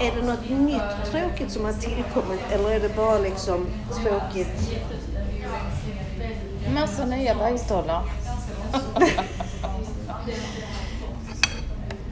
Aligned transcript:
Är 0.00 0.12
det 0.16 0.22
något 0.22 0.50
nytt 0.50 1.10
tråkigt 1.10 1.52
som 1.52 1.64
har 1.64 1.72
tillkommit 1.72 2.40
eller 2.52 2.70
är 2.70 2.80
det 2.80 2.96
bara 2.96 3.18
liksom 3.18 3.66
tråkigt? 4.02 4.72
Massa 6.74 7.04
nya 7.06 7.34
bajstollar. 7.34 8.02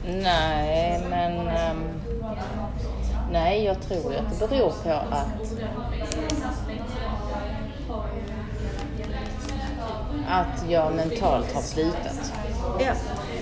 nej, 0.05 1.01
men... 1.09 1.47
ehm, 1.47 1.83
nej, 3.31 3.63
jag 3.63 3.81
tror 3.81 4.15
att 4.15 4.39
det 4.39 4.47
beror 4.47 4.73
på 4.83 4.89
att... 4.89 5.27
Att 10.27 10.69
jag 10.69 10.95
mentalt 10.95 11.53
har 11.53 11.61
slutat. 11.61 12.33
Ja. 12.79 12.93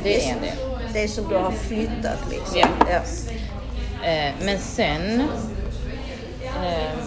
Det 0.04 0.30
är 0.30 0.34
en 0.36 0.42
del. 0.42 0.58
Det 0.94 1.04
är 1.04 1.08
som 1.08 1.28
du 1.30 1.36
har 1.36 1.52
flyttat 1.52 2.20
liksom. 2.30 2.58
Ja. 2.60 2.68
ja. 2.90 3.02
Eh, 4.08 4.34
men 4.42 4.60
sen... 4.60 5.22
ehm, 6.64 7.00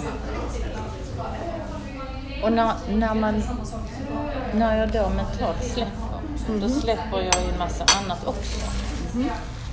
och 2.43 2.53
när, 2.53 2.73
när 2.89 3.15
man... 3.15 3.43
När 4.55 4.79
jag 4.79 4.89
då 4.89 5.09
mentalt 5.09 5.65
släpper, 5.65 6.61
då 6.61 6.69
släpper 6.69 7.17
jag 7.17 7.43
ju 7.43 7.53
en 7.53 7.59
massa 7.59 7.85
annat 8.03 8.27
också. 8.27 8.67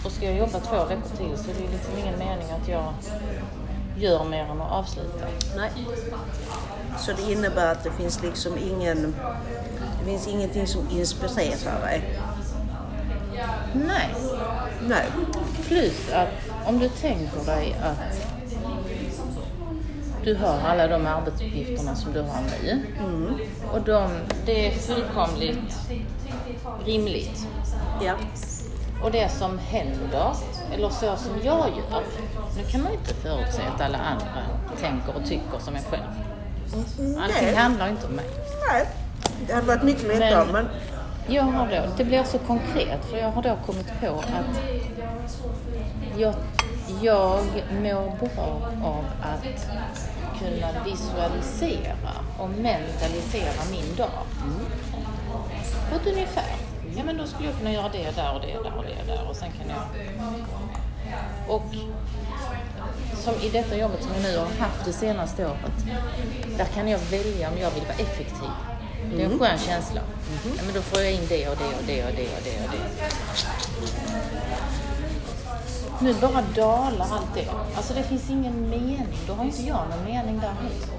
Och 0.06 0.12
ska 0.12 0.26
jag 0.26 0.38
jobba 0.38 0.60
två 0.60 0.86
veckor 0.86 1.18
till 1.18 1.38
så 1.38 1.52
är 1.52 1.54
det 1.54 1.62
ju 1.62 1.72
liksom 1.72 1.94
ingen 1.98 2.20
mening 2.20 2.48
att 2.62 2.68
jag 2.68 2.94
gör 3.98 4.23
mer 4.23 4.44
än 4.44 4.62
att 4.62 4.72
avsluta. 4.72 5.26
Nej. 5.56 5.72
Så 7.00 7.12
det 7.12 7.32
innebär 7.32 7.72
att 7.72 7.84
det 7.84 7.92
finns 7.92 8.22
liksom 8.23 8.58
ingen... 8.58 9.16
Det 10.00 10.06
finns 10.06 10.28
ingenting 10.28 10.68
som 10.68 10.90
inspirerar 10.90 11.82
dig? 11.82 12.20
Nej. 13.73 14.16
Nej. 14.88 15.06
Plus 15.68 16.12
att 16.14 16.57
om 16.68 16.80
du 16.80 16.90
tänker 16.90 17.46
dig 17.46 17.76
att 17.84 18.28
du 20.24 20.36
har 20.36 20.60
alla 20.66 20.88
de 20.88 21.08
arbetsuppgifterna 21.08 21.96
som 21.96 22.14
du 22.14 22.22
har 22.22 22.42
nu. 22.64 22.82
Och 23.72 23.82
de, 23.82 24.09
det 24.46 24.68
är 24.68 24.72
fullkomligt 24.72 25.76
rimligt. 26.86 27.48
Ja. 28.02 28.14
Och 29.04 29.12
det 29.12 29.30
som 29.32 29.59
händer, 29.59 30.34
eller 30.74 30.90
så 30.90 31.16
som 31.16 31.32
jag 31.44 31.68
gör, 31.70 32.04
nu 32.58 32.64
kan 32.72 32.81
man 32.84 32.92
inte 32.92 33.14
förutse 33.14 33.62
att 33.76 33.81
alla 33.81 33.98
andra 33.98 34.44
tänker 34.81 35.16
och 35.16 35.26
tycker 35.26 35.59
som 35.59 35.76
en 35.76 35.84
själv. 35.84 36.04
Allting 37.22 37.46
Nej. 37.46 37.56
handlar 37.56 37.90
inte 37.90 38.08
om 38.08 38.14
mig. 38.14 38.26
Nej. 38.72 38.88
Det 39.48 39.54
hade 39.54 39.68
varit 39.68 39.84
mycket 39.84 40.04
lättare 40.04 40.46
Men- 40.46 40.54
men... 40.54 40.68
Jag 41.30 41.44
har 41.44 41.68
då, 41.68 41.81
det 41.98 42.04
blir 42.04 42.24
så 42.24 42.38
konkret 42.40 43.06
för 43.06 43.18
jag 43.18 43.31
har 43.31 43.44
då 43.44 43.58
kommit 43.66 43.88
på 44.02 44.08
att 44.08 44.59
jag, 46.18 46.36
jag 47.02 47.45
mår 47.72 48.17
bra 48.20 48.72
av 48.84 49.06
att 49.22 49.44
kunna 50.40 50.84
visualisera 50.86 52.14
och 52.40 52.50
mentalisera 52.50 53.64
min 53.72 53.95
dag. 53.95 54.23
På 55.90 55.95
ett 55.95 56.08
ungefär. 56.14 56.56
Ja 56.95 57.03
men 57.03 57.18
då 57.18 57.25
skulle 57.25 57.50
jag 57.50 57.58
kunna 57.58 57.72
göra 57.72 57.90
det 57.90 58.16
där 58.16 58.34
och 58.34 58.42
det 58.42 58.48
där 58.64 58.78
och 58.78 58.84
det 58.84 59.14
där 59.14 59.30
och 59.30 59.36
sen 59.36 59.50
kan 59.52 59.70
jag... 59.70 59.80
Och 61.56 61.64
som 63.16 63.34
i 63.42 63.50
detta 63.50 63.78
jobbet 63.78 64.03
som 64.03 64.12
jag 64.14 64.23
nu 64.23 64.38
har 64.38 64.45
haft 64.45 64.86
det 64.86 64.94
senaste 64.94 65.45
året, 65.45 65.86
där 66.58 66.66
kan 66.66 66.88
jag 66.88 67.00
välja 67.00 67.50
om 67.50 67.58
jag 67.58 67.72
vill 67.72 67.84
vara 67.84 67.94
effektiv. 67.94 68.50
Det 69.16 69.23
är 69.23 69.25
en 69.25 69.40
skön 69.40 69.58
känsla. 69.58 70.02
Ja, 70.58 70.62
men 70.66 70.73
då 70.73 70.81
får 70.81 71.02
jag 71.02 71.14
in 71.14 71.25
det 71.30 71.50
och 71.50 71.58
det 71.58 71.66
och 71.66 71.84
det 71.88 72.06
och 72.06 72.12
det 72.16 72.36
och 72.36 72.44
det 72.44 72.66
och 72.66 72.72
det. 72.72 73.08
Nu 76.02 76.14
bara 76.14 76.42
dalar 76.56 77.08
allt 77.12 77.34
det. 77.34 77.50
Alltså 77.76 77.94
det 77.94 78.03
finns 78.03 78.30
ingen 78.30 78.70
mening. 78.70 79.17
Då 79.28 79.34
har 79.34 79.45
inte 79.45 79.62
jag 79.62 79.81
någon 79.90 80.06
mening 80.06 80.40
där 80.40 80.48
heller. 80.48 80.98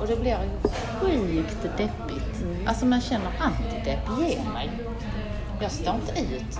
Och 0.00 0.06
det 0.06 0.16
blir 0.16 0.30
ju 0.30 0.70
sjukt 1.00 1.62
deppigt. 1.62 2.44
Alltså 2.66 2.86
man 2.86 3.00
känner 3.00 3.30
antidepp, 3.40 4.08
ge 4.18 4.38
mig. 4.52 4.70
Jag 5.60 5.70
står 5.70 5.94
inte 5.94 6.20
ut. 6.20 6.58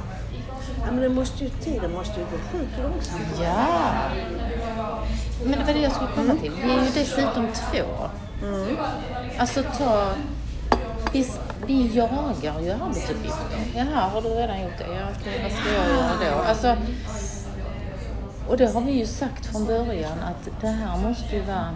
Ja, 0.85 0.93
men 0.93 1.01
det 1.01 1.09
måste 1.09 1.45
ju, 1.45 1.51
tiden 1.51 1.93
måste 1.93 2.21
ju 2.21 2.27
gå 2.27 2.39
sjukt 2.53 2.79
långsamt. 2.83 3.41
Ja. 3.43 3.93
Men 5.45 5.59
det 5.59 5.65
var 5.65 5.73
det 5.73 5.81
jag 5.81 5.93
skulle 5.93 6.11
komma 6.15 6.35
till. 6.43 6.53
Vi 6.63 6.73
är 6.73 6.85
ju 6.85 6.91
dessutom 6.95 7.47
två. 7.53 8.09
Alltså 9.39 9.63
ta... 9.79 10.13
Vi, 11.13 11.31
vi 11.67 11.97
jagar 11.97 12.61
ju 12.61 12.71
arbetsuppgifter. 12.71 13.59
Jaha, 13.77 14.09
har 14.09 14.23
du 14.23 14.29
redan 14.29 14.63
gjort 14.63 14.79
det? 14.79 14.85
Ja, 14.85 15.09
okej, 15.21 15.41
vad 15.43 15.53
ska 15.53 15.73
jag 15.73 15.89
göra 15.89 16.37
då? 16.37 16.43
Alltså, 16.43 16.77
och 18.49 18.57
det 18.57 18.67
har 18.75 18.81
vi 18.81 18.93
ju 18.93 19.07
sagt 19.07 19.47
från 19.47 19.65
början 19.65 20.19
att 20.19 20.61
det 20.61 20.69
här 20.69 20.99
måste 20.99 21.37
ju 21.37 21.43
vara 21.43 21.71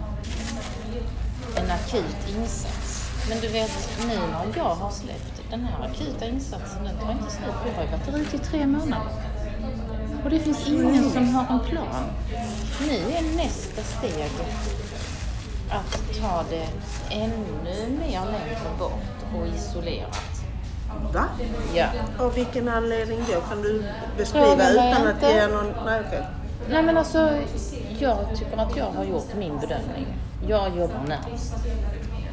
en 1.55 1.71
akut 1.71 2.37
insats. 2.37 3.09
Men 3.29 3.39
du 3.39 3.47
vet, 3.47 3.89
nu 3.99 4.15
när 4.15 4.57
jag 4.57 4.75
har 4.75 4.91
släppt 4.91 5.41
den 5.49 5.61
här 5.61 5.85
akuta 5.85 6.25
insatsen, 6.25 6.83
den 6.83 6.97
tar 6.97 7.11
inte 7.11 7.31
slut. 7.31 7.55
Vi 7.65 7.71
har 7.71 7.83
ju 7.83 7.89
varit 7.89 8.27
ute 8.27 8.35
i 8.35 8.39
tre 8.39 8.65
månader. 8.65 9.11
Och 10.23 10.29
det 10.29 10.39
finns 10.39 10.67
ingen 10.67 11.11
som 11.11 11.35
har 11.35 11.53
en 11.53 11.59
plan. 11.59 12.05
Nu 12.79 12.95
är 12.95 13.37
nästa 13.37 13.81
steg 13.81 14.31
att 15.69 16.19
ta 16.21 16.43
det 16.49 16.67
ännu 17.09 17.97
mer 17.99 18.25
längre 18.25 18.77
bort 18.79 19.22
och 19.35 19.47
isolerat. 19.47 20.19
Va? 21.13 21.25
Ja. 21.73 21.85
Av 22.19 22.33
vilken 22.33 22.69
anledning 22.69 23.19
då? 23.33 23.41
Kan 23.41 23.61
du 23.61 23.83
beskriva 24.17 24.69
utan 24.69 25.07
att 25.07 25.21
ge 25.21 25.47
någon... 25.47 25.73
Nej, 25.85 26.01
okej. 26.07 26.25
Nej 26.69 26.83
men 26.83 26.97
alltså, 26.97 27.29
jag 27.99 28.17
tycker 28.35 28.57
att 28.57 28.77
jag 28.77 28.85
har 28.85 29.03
gjort 29.03 29.35
min 29.35 29.59
bedömning. 29.59 30.07
Jag 30.47 30.77
jobbar 30.77 31.03
närmast. 31.07 31.53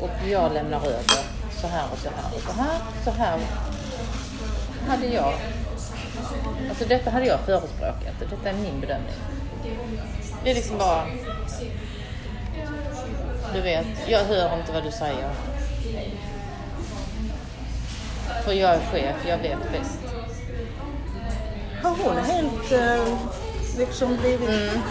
Och 0.01 0.29
jag 0.29 0.53
lämnar 0.53 0.79
över 0.79 1.03
så 1.61 1.67
här 1.67 1.85
och 1.93 1.99
så 1.99 2.09
här 2.09 2.35
och 2.35 2.43
så 2.43 2.53
här. 2.53 2.79
Så 3.05 3.11
här 3.11 3.39
hade 4.89 5.07
jag... 5.07 5.35
Alltså 6.69 6.85
detta 6.89 7.11
hade 7.11 7.27
jag 7.27 7.41
förespråkat. 7.41 8.15
Detta 8.21 8.49
är 8.49 8.55
min 8.55 8.81
bedömning. 8.81 9.15
Det 10.45 10.51
är 10.51 10.55
liksom 10.55 10.79
bara... 10.79 11.07
Du 13.55 13.61
vet, 13.61 13.87
jag 14.09 14.25
hör 14.25 14.59
inte 14.59 14.73
vad 14.73 14.85
du 14.85 14.91
säger. 14.91 15.31
För 18.45 18.53
jag 18.53 18.71
är 18.71 18.81
chef, 18.93 19.17
jag 19.29 19.39
vet 19.39 19.73
bäst. 19.73 19.99
Har 21.83 21.91
hon 21.91 22.17
helt 22.17 22.73
eh, 22.73 23.19
liksom 23.79 24.17
blivit... 24.17 24.49
Mm. 24.49 24.83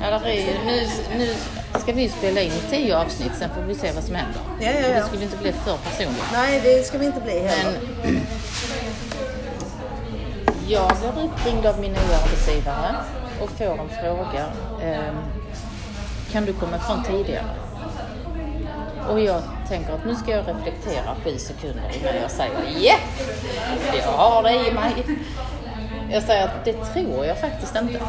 Ja, 0.00 0.20
är 0.24 0.34
ju, 0.34 0.64
nu, 0.66 0.88
nu 1.18 1.34
ska 1.80 1.92
vi 1.92 2.08
spela 2.08 2.40
in 2.40 2.52
tio 2.70 2.96
avsnitt, 2.98 3.32
sen 3.38 3.50
får 3.54 3.62
vi 3.62 3.74
se 3.74 3.92
vad 3.92 4.04
som 4.04 4.14
händer. 4.14 4.40
Ja, 4.60 4.70
ja, 4.70 4.88
ja. 4.88 4.94
Det 4.94 5.02
skulle 5.06 5.22
inte 5.22 5.36
bli 5.36 5.52
för 5.52 5.76
personligt. 5.76 6.24
Nej, 6.32 6.60
det 6.64 6.86
ska 6.86 6.98
vi 6.98 7.06
inte 7.06 7.20
bli 7.20 7.38
heller. 7.38 7.78
Men 8.02 8.20
jag 10.68 10.92
blir 10.96 11.24
uppringd 11.24 11.66
av 11.66 11.80
min 11.80 11.92
nya 11.92 12.16
arbetsgivare 12.22 12.96
och 13.40 13.50
får 13.50 13.80
en 13.80 13.88
fråga. 14.02 14.46
ehm, 14.82 15.16
kan 16.32 16.44
du 16.44 16.52
komma 16.52 16.76
ifrån 16.76 17.04
tidigare? 17.04 17.44
Och 19.10 19.20
jag 19.20 19.42
tänker 19.68 19.92
att 19.92 20.04
nu 20.04 20.14
ska 20.14 20.30
jag 20.30 20.48
reflektera 20.48 21.16
sju 21.24 21.38
sekunder 21.38 21.82
innan 22.00 22.16
jag 22.22 22.30
säger 22.30 22.52
ja, 22.78 22.96
jag 23.96 24.12
har 24.12 24.42
det 24.42 24.68
i 24.68 24.72
mig. 24.72 25.04
Jag 26.12 26.22
säger 26.22 26.44
att 26.44 26.64
det 26.64 26.72
tror 26.72 27.26
jag 27.26 27.38
faktiskt 27.38 27.76
inte 27.76 28.00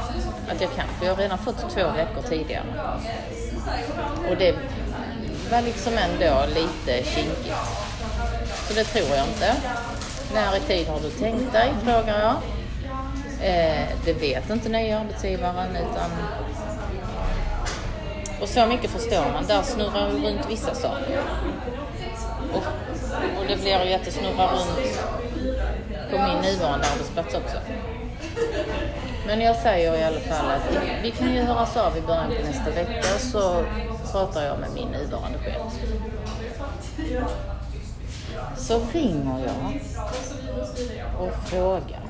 att 0.52 0.62
jag 0.62 0.72
kan, 0.76 0.88
för 1.00 1.06
jag 1.06 1.16
har 1.16 1.22
redan 1.22 1.38
fått 1.38 1.60
två 1.60 1.90
veckor 1.92 2.22
tidigare. 2.30 2.64
Och 4.30 4.38
det 4.38 4.56
var 5.52 5.62
liksom 5.62 5.94
ändå 5.94 6.46
lite 6.48 7.10
kinkigt. 7.10 7.56
Så 8.68 8.74
det 8.74 8.84
tror 8.84 9.08
jag 9.18 9.28
inte. 9.28 9.56
När 10.34 10.58
i 10.58 10.60
tid 10.60 10.88
har 10.88 11.00
du 11.00 11.10
tänkt 11.10 11.54
dig, 11.54 11.74
frågar 11.84 12.20
jag. 12.20 12.36
Eh, 13.48 13.88
det 14.06 14.14
vet 14.14 14.50
inte 14.50 14.70
nya 14.70 15.00
arbetsgivaren 15.00 15.76
utan... 15.76 16.12
Och 18.42 18.50
så 18.50 18.66
mycket 18.66 18.92
förstår 18.92 19.32
man, 19.34 19.48
där 19.48 19.62
snurrar 19.62 20.10
vi 20.10 20.28
runt 20.28 20.50
vissa 20.50 20.76
saker. 20.76 21.20
Och, 22.54 22.64
och 23.40 23.46
det 23.48 23.62
blir 23.62 23.86
ju 23.86 23.94
att 23.94 24.06
det 24.06 24.12
snurrar 24.12 24.48
runt 24.48 25.00
på 26.12 26.18
min 26.18 26.52
nuvarande 26.52 26.86
arbetsplats 26.94 27.36
också. 27.36 27.58
Men 29.28 29.42
jag 29.42 29.56
säger 29.56 29.98
i 29.98 30.04
alla 30.04 30.20
fall 30.20 30.52
att 30.52 30.84
vi 31.04 31.12
kan 31.12 31.34
ju 31.34 31.42
höras 31.42 31.78
av 31.78 31.98
i 31.98 32.02
början 32.02 32.28
på 32.28 32.48
nästa 32.48 32.72
vecka 32.72 33.20
så 33.20 33.66
pratar 34.12 34.44
jag 34.44 34.60
med 34.60 34.70
min 34.76 34.88
nuvarande 34.88 35.40
chef. 35.40 35.62
Så 38.58 38.82
ringer 38.94 39.40
jag 39.40 39.82
och 41.20 41.50
frågar 41.50 42.02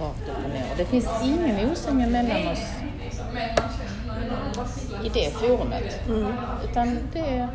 rakt 0.00 0.28
upp 0.28 0.44
och 0.44 0.50
ner. 0.50 0.66
Det 0.76 0.84
finns 0.84 1.08
ingen 1.22 1.70
osämja 1.70 2.06
mellan 2.06 2.48
oss 2.48 2.58
i 5.04 5.08
det 5.08 5.30
forumet. 5.30 6.00
Utan 6.70 6.98
det, 7.12 7.48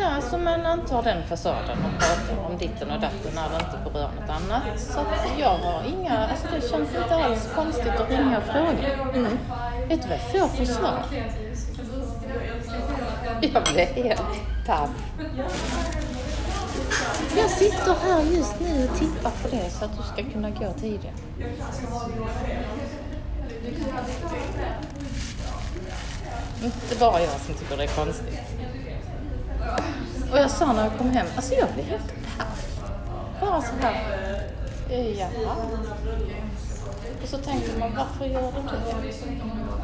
Ja, 0.00 0.06
alltså 0.16 0.38
man 0.38 0.66
antar 0.66 1.02
den 1.02 1.22
fasaden 1.28 1.78
och 1.78 2.00
pratar 2.00 2.44
om 2.50 2.58
ditten 2.58 2.90
och 2.90 3.00
datten 3.00 3.32
när 3.34 3.48
det 3.48 3.64
inte 3.64 3.90
berör 3.92 4.10
något 4.20 4.30
annat. 4.30 4.80
Så 4.80 5.00
jag 5.38 5.48
har 5.48 5.82
inga, 5.86 6.26
alltså 6.26 6.46
det 6.54 6.68
känns 6.70 6.88
inte 6.94 7.14
alls 7.14 7.48
konstigt 7.54 8.00
att 8.00 8.10
ringa 8.10 8.38
och 8.38 8.44
fråga. 8.44 9.12
Mm. 9.14 9.38
Vet 9.88 10.02
du 10.02 10.08
vad 10.08 10.18
jag 10.18 10.50
får 10.50 10.56
för 10.56 10.64
svar? 10.64 11.04
Jag 13.40 13.62
blir 13.62 14.04
helt 14.04 14.66
paff. 14.66 14.90
Jag 17.36 17.50
sitter 17.50 17.94
här 18.02 18.22
just 18.22 18.60
nu 18.60 18.88
och 18.88 18.98
tittar 18.98 19.30
på 19.30 19.48
det 19.50 19.70
så 19.70 19.84
att 19.84 19.96
du 19.96 20.02
ska 20.02 20.32
kunna 20.32 20.50
gå 20.50 20.72
tidigare. 20.80 21.14
Inte 26.64 26.96
bara 27.00 27.20
jag 27.20 27.30
som 27.30 27.54
tycker 27.54 27.76
det 27.76 27.84
är 27.84 27.88
konstigt. 27.88 28.38
Och 30.32 30.38
jag 30.38 30.50
sa 30.50 30.72
när 30.72 30.84
jag 30.84 30.98
kom 30.98 31.10
hem, 31.10 31.26
alltså 31.36 31.54
jag 31.54 31.68
blev 31.74 31.86
helt 31.86 32.12
paff. 32.38 32.80
Bara 33.40 33.62
så 33.62 33.72
här, 33.80 33.94
eh, 34.90 35.18
jaha. 35.18 35.56
Och 37.22 37.28
så 37.28 37.38
tänker 37.38 37.78
man, 37.78 37.90
varför 37.96 38.24
gör 38.24 38.52
du 38.52 38.62
det? 38.62 39.12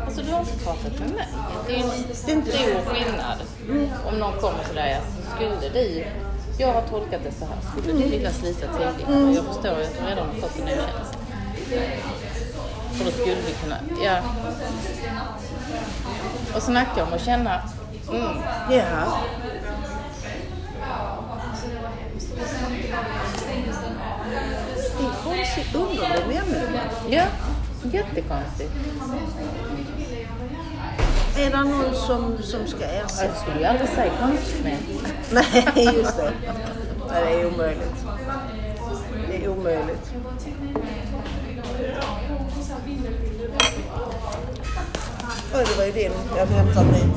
Alltså 0.06 0.22
du 0.22 0.32
har 0.32 0.40
inte 0.40 0.64
pratat 0.64 0.98
med 0.98 1.10
mig. 1.10 1.28
Det 1.66 1.74
är 1.74 1.78
ju 1.78 1.84
en 1.84 2.14
stor 2.14 2.94
skillnad. 2.94 3.38
Om 4.08 4.19
någon 4.19 4.32
kommer 4.32 4.64
till 4.64 4.74
dig, 4.74 4.94
alltså, 4.94 5.34
skulle 5.34 5.69
du, 5.72 6.04
jag 6.58 6.72
har 6.72 6.82
tolkat 6.82 7.20
det 7.24 7.32
så 7.32 7.44
här, 7.44 7.56
skulle 7.70 7.92
du 8.02 8.08
vilja 8.10 8.32
slita 8.32 8.66
tidigare? 8.72 9.34
Jag 9.34 9.44
förstår 9.44 9.78
ju 9.78 9.84
att 9.84 9.98
du 10.00 10.06
redan 10.06 10.26
har 10.26 10.34
fått 10.34 10.58
en 10.58 10.64
ny 10.64 10.70
tjänst. 10.72 11.19
För 12.98 13.04
då 13.04 13.10
skulle 13.10 13.34
vi 13.46 13.52
kunna, 13.62 13.76
ja. 14.04 14.18
Och 16.56 16.62
snacka 16.62 17.04
om 17.04 17.12
att 17.12 17.20
känna, 17.24 17.62
mm, 18.10 18.22
Ja. 18.70 19.18
Det 24.98 25.04
är 25.04 25.24
konstigt 25.24 25.74
underlig 25.74 26.26
människa. 26.26 26.92
ja, 27.10 27.24
jättekonstigt. 27.92 28.72
Är 31.38 31.50
det 31.50 31.58
någon 31.58 31.94
som, 31.94 32.38
som 32.42 32.66
ska 32.66 32.80
Jag 32.80 33.04
ersätta? 33.04 33.34
skulle 33.34 33.58
ju 33.58 33.64
aldrig 33.64 33.88
säga 33.88 34.12
konstigt 34.20 34.64
men 34.64 34.76
Nej, 35.32 35.84
just 35.96 36.16
det. 36.16 36.32
Nej, 37.10 37.24
det 37.34 37.40
är 37.42 37.46
omöjligt. 37.54 38.04
Det 39.28 39.44
är 39.44 39.48
omöjligt. 39.48 40.12
Oj, 45.54 45.64
det 45.68 45.78
var 45.78 45.84
ju 45.84 45.92
din. 45.92 46.12
Jag 46.36 46.46
hämtar 46.46 46.84
min. 46.84 47.14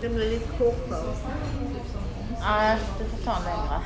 Det 0.00 0.08
blir 0.08 0.30
lite 0.30 0.48
kortare. 0.58 1.31
Nej, 2.42 2.78
du 2.98 3.04
får 3.04 3.24
ta 3.24 3.36
en 3.36 3.44
längre. 3.44 3.80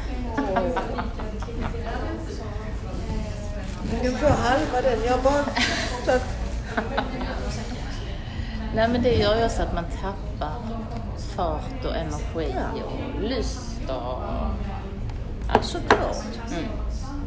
Du 3.90 4.10
kan 4.10 4.18
få 4.18 4.26
halva 4.26 4.82
den. 4.82 5.04
Jag 5.06 5.22
bara. 5.22 5.44
Nej 8.74 8.88
men 8.88 9.02
det 9.02 9.14
gör 9.14 9.42
ju 9.42 9.48
så 9.48 9.62
att 9.62 9.74
man 9.74 9.84
tappar 9.84 10.54
fart 11.36 11.84
och 11.84 11.96
energi 11.96 12.54
och 12.86 13.22
lust 13.22 13.80
och... 13.88 14.22
Såklart. 15.62 16.24
Mm. 16.50 16.64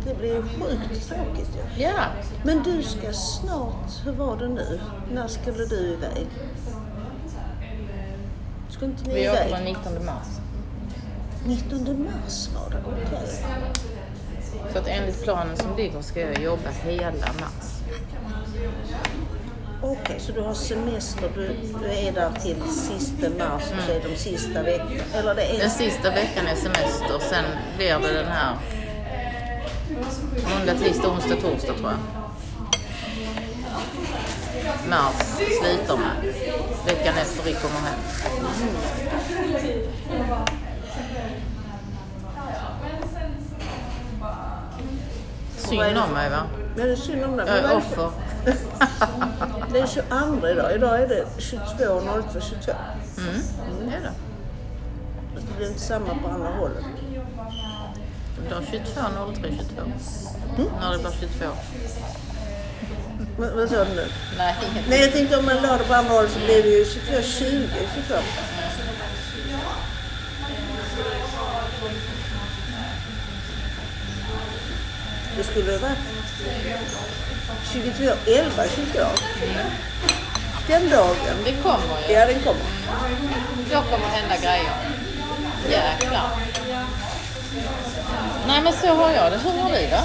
Det 0.05 0.15
blir 0.15 0.35
ju 0.35 0.41
sjukt 0.41 1.09
tråkigt 1.09 1.49
ju. 1.55 1.83
Ja, 1.83 2.03
Men 2.43 2.63
du 2.63 2.83
ska 2.83 3.13
snart, 3.13 4.05
hur 4.05 4.11
var 4.11 4.37
det 4.37 4.47
nu? 4.47 4.79
När 5.11 5.27
skulle 5.27 5.65
du 5.65 5.75
iväg? 5.75 6.27
Ska 8.69 8.85
inte 8.85 9.03
ni 9.03 9.13
vi 9.13 9.29
åker 9.29 9.47
iväg? 9.47 9.51
den 9.51 9.63
19 9.63 10.05
mars. 10.05 10.38
19 11.45 12.03
mars 12.03 12.49
var 12.55 12.69
det, 12.69 12.83
okej. 12.87 13.29
Så 14.73 14.79
att 14.79 14.87
enligt 14.87 15.23
planen 15.23 15.57
som 15.57 15.77
ligger 15.77 16.01
ska 16.01 16.19
jag 16.19 16.39
jobba 16.39 16.69
hela 16.69 17.27
mars. 17.39 17.79
Okej, 19.81 20.19
så 20.19 20.31
du 20.31 20.41
har 20.41 20.53
semester, 20.53 21.31
du, 21.35 21.55
du 21.81 21.91
är 21.91 22.11
där 22.11 22.31
till 22.31 22.61
sista 22.69 23.29
mars 23.29 23.63
och 23.63 23.83
så 23.85 23.91
är 23.91 24.09
de 24.09 24.15
sista 24.15 24.63
veckan. 24.63 25.01
Eller 25.13 25.35
det 25.35 25.55
är... 25.55 25.59
Den 25.59 25.69
sista 25.69 26.09
veckan 26.09 26.47
är 26.47 26.55
semester, 26.55 27.19
sen 27.29 27.45
blir 27.77 27.99
det 27.99 28.13
den 28.13 28.31
här 28.31 28.55
måndag, 30.49 30.73
tisdag, 30.73 31.09
onsdag, 31.09 31.35
torsdag 31.35 31.73
tror 31.73 31.91
jag. 31.91 31.99
Mars 34.89 35.15
slutar 35.61 35.97
med. 35.97 36.33
Veckan 36.85 37.17
efter 37.17 37.43
vi 37.43 37.53
kommer 37.53 37.79
hem. 37.79 37.99
Synd 45.69 45.97
om 45.97 46.13
mig 46.13 46.29
va? 46.29 46.43
Ja, 46.77 46.83
det 46.85 46.91
är 46.91 46.95
synd 46.95 47.23
om 47.23 47.37
det. 47.37 47.47
Jag 47.47 47.57
är 47.57 47.77
offer. 47.77 48.11
Det 49.73 49.79
är 49.79 49.87
22 49.87 50.47
idag. 50.47 50.75
Idag 50.75 51.01
är 51.01 51.07
det 51.07 51.25
22, 51.37 51.65
02, 52.33 52.39
22. 52.41 52.71
Mm, 53.17 53.41
det 53.89 53.95
är 53.95 54.01
det. 54.01 54.11
Fast 55.35 55.47
det 55.47 55.57
blir 55.57 55.67
inte 55.67 55.79
samma 55.79 56.15
på 56.23 56.29
andra 56.29 56.49
hållet. 56.49 56.83
Det 58.35 58.41
blir 58.47 58.67
22, 58.71 59.01
03, 59.41 59.51
22. 59.57 60.69
När 60.81 60.91
det 60.91 60.97
blir 60.99 61.11
22. 61.11 61.45
Men, 63.37 63.57
vad 63.57 63.69
sa 63.69 63.83
du 63.85 63.95
nu? 63.95 64.05
Nej, 64.89 65.01
jag 65.01 65.11
tänkte 65.11 65.37
om 65.37 65.45
man 65.45 65.55
la 65.55 65.77
det 65.77 65.83
på 65.83 65.93
andra 65.93 66.13
hållet 66.13 66.31
så 66.31 66.39
blir 66.39 66.63
det 66.63 66.69
ju 66.69 66.85
22, 66.85 67.21
20, 67.21 67.67
22. 68.07 68.15
Det 75.39 75.45
skulle 75.45 75.77
vara 75.77 75.91
22, 77.73 78.13
11, 78.27 78.63
22. 78.75 78.99
Den 80.67 80.89
dagen. 80.89 81.37
Det 81.45 81.51
kommer 81.63 82.07
ju. 82.07 82.13
Ja, 82.13 82.25
den 82.25 82.39
kommer. 82.39 82.61
Då 83.71 83.81
kommer 83.81 84.07
hända 84.07 84.35
grejer. 84.35 84.73
Jäklar. 85.69 86.29
Nej 88.47 88.61
men 88.63 88.73
så 88.73 88.87
har 88.87 89.11
jag 89.11 89.31
det. 89.31 89.37
Hur 89.37 89.61
har 89.61 89.69
du 89.69 89.75
det? 89.75 90.03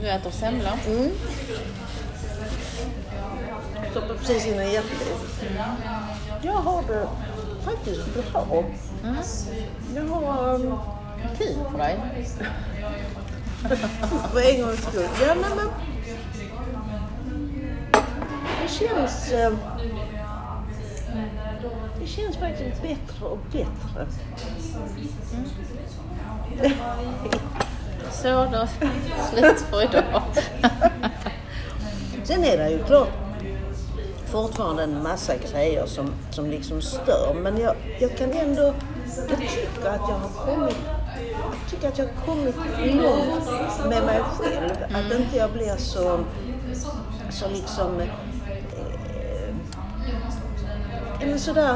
Du 0.00 0.08
äter 0.08 0.30
semla? 0.30 0.78
Mm. 0.86 1.10
Stoppar 3.90 4.14
precis 4.14 4.46
in 4.46 4.60
i 4.60 4.72
hjärtat. 4.72 5.08
Jag 6.42 6.52
har 6.52 6.82
det 6.82 7.08
faktiskt 7.64 8.32
bra. 8.32 8.64
Mm. 9.04 9.16
Jag 9.94 10.04
har 10.04 10.54
um, 10.54 10.78
Kul 11.38 11.56
för 11.72 11.78
dig. 11.78 11.98
för 14.32 14.54
en 14.54 14.62
gångs 14.62 14.82
skull. 14.82 15.08
Ja, 15.22 15.34
nej, 15.34 15.50
men 15.56 15.68
det 18.62 18.68
känns... 18.68 19.32
eh, 19.32 19.52
Det 22.00 22.06
känns 22.06 22.36
faktiskt 22.36 22.82
bättre 22.82 23.26
och 23.26 23.38
bättre. 23.52 24.06
Så 28.12 28.28
då, 28.52 28.66
slut 29.30 29.60
för 29.60 29.82
idag. 29.82 30.22
Sen 32.24 32.44
är 32.44 32.58
det 32.58 32.70
ju 32.70 32.84
klart 32.84 33.08
fortfarande 34.32 34.82
en 34.82 35.02
massa 35.02 35.32
grejer 35.36 35.86
som, 35.86 36.14
som 36.30 36.50
liksom 36.50 36.80
stör. 36.80 37.34
Men 37.34 37.58
jag, 37.58 37.76
jag 37.98 38.16
kan 38.16 38.30
ändå... 38.30 38.74
Jag 39.28 39.38
tycker 39.38 39.88
att 39.88 40.08
jag 40.08 40.18
har 40.18 40.46
kommit... 40.46 40.76
Jag 41.60 41.70
tycker 41.70 41.88
att 41.88 41.98
jag 41.98 42.06
har 42.06 42.26
kommit 42.26 42.56
långt 42.84 43.88
med 43.88 44.04
mig 44.04 44.20
själv. 44.38 44.70
Att 44.94 45.20
inte 45.20 45.36
jag 45.36 45.52
blir 45.52 45.76
så... 45.76 46.20
Så 47.30 47.48
liksom... 47.48 48.00
Eh, 48.00 48.06
men 51.20 51.38
sådär... 51.38 51.74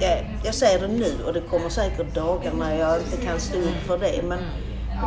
Ja, 0.00 0.16
jag 0.44 0.54
säger 0.54 0.80
det 0.80 0.88
nu 0.88 1.12
och 1.26 1.32
det 1.32 1.40
kommer 1.40 1.68
säkert 1.68 2.14
dagar 2.14 2.52
när 2.52 2.78
jag 2.78 2.98
inte 2.98 3.16
kan 3.16 3.40
stå 3.40 3.58
upp 3.58 3.82
för 3.86 3.98
det. 3.98 4.22
Men 4.24 4.38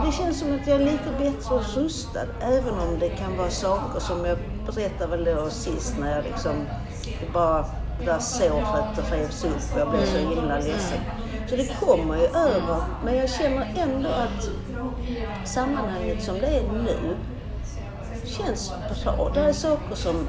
det 0.05 0.11
känns 0.11 0.39
som 0.39 0.55
att 0.55 0.67
jag 0.67 0.81
är 0.81 0.85
lite 0.85 1.09
bättre 1.19 1.81
rustad. 1.81 2.25
Även 2.41 2.73
om 2.73 2.99
det 2.99 3.09
kan 3.09 3.37
vara 3.37 3.49
saker 3.49 3.99
som 3.99 4.25
jag 4.25 4.37
berättade 4.75 5.17
väl 5.17 5.35
då 5.35 5.49
sist 5.49 5.95
när 5.99 6.15
jag 6.15 6.23
liksom... 6.23 6.65
Det 7.21 7.33
bara... 7.33 7.65
Det 7.99 8.05
där 8.05 8.19
såret 8.19 9.11
revs 9.11 9.43
upp 9.43 9.73
och 9.73 9.79
jag 9.79 9.89
blev 9.89 10.05
så 10.05 10.17
himla 10.17 10.55
ledsen. 10.55 10.99
Så 11.49 11.55
det 11.55 11.79
kommer 11.79 12.15
ju 12.15 12.25
över. 12.25 12.83
Men 13.03 13.15
jag 13.15 13.29
känner 13.29 13.73
ändå 13.77 14.09
att 14.09 14.49
sammanhanget 15.47 16.23
som 16.23 16.39
det 16.39 16.47
är 16.47 16.63
nu 16.71 17.17
känns 18.25 18.73
bra. 19.03 19.31
Det 19.33 19.39
är 19.39 19.53
saker 19.53 19.95
som, 19.95 20.27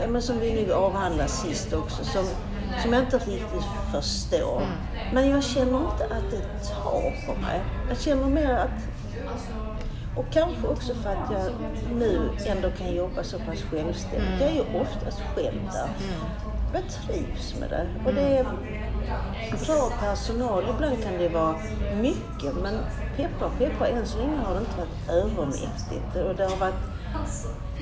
ja, 0.00 0.06
men 0.08 0.22
som 0.22 0.38
vi 0.38 0.52
nu 0.52 0.72
avhandlade 0.72 1.28
sist 1.28 1.72
också, 1.72 2.04
som, 2.04 2.24
som 2.82 2.92
jag 2.92 3.02
inte 3.02 3.18
riktigt 3.18 3.64
förstår. 3.92 4.62
Men 5.12 5.30
jag 5.30 5.44
känner 5.44 5.78
inte 5.78 6.04
att 6.04 6.30
det 6.30 6.68
tar 6.68 7.26
på 7.26 7.40
mig. 7.40 7.60
Jag 7.88 8.00
känner 8.00 8.26
mer 8.26 8.54
att 8.54 8.82
och 10.16 10.24
kanske 10.30 10.66
också 10.66 10.94
för 10.94 11.10
att 11.10 11.30
jag 11.32 11.52
nu 11.94 12.30
ändå 12.46 12.70
kan 12.70 12.94
jobba 12.94 13.22
så 13.22 13.38
pass 13.38 13.62
självständigt. 13.62 14.40
Jag 14.40 14.50
är 14.50 14.54
ju 14.54 14.80
oftast 14.80 15.20
själv 15.34 15.60
där. 15.72 15.88
Jag 16.72 16.82
trivs 16.88 17.54
med 17.60 17.70
det. 17.70 17.86
Och 18.06 18.14
det 18.14 18.38
är 18.38 18.44
bra 19.66 19.90
personal. 20.00 20.64
Ibland 20.74 21.02
kan 21.02 21.12
det 21.18 21.28
vara 21.28 21.54
mycket 22.00 22.54
men 22.62 22.74
peppar 23.16 23.50
peppar, 23.58 23.86
än 23.86 24.06
så 24.06 24.18
länge 24.18 24.36
har 24.36 24.54
det 24.54 24.60
inte 24.60 24.76
varit 24.78 25.24
övermäktigt. 25.24 26.16
Och 26.28 26.34
det 26.36 26.44
har 26.44 26.56
varit 26.56 26.74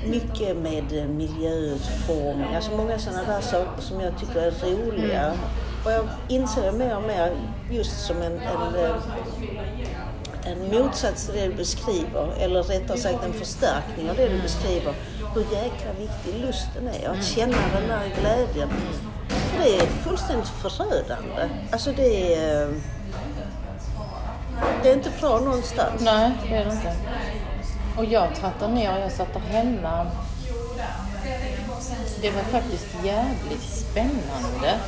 mycket 0.05 0.57
med 0.57 1.09
miljöutformning, 1.09 2.55
alltså 2.55 2.71
många 2.71 2.99
sådana 2.99 3.23
där 3.23 3.41
saker 3.41 3.81
som 3.81 4.01
jag 4.01 4.19
tycker 4.19 4.39
är 4.39 4.51
roliga. 4.51 5.33
Och 5.85 5.91
jag 5.91 6.05
inser 6.27 6.71
mer 6.71 6.97
och 6.97 7.03
mer 7.03 7.31
just 7.71 8.05
som 8.05 8.17
en, 8.21 8.33
en 8.33 8.75
eh, 8.75 8.95
en 10.45 10.71
motsats 10.71 11.25
till 11.25 11.35
det 11.35 11.47
du 11.47 11.53
beskriver, 11.53 12.33
eller 12.39 12.63
rättare 12.63 12.97
sagt 12.97 13.23
en 13.23 13.33
förstärkning 13.33 14.09
av 14.09 14.15
det 14.15 14.29
du 14.29 14.41
beskriver, 14.41 14.93
hur 15.33 15.41
jäkla 15.41 15.91
viktig 15.99 16.41
lusten 16.41 16.87
är. 16.87 17.09
Att 17.09 17.25
känna 17.25 17.57
den 17.73 17.87
där 17.87 18.11
glädjen. 18.19 18.69
För 19.27 19.63
det 19.63 19.75
är 19.75 19.87
fullständigt 19.87 20.47
förödande. 20.47 21.49
Alltså 21.71 21.91
det 21.91 22.35
är... 22.35 22.73
Det 24.83 24.89
är 24.89 24.93
inte 24.93 25.11
bra 25.19 25.39
någonstans. 25.39 26.01
Nej, 26.01 26.31
det 26.49 26.55
är 26.55 26.65
det 26.65 26.71
inte. 26.71 26.95
Och 27.97 28.05
jag 28.05 28.35
trattade 28.35 28.73
ner, 28.73 28.99
jag 28.99 29.11
satt 29.11 29.33
där 29.33 29.39
hemma. 29.39 30.07
Det 32.21 32.31
var 32.31 32.41
faktiskt 32.41 32.87
jävligt 33.03 33.63
spännande. 33.63 34.79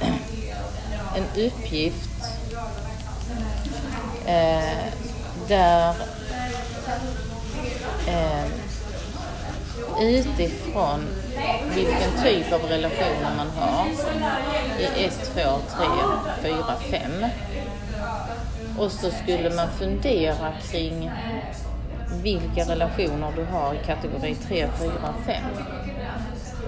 En 1.16 1.44
uppgift 1.46 2.10
eh, 4.26 4.92
där 5.48 5.94
eh, 8.06 8.46
utifrån 10.00 11.06
vilken 11.74 12.22
typ 12.24 12.52
av 12.52 12.60
relationer 12.60 13.36
man 13.36 13.50
har 13.56 13.86
i 14.78 15.04
1, 15.04 15.30
2, 15.34 15.40
3, 16.42 16.50
4, 16.50 16.56
5 16.90 17.26
och 18.78 18.92
så 18.92 19.10
skulle 19.10 19.50
man 19.50 19.68
fundera 19.78 20.52
kring 20.70 21.10
vilka 22.22 22.64
relationer 22.64 23.32
du 23.36 23.44
har 23.44 23.74
i 23.74 23.78
kategori 23.86 24.34
3, 24.34 24.68
4, 24.78 24.90
5. 25.26 25.42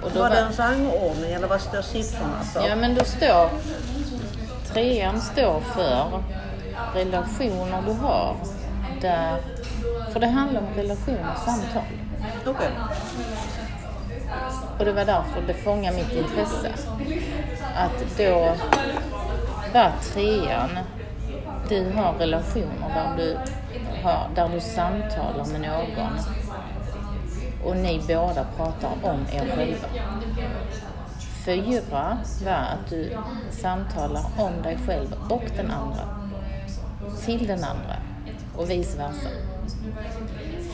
Och 0.02 0.10
då 0.14 0.20
Var 0.20 0.30
det 0.30 0.38
en 0.38 0.52
rangordning 0.52 1.32
eller 1.32 1.48
vad 1.48 1.60
står 1.60 1.82
siffrorna 1.82 2.42
för? 2.52 2.68
Ja, 2.68 2.76
men 2.76 2.94
då 2.94 3.04
står... 3.04 3.50
Trean 4.72 5.20
står 5.20 5.60
för 5.60 6.22
relationer 6.94 7.82
du 7.86 7.92
har 7.92 8.36
där... 9.00 9.40
För 10.12 10.20
det 10.20 10.26
handlar 10.26 10.60
om 10.60 10.66
relationer 10.76 11.32
och 11.32 11.38
samtal. 11.38 11.82
Okej. 12.46 12.70
Och 14.78 14.84
det 14.84 14.92
var 14.92 15.04
därför 15.04 15.42
det 15.46 15.54
fångade 15.54 15.96
mitt 15.96 16.12
intresse. 16.12 16.72
Att 17.76 18.18
då 18.18 18.54
var 19.74 19.92
trean, 20.02 20.78
du 21.68 21.92
har 21.92 22.12
relationer 22.12 22.88
där 22.94 23.16
du, 23.16 23.36
har, 24.02 24.28
där 24.34 24.48
du 24.48 24.60
samtalar 24.60 25.46
med 25.46 25.60
någon 25.60 26.18
och 27.64 27.76
ni 27.76 28.00
båda 28.08 28.46
pratar 28.56 28.90
om 29.02 29.20
er 29.32 29.56
själva. 29.56 29.88
Fyra 31.44 32.18
var 32.44 32.52
att 32.52 32.90
du 32.90 33.16
samtalar 33.50 34.24
om 34.38 34.62
dig 34.62 34.78
själv 34.86 35.14
och 35.28 35.44
den 35.56 35.70
andra. 35.70 36.21
Till 37.24 37.46
den 37.46 37.64
andra 37.64 37.96
och 38.56 38.70
vice 38.70 38.98
versa. 38.98 39.28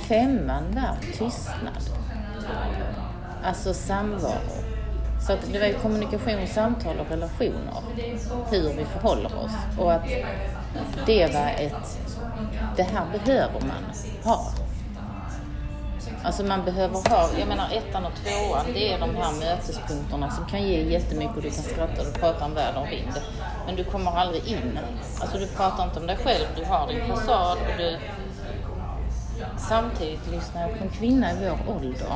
Femman 0.08 0.64
var 0.74 0.96
tystnad. 1.12 1.90
Alltså 3.44 3.74
samvaro. 3.74 4.68
Så 5.26 5.32
att 5.32 5.52
det 5.52 5.58
var 5.58 5.66
ju 5.66 5.74
kommunikation, 5.74 6.46
samtal 6.46 7.00
och 7.00 7.10
relationer. 7.10 7.82
Hur 8.50 8.72
vi 8.76 8.84
förhåller 8.84 9.38
oss. 9.44 9.52
Och 9.78 9.92
att 9.92 10.08
det 11.06 11.34
var 11.34 11.50
ett... 11.56 11.98
Det 12.76 12.82
här 12.82 13.04
behöver 13.12 13.60
man 13.60 13.84
ha. 14.24 14.52
Alltså 16.22 16.44
man 16.44 16.64
behöver 16.64 17.10
ha, 17.10 17.28
jag 17.38 17.48
menar 17.48 17.70
ettan 17.72 18.04
och 18.04 18.12
tvåan, 18.14 18.66
det 18.74 18.92
är 18.92 18.98
de 18.98 19.16
här 19.16 19.32
mötespunkterna 19.40 20.30
som 20.30 20.46
kan 20.46 20.62
ge 20.62 20.82
jättemycket 20.82 21.36
och 21.36 21.42
du 21.42 21.50
kan 21.50 21.64
skratta 21.64 22.00
och 22.00 22.06
du 22.06 22.12
pratar 22.12 22.46
om 22.46 22.54
väder 22.54 22.80
och 22.80 22.92
vind. 22.92 23.20
Men 23.68 23.76
du 23.76 23.84
kommer 23.84 24.10
aldrig 24.10 24.46
in. 24.46 24.78
Alltså 25.20 25.38
du 25.38 25.46
pratar 25.46 25.84
inte 25.84 26.00
om 26.00 26.06
dig 26.06 26.16
själv, 26.16 26.46
du 26.56 26.64
har 26.64 26.88
din 26.88 27.06
fasad 27.06 27.58
och 27.58 27.78
du... 27.78 27.96
Samtidigt 29.56 30.30
lyssnar 30.30 30.62
jag 30.62 30.78
på 30.78 30.84
en 30.84 30.90
kvinna 30.90 31.32
i 31.32 31.34
vår 31.40 31.74
ålder. 31.74 32.12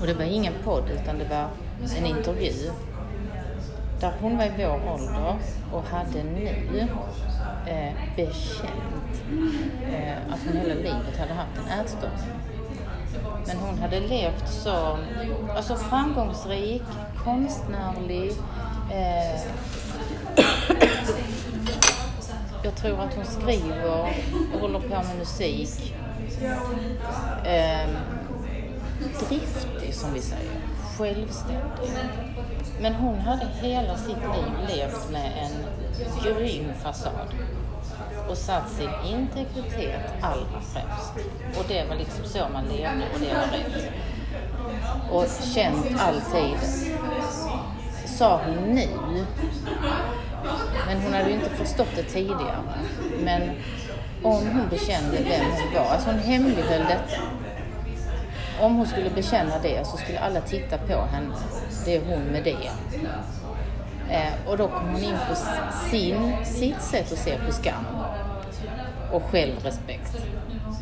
Och 0.00 0.06
det 0.06 0.14
var 0.14 0.24
ingen 0.24 0.52
podd 0.64 0.90
utan 0.90 1.18
det 1.18 1.24
var 1.24 1.48
en 1.98 2.06
intervju. 2.06 2.70
Där 4.00 4.12
hon 4.20 4.36
var 4.36 4.44
i 4.44 4.52
vår 4.58 4.92
ålder 4.92 5.36
och 5.72 5.84
hade 5.84 6.22
nu 6.22 6.88
eh, 7.66 7.92
bekänt 8.16 9.22
eh, 9.92 10.32
att 10.32 10.40
hon 10.46 10.56
hela 10.56 10.74
livet 10.74 11.18
hade 11.18 11.34
haft 11.34 11.58
en 11.58 11.80
ätstörning. 11.80 12.40
Men 13.46 13.56
hon 13.56 13.78
hade 13.78 14.00
levt 14.00 14.48
så 14.48 14.98
alltså 15.56 15.76
framgångsrik, 15.76 16.82
konstnärlig. 17.24 18.32
Eh, 18.92 19.40
jag 22.62 22.69
tror 22.80 23.00
att 23.00 23.14
hon 23.14 23.24
skriver 23.24 23.84
och 24.54 24.60
håller 24.60 24.80
på 24.80 24.88
med 24.88 25.18
musik. 25.18 25.94
Eh, 27.44 27.88
driftig 29.28 29.94
som 29.94 30.12
vi 30.14 30.20
säger, 30.20 30.60
självständig. 30.98 31.90
Men 32.80 32.94
hon 32.94 33.18
hade 33.18 33.46
hela 33.62 33.96
sitt 33.96 34.16
liv 34.16 34.76
levt 34.76 35.10
med 35.10 35.32
en 35.38 35.64
grym 36.24 36.72
fasad 36.82 37.28
och 38.28 38.36
satt 38.36 38.70
sin 38.70 38.90
integritet 39.06 40.12
allra 40.20 40.60
främst. 40.60 41.28
Och 41.58 41.64
det 41.68 41.88
var 41.88 41.96
liksom 41.96 42.24
så 42.24 42.38
man 42.52 42.64
levde 42.64 43.04
och 43.14 43.20
det 43.20 43.34
var 43.34 43.58
rätt. 43.58 43.92
Och 45.10 45.26
känt 45.54 46.00
alltid, 46.00 46.58
sa 48.06 48.40
hon 48.46 48.74
nu, 48.74 48.88
men 50.90 51.02
hon 51.02 51.12
hade 51.12 51.28
ju 51.28 51.34
inte 51.34 51.50
förstått 51.50 51.88
det 51.96 52.02
tidigare. 52.02 52.62
Men 53.24 53.42
om 54.22 54.46
hon 54.46 54.68
bekände 54.70 55.16
vem 55.16 55.50
hon 55.50 55.74
var, 55.74 55.90
alltså 55.90 56.10
hon 56.10 56.18
hemlighöll 56.18 56.80
detta. 56.80 57.20
Om 58.60 58.76
hon 58.76 58.86
skulle 58.86 59.10
bekänna 59.10 59.58
det 59.62 59.86
så 59.86 59.96
skulle 59.96 60.18
alla 60.18 60.40
titta 60.40 60.78
på 60.78 61.02
henne. 61.12 61.34
Det 61.84 61.96
är 61.96 62.00
hon 62.00 62.22
med 62.22 62.44
det. 62.44 62.70
Eh, 64.14 64.48
och 64.48 64.56
då 64.56 64.68
kom 64.68 64.88
hon 64.88 65.02
in 65.02 65.16
på 65.28 65.34
sin, 65.90 66.36
sitt 66.44 66.82
sätt 66.82 67.12
att 67.12 67.18
se 67.18 67.38
på 67.46 67.52
skam 67.52 67.84
och 69.12 69.22
självrespekt. 69.22 70.16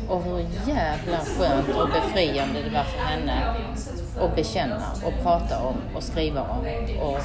Och 0.07 0.23
hur 0.23 0.39
jävla 0.67 1.17
skönt 1.17 1.69
och 1.69 1.89
befriande 1.89 2.61
det 2.63 2.69
var 2.69 2.83
för 2.83 2.99
henne 2.99 3.55
att 4.21 4.35
bekänna 4.35 4.81
och 5.05 5.23
prata 5.23 5.59
om 5.59 5.75
och 5.95 6.03
skriva 6.03 6.41
om. 6.41 6.67
Och, 7.01 7.19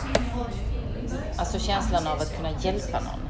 alltså 1.37 1.59
känslan 1.59 2.07
av 2.07 2.21
att 2.21 2.37
kunna 2.37 2.49
hjälpa 2.61 3.01
någon. 3.01 3.21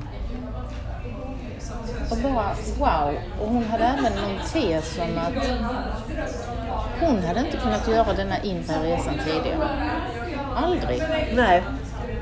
Och 2.11 2.17
bara 2.17 2.51
wow. 2.79 3.15
Och 3.41 3.49
hon 3.49 3.65
hade 3.65 3.85
även 3.85 4.13
en 4.13 4.39
tes 4.53 4.99
om 4.99 5.19
att 5.19 5.45
hon 7.01 7.23
hade 7.25 7.41
inte 7.41 7.57
kunnat 7.57 7.89
göra 7.89 8.13
denna 8.13 8.39
inre 8.43 8.83
resan 8.83 9.15
tidigare. 9.25 9.69
Aldrig. 10.57 11.03
Nej. 11.35 11.63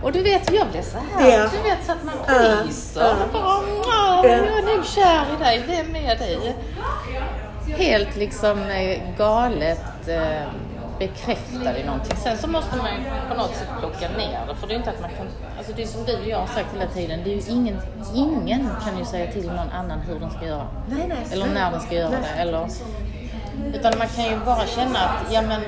Och 0.03 0.12
du 0.12 0.23
vet, 0.23 0.53
jag 0.53 0.69
blev 0.69 0.83
så 0.83 0.99
här. 0.99 1.31
Ja. 1.31 1.49
Du 1.53 1.62
vet 1.71 1.87
så 1.87 1.93
att 1.93 2.05
man 2.05 2.15
ryser. 2.65 3.01
ja. 3.03 3.11
Och 3.25 3.33
bara, 3.33 3.45
"Åh, 3.45 4.27
jag 4.27 4.59
är 4.59 4.77
nog 4.77 4.85
kär 4.87 5.25
i 5.41 5.45
dig. 5.45 5.65
Vem 5.67 5.97
är 5.97 6.17
dig? 6.17 6.57
Helt 7.77 8.17
liksom 8.17 8.62
eh, 8.71 9.01
galet 9.19 10.09
eh, 10.09 10.43
bekräftad 10.99 11.79
i 11.79 11.85
någonting. 11.85 12.17
Sen 12.17 12.39
så 12.39 12.49
måste 12.49 12.77
man 12.77 12.87
ju 12.87 12.99
på 13.29 13.35
något 13.43 13.57
sätt 13.57 13.69
plocka 13.81 14.09
ner 14.19 14.41
det. 14.49 14.55
För 14.55 14.67
det 14.67 14.75
är 14.75 14.77
inte 14.77 14.91
att 14.91 15.01
man 15.01 15.11
kan... 15.17 15.27
Alltså 15.62 15.76
det 15.76 15.83
är 15.83 15.87
som 15.87 16.04
du 16.04 16.16
och 16.16 16.28
jag 16.28 16.38
har 16.38 16.47
sagt 16.47 16.75
hela 16.75 16.87
tiden. 16.87 17.21
Det 17.25 17.31
är 17.31 17.35
ju 17.35 17.52
ingen, 17.52 17.76
ingen 18.14 18.69
kan 18.85 18.99
ju 18.99 19.04
säga 19.04 19.33
till 19.33 19.47
någon 19.47 19.71
annan 19.71 20.00
hur 20.00 20.21
den 20.21 20.31
ska 20.31 20.47
göra. 20.47 20.66
Nej, 20.88 21.07
nej. 21.09 21.26
Eller 21.33 21.47
när 21.47 21.71
den 21.71 21.81
ska 21.81 21.95
göra 21.95 22.11
Nej. 22.11 22.21
det. 22.23 22.40
Eller, 22.40 22.69
utan 23.75 23.92
man 23.99 24.09
kan 24.09 24.25
ju 24.25 24.37
bara 24.45 24.66
känna 24.66 24.99
att, 24.99 25.33
ja 25.33 25.42
men... 25.42 25.61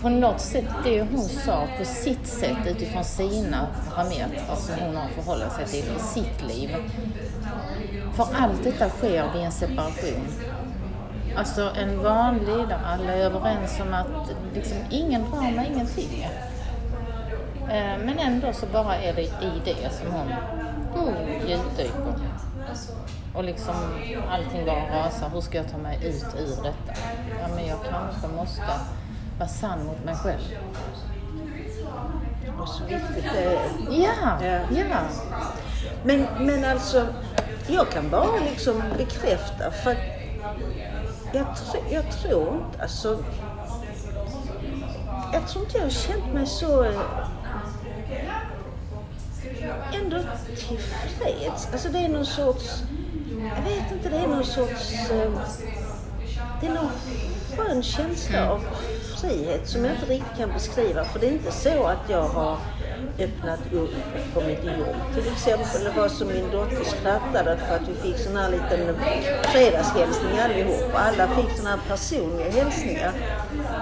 på 0.00 0.08
något 0.08 0.40
sätt, 0.40 0.64
det 0.84 1.02
hon 1.02 1.20
sa 1.20 1.66
på 1.78 1.84
sitt 1.84 2.26
sätt 2.26 2.56
utifrån 2.66 3.04
sina 3.04 3.66
parametrar 3.90 4.56
som 4.56 4.74
hon 4.80 4.96
har 4.96 5.08
förhållit 5.08 5.52
sig 5.52 5.66
till 5.66 5.92
i 5.96 6.00
sitt 6.00 6.48
liv. 6.48 6.76
För 8.14 8.26
allt 8.34 8.64
detta 8.64 8.88
sker 8.88 9.32
vid 9.34 9.42
en 9.42 9.52
separation. 9.52 10.26
Alltså 11.36 11.70
en 11.76 12.02
vanlig 12.02 12.68
där 12.68 12.80
alla 12.84 13.12
är 13.12 13.20
överens 13.20 13.80
om 13.80 13.94
att 13.94 14.06
liksom 14.54 14.78
ingen 14.90 15.30
drama, 15.30 15.66
ingenting. 15.66 16.26
Eh, 17.72 17.98
Men 18.04 18.18
ändå 18.18 18.52
så 18.52 18.66
bara 18.66 18.96
är 18.96 19.12
det 19.14 19.22
i 19.22 19.62
det 19.64 19.90
som 19.92 20.12
hon 20.12 20.32
djupdyker. 21.48 22.14
Och 23.34 23.44
liksom 23.44 23.74
allting 24.30 24.66
bara 24.66 24.98
rasar. 25.06 25.28
Hur 25.34 25.40
ska 25.40 25.56
jag 25.56 25.70
ta 25.70 25.78
mig 25.78 25.98
ut 26.06 26.24
ur 26.38 26.62
detta? 26.62 27.00
Ja, 27.40 27.48
men 27.54 27.66
jag 27.66 27.78
kanske 27.90 28.28
måste 28.36 28.62
vara 29.38 29.48
sann 29.48 29.84
mot 29.86 30.04
mig 30.04 30.14
själv. 30.14 30.40
Och 32.60 32.68
så 32.68 32.84
viktigt 32.84 33.32
det 33.32 33.44
är. 33.44 33.58
Ja, 33.90 34.44
Ja. 34.46 34.58
ja. 34.90 34.96
Men, 36.04 36.26
men 36.40 36.64
alltså, 36.64 37.06
jag 37.68 37.90
kan 37.90 38.10
bara 38.10 38.38
liksom 38.50 38.82
bekräfta 38.98 39.70
för 39.70 39.96
jag, 41.32 41.46
tr- 41.46 41.84
jag 41.92 42.10
tror 42.10 42.54
inte, 42.54 42.82
alltså, 42.82 43.18
jag 45.32 45.48
tror 45.48 45.64
inte 45.64 45.76
jag 45.78 45.84
har 45.84 45.90
känt 45.90 46.34
mig 46.34 46.46
så 46.46 46.84
eh, 46.84 47.00
ändå 49.94 50.18
tillfreds. 50.46 51.68
Alltså 51.72 51.88
det 51.88 51.98
är 51.98 52.08
någon 52.08 52.26
sorts, 52.26 52.82
jag 53.56 53.62
vet 53.62 53.92
inte, 53.92 54.08
det 54.08 54.16
är 54.16 54.26
någon 54.26 54.44
sorts, 54.44 55.10
ehm, 55.10 55.38
det 56.60 56.66
är 56.66 56.74
någon 56.74 56.90
skön 57.56 57.82
känsla 57.82 58.50
av 58.50 58.60
frihet 59.20 59.68
som 59.68 59.84
jag 59.84 59.94
inte 59.94 60.06
riktigt 60.06 60.38
kan 60.38 60.52
beskriva. 60.52 61.04
För 61.04 61.20
det 61.20 61.26
är 61.26 61.32
inte 61.32 61.52
så 61.52 61.84
att 61.84 62.10
jag 62.10 62.28
har 62.28 62.58
öppnat 63.18 63.60
upp 63.72 63.94
på 64.34 64.40
mitt 64.40 64.64
jobb. 64.64 64.96
Till 65.14 65.32
exempel 65.32 65.84
det 65.84 66.00
var 66.00 66.08
som 66.08 66.28
min 66.28 66.50
dotter 66.50 66.84
skrattade 66.84 67.56
för 67.56 67.74
att 67.76 67.88
vi 67.88 67.94
fick 67.94 68.18
sån 68.18 68.36
här 68.36 68.50
liten 68.50 68.96
fredagshälsning 69.42 70.38
allihop. 70.38 70.94
Alla 70.94 71.28
fick 71.28 71.56
såna 71.56 71.70
här 71.70 71.80
personliga 71.88 72.50
hälsningar. 72.50 73.12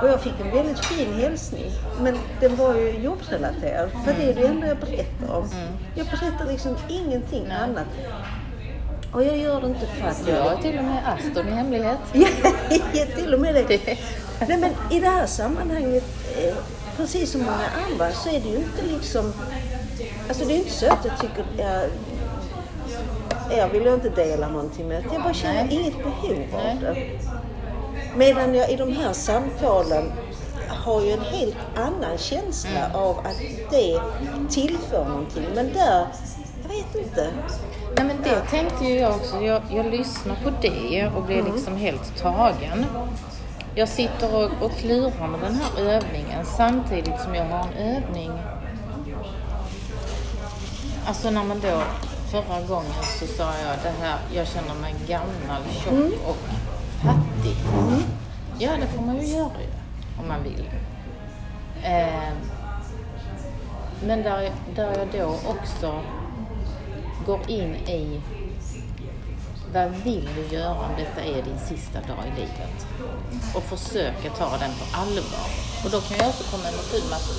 Och 0.02 0.08
jag 0.08 0.20
fick 0.20 0.40
en 0.40 0.50
väldigt 0.50 0.84
fin 0.84 1.14
hälsning. 1.14 1.70
Men 2.02 2.18
den 2.40 2.56
var 2.56 2.74
ju 2.74 2.90
jobbsrelaterad. 2.90 3.90
För 4.04 4.12
det 4.12 4.30
är 4.30 4.34
det 4.34 4.46
enda 4.46 4.66
jag 4.66 4.76
berättar 4.76 5.34
om. 5.36 5.48
Jag 5.94 6.06
berättar 6.06 6.46
liksom 6.46 6.76
ingenting 6.88 7.50
annat. 7.50 7.86
Och 9.12 9.24
jag 9.24 9.38
gör 9.38 9.60
det 9.60 9.66
inte 9.66 9.86
för 9.86 10.08
att 10.08 10.28
jag... 10.28 10.36
Jag 10.36 10.42
har 10.42 10.56
till 10.56 10.78
och 10.78 10.84
med 10.84 11.02
Aston 11.06 11.48
i 11.48 11.50
hemlighet. 11.50 11.98
Ja, 12.92 13.06
till 13.16 13.34
och 13.34 13.40
med 13.40 13.54
det. 13.54 13.80
Nej 14.48 14.58
men 14.58 14.70
i 14.90 15.00
det 15.00 15.06
här 15.06 15.26
sammanhanget, 15.26 16.04
eh, 16.36 16.54
precis 17.00 17.30
som 17.32 17.40
många 17.40 17.66
andra, 17.90 18.12
så 18.12 18.28
är 18.28 18.40
det 18.40 18.48
ju 18.48 18.56
inte 18.56 18.82
liksom... 18.92 19.32
Alltså 20.28 20.44
det 20.44 20.52
är 20.54 20.56
inte 20.56 20.70
så 20.70 20.86
att 20.92 21.04
jag 21.04 21.18
tycker 21.20 21.44
jag, 21.58 21.82
jag 23.58 23.68
vill 23.68 23.82
ju 23.82 23.94
inte 23.94 24.08
dela 24.08 24.48
någonting 24.48 24.88
med 24.88 25.04
Jag 25.12 25.22
bara 25.22 25.34
känner 25.34 25.64
Nej. 25.64 25.74
inget 25.74 25.98
behov 25.98 26.44
av 26.52 26.80
det. 26.80 26.96
Medan 28.16 28.54
jag 28.54 28.70
i 28.70 28.76
de 28.76 28.92
här 28.92 29.12
samtalen 29.12 30.12
har 30.68 31.02
ju 31.02 31.10
en 31.12 31.20
helt 31.20 31.56
annan 31.76 32.18
känsla 32.18 32.70
Mm. 32.86 32.96
av 32.96 33.18
att 33.18 33.40
det 33.70 34.00
tillför 34.50 35.04
någonting. 35.08 35.44
Men 35.54 35.72
där, 35.72 36.06
jag 36.62 36.68
vet 36.68 37.06
inte. 37.06 37.28
Nej 37.96 38.06
men 38.06 38.16
det 38.22 38.40
tänkte 38.50 38.84
ju 38.84 38.98
jag 38.98 39.14
också. 39.14 39.40
Jag, 39.40 39.62
jag 39.70 39.86
lyssnar 39.86 40.34
på 40.44 40.50
det 40.62 41.10
och 41.16 41.22
blir 41.24 41.42
liksom 41.42 41.76
helt 41.76 42.22
tagen. 42.22 42.86
Jag 43.74 43.88
sitter 43.88 44.34
och, 44.34 44.64
och 44.64 44.72
klurar 44.72 45.28
med 45.28 45.40
den 45.40 45.54
här 45.54 45.80
övningen 45.80 46.44
samtidigt 46.44 47.20
som 47.20 47.34
jag 47.34 47.44
har 47.44 47.68
en 47.68 47.72
övning. 47.72 48.30
Alltså 51.06 51.30
när 51.30 51.44
man 51.44 51.60
då 51.60 51.82
förra 52.30 52.60
gången 52.68 53.02
så 53.18 53.26
sa 53.26 53.44
jag 53.44 53.76
det 53.82 54.04
här, 54.04 54.18
jag 54.34 54.46
känner 54.46 54.74
mig 54.74 54.94
gammal, 55.08 55.62
tjock 55.84 56.28
och 56.28 56.36
fattig. 57.02 57.56
Ja, 58.58 58.70
det 58.80 58.86
får 58.86 59.02
man 59.02 59.20
ju 59.20 59.26
göra 59.26 59.60
ju, 59.60 59.72
om 60.22 60.28
man 60.28 60.42
vill. 60.42 60.68
Eh, 61.82 62.32
men 64.04 64.22
där, 64.22 64.50
där 64.76 64.98
jag 64.98 65.08
då 65.12 65.50
också 65.50 66.00
går 67.26 67.40
in 67.50 67.74
i 67.74 68.20
vad 69.72 69.90
vill 69.90 70.28
du 70.36 70.56
göra 70.56 70.74
om 70.74 70.90
detta 70.96 71.20
är 71.20 71.42
din 71.42 71.58
sista 71.68 71.98
dag 72.00 72.24
i 72.26 72.40
livet? 72.40 72.86
Och 73.54 73.62
försöka 73.62 74.30
ta 74.30 74.50
den 74.58 74.70
på 74.80 74.96
allvar. 74.96 75.48
Och 75.84 75.90
då 75.90 76.00
kan 76.00 76.18
jag 76.18 76.28
också 76.28 76.44
komma 76.50 76.68
underfund 76.68 77.10
med 77.10 77.16
att 77.16 77.30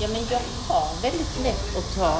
ja, 0.00 0.08
men 0.08 0.22
jag 0.30 0.40
har 0.68 1.02
väldigt 1.02 1.40
lätt 1.42 1.76
att 1.78 1.94
ta, 1.98 2.12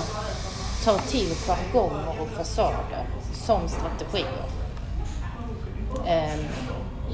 ta 0.84 0.98
till 0.98 1.34
jargonger 1.46 2.20
och 2.20 2.28
fasader 2.28 3.04
som 3.46 3.68
strategier. 3.68 4.46
Ehm, 6.06 6.44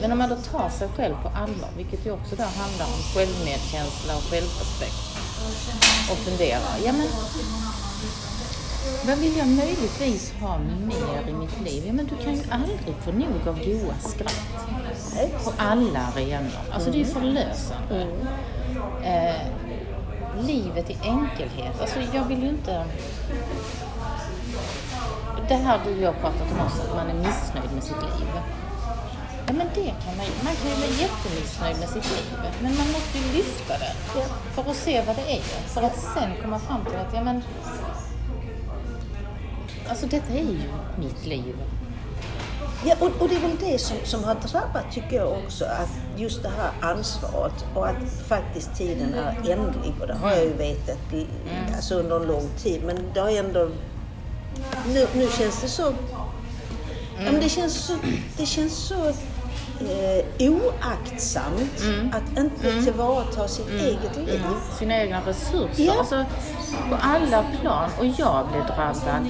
men 0.00 0.12
om 0.12 0.18
man 0.18 0.28
då 0.28 0.36
tar 0.36 0.68
sig 0.68 0.88
själv 0.96 1.14
på 1.22 1.28
allvar, 1.28 1.70
vilket 1.76 2.06
ju 2.06 2.10
också 2.10 2.36
då 2.36 2.42
handlar 2.42 2.86
om 2.86 3.02
självmedkänsla 3.14 4.16
och 4.16 4.22
självrespekt 4.22 5.02
och 6.10 6.18
funderar, 6.18 6.76
ja 6.84 6.92
men 6.92 7.08
vad 9.06 9.18
vill 9.18 9.36
jag 9.36 9.48
möjligtvis 9.48 10.32
ha 10.40 10.58
mer 10.58 11.28
i 11.28 11.32
mitt 11.32 11.60
liv? 11.60 11.82
Ja, 11.86 11.92
men 11.92 12.06
du 12.06 12.24
kan 12.24 12.34
ju 12.34 12.42
aldrig 12.50 12.96
få 13.04 13.12
nog 13.12 13.48
av 13.48 13.58
goa 13.64 13.94
skratt. 13.98 14.40
På 15.44 15.52
alla 15.56 15.98
arenor. 15.98 16.60
Alltså 16.72 16.90
det 16.90 16.96
är 16.96 16.98
ju 16.98 17.04
förlösande. 17.04 18.06
Eh, 19.04 19.34
livet 20.46 20.90
i 20.90 20.96
enkelhet. 21.02 21.80
Alltså 21.80 21.98
jag 22.14 22.24
vill 22.24 22.42
ju 22.42 22.48
inte... 22.48 22.84
Det 25.48 25.54
här 25.54 25.80
du 25.84 25.96
och 25.96 26.02
jag 26.02 26.20
pratat 26.20 26.52
om 26.52 26.60
också, 26.66 26.82
att 26.82 26.96
man 26.96 27.10
är 27.10 27.14
missnöjd 27.14 27.72
med 27.74 27.84
sitt 27.84 28.02
liv. 28.02 28.28
Ja 29.46 29.52
men 29.52 29.66
det 29.74 29.94
kan 30.04 30.16
man 30.16 30.26
ju. 30.26 30.32
Man 30.44 30.54
kan 30.54 30.70
ju 30.70 30.76
vara 30.76 30.90
jättemissnöjd 31.04 31.78
med 31.80 31.88
sitt 31.88 32.10
liv. 32.10 32.26
Men 32.62 32.76
man 32.76 32.86
måste 32.86 33.18
ju 33.18 33.36
lyfta 33.36 33.78
det. 33.78 33.92
För 34.54 34.70
att 34.70 34.76
se 34.76 35.02
vad 35.06 35.16
det 35.16 35.36
är. 35.36 35.40
För 35.42 35.82
att 35.82 35.96
sen 36.14 36.30
komma 36.42 36.58
fram 36.58 36.84
till 36.84 36.96
att, 36.96 37.14
ja 37.14 37.22
men 37.22 37.42
Alltså 39.88 40.06
detta 40.06 40.32
är 40.32 40.38
ju 40.42 40.58
mitt 40.98 41.26
liv. 41.26 41.56
Ja, 42.86 42.94
och, 43.00 43.10
och 43.22 43.28
det 43.28 43.36
är 43.36 43.40
väl 43.40 43.56
det 43.60 43.78
som, 43.78 43.96
som 44.04 44.24
har 44.24 44.34
drabbat, 44.34 44.92
tycker 44.92 45.16
jag 45.16 45.28
också, 45.44 45.64
att 45.64 45.90
just 46.16 46.42
det 46.42 46.48
här 46.48 46.90
ansvaret 46.90 47.64
och 47.74 47.88
att 47.88 48.12
faktiskt 48.28 48.74
tiden 48.76 49.14
är 49.14 49.50
ändlig. 49.50 49.94
Och 50.00 50.06
det 50.06 50.14
har 50.14 50.30
jag 50.32 50.44
ju 50.44 50.52
vetat 50.52 50.98
i- 51.14 51.26
alltså 51.76 51.94
under 51.94 52.16
en 52.20 52.26
lång 52.26 52.48
tid. 52.62 52.82
Men 52.86 52.96
det 53.14 53.20
har 53.20 53.30
ändå... 53.30 53.68
Nu, 54.88 55.06
nu 55.14 55.28
känns 55.38 55.60
det 55.62 55.68
så... 55.68 55.82
Ja, 57.24 57.32
men 57.32 57.40
det 57.40 57.48
känns 57.48 57.74
så, 57.74 57.92
det 58.36 58.46
känns 58.46 58.72
så 58.76 59.12
eh, 59.80 60.50
oaktsamt 60.50 61.84
att 62.12 62.38
inte 62.38 62.84
tillvarata 62.84 63.48
sitt 63.48 63.70
eget 63.70 64.16
liv. 64.16 64.42
Sina 64.78 64.96
egna 64.96 65.20
resurser. 65.26 65.84
Ja. 65.84 65.98
Alltså 65.98 66.24
på 66.90 66.96
alla 67.00 67.44
plan. 67.60 67.90
Och 67.98 68.06
jag 68.06 68.48
blev 68.48 68.66
drabbad 68.66 69.28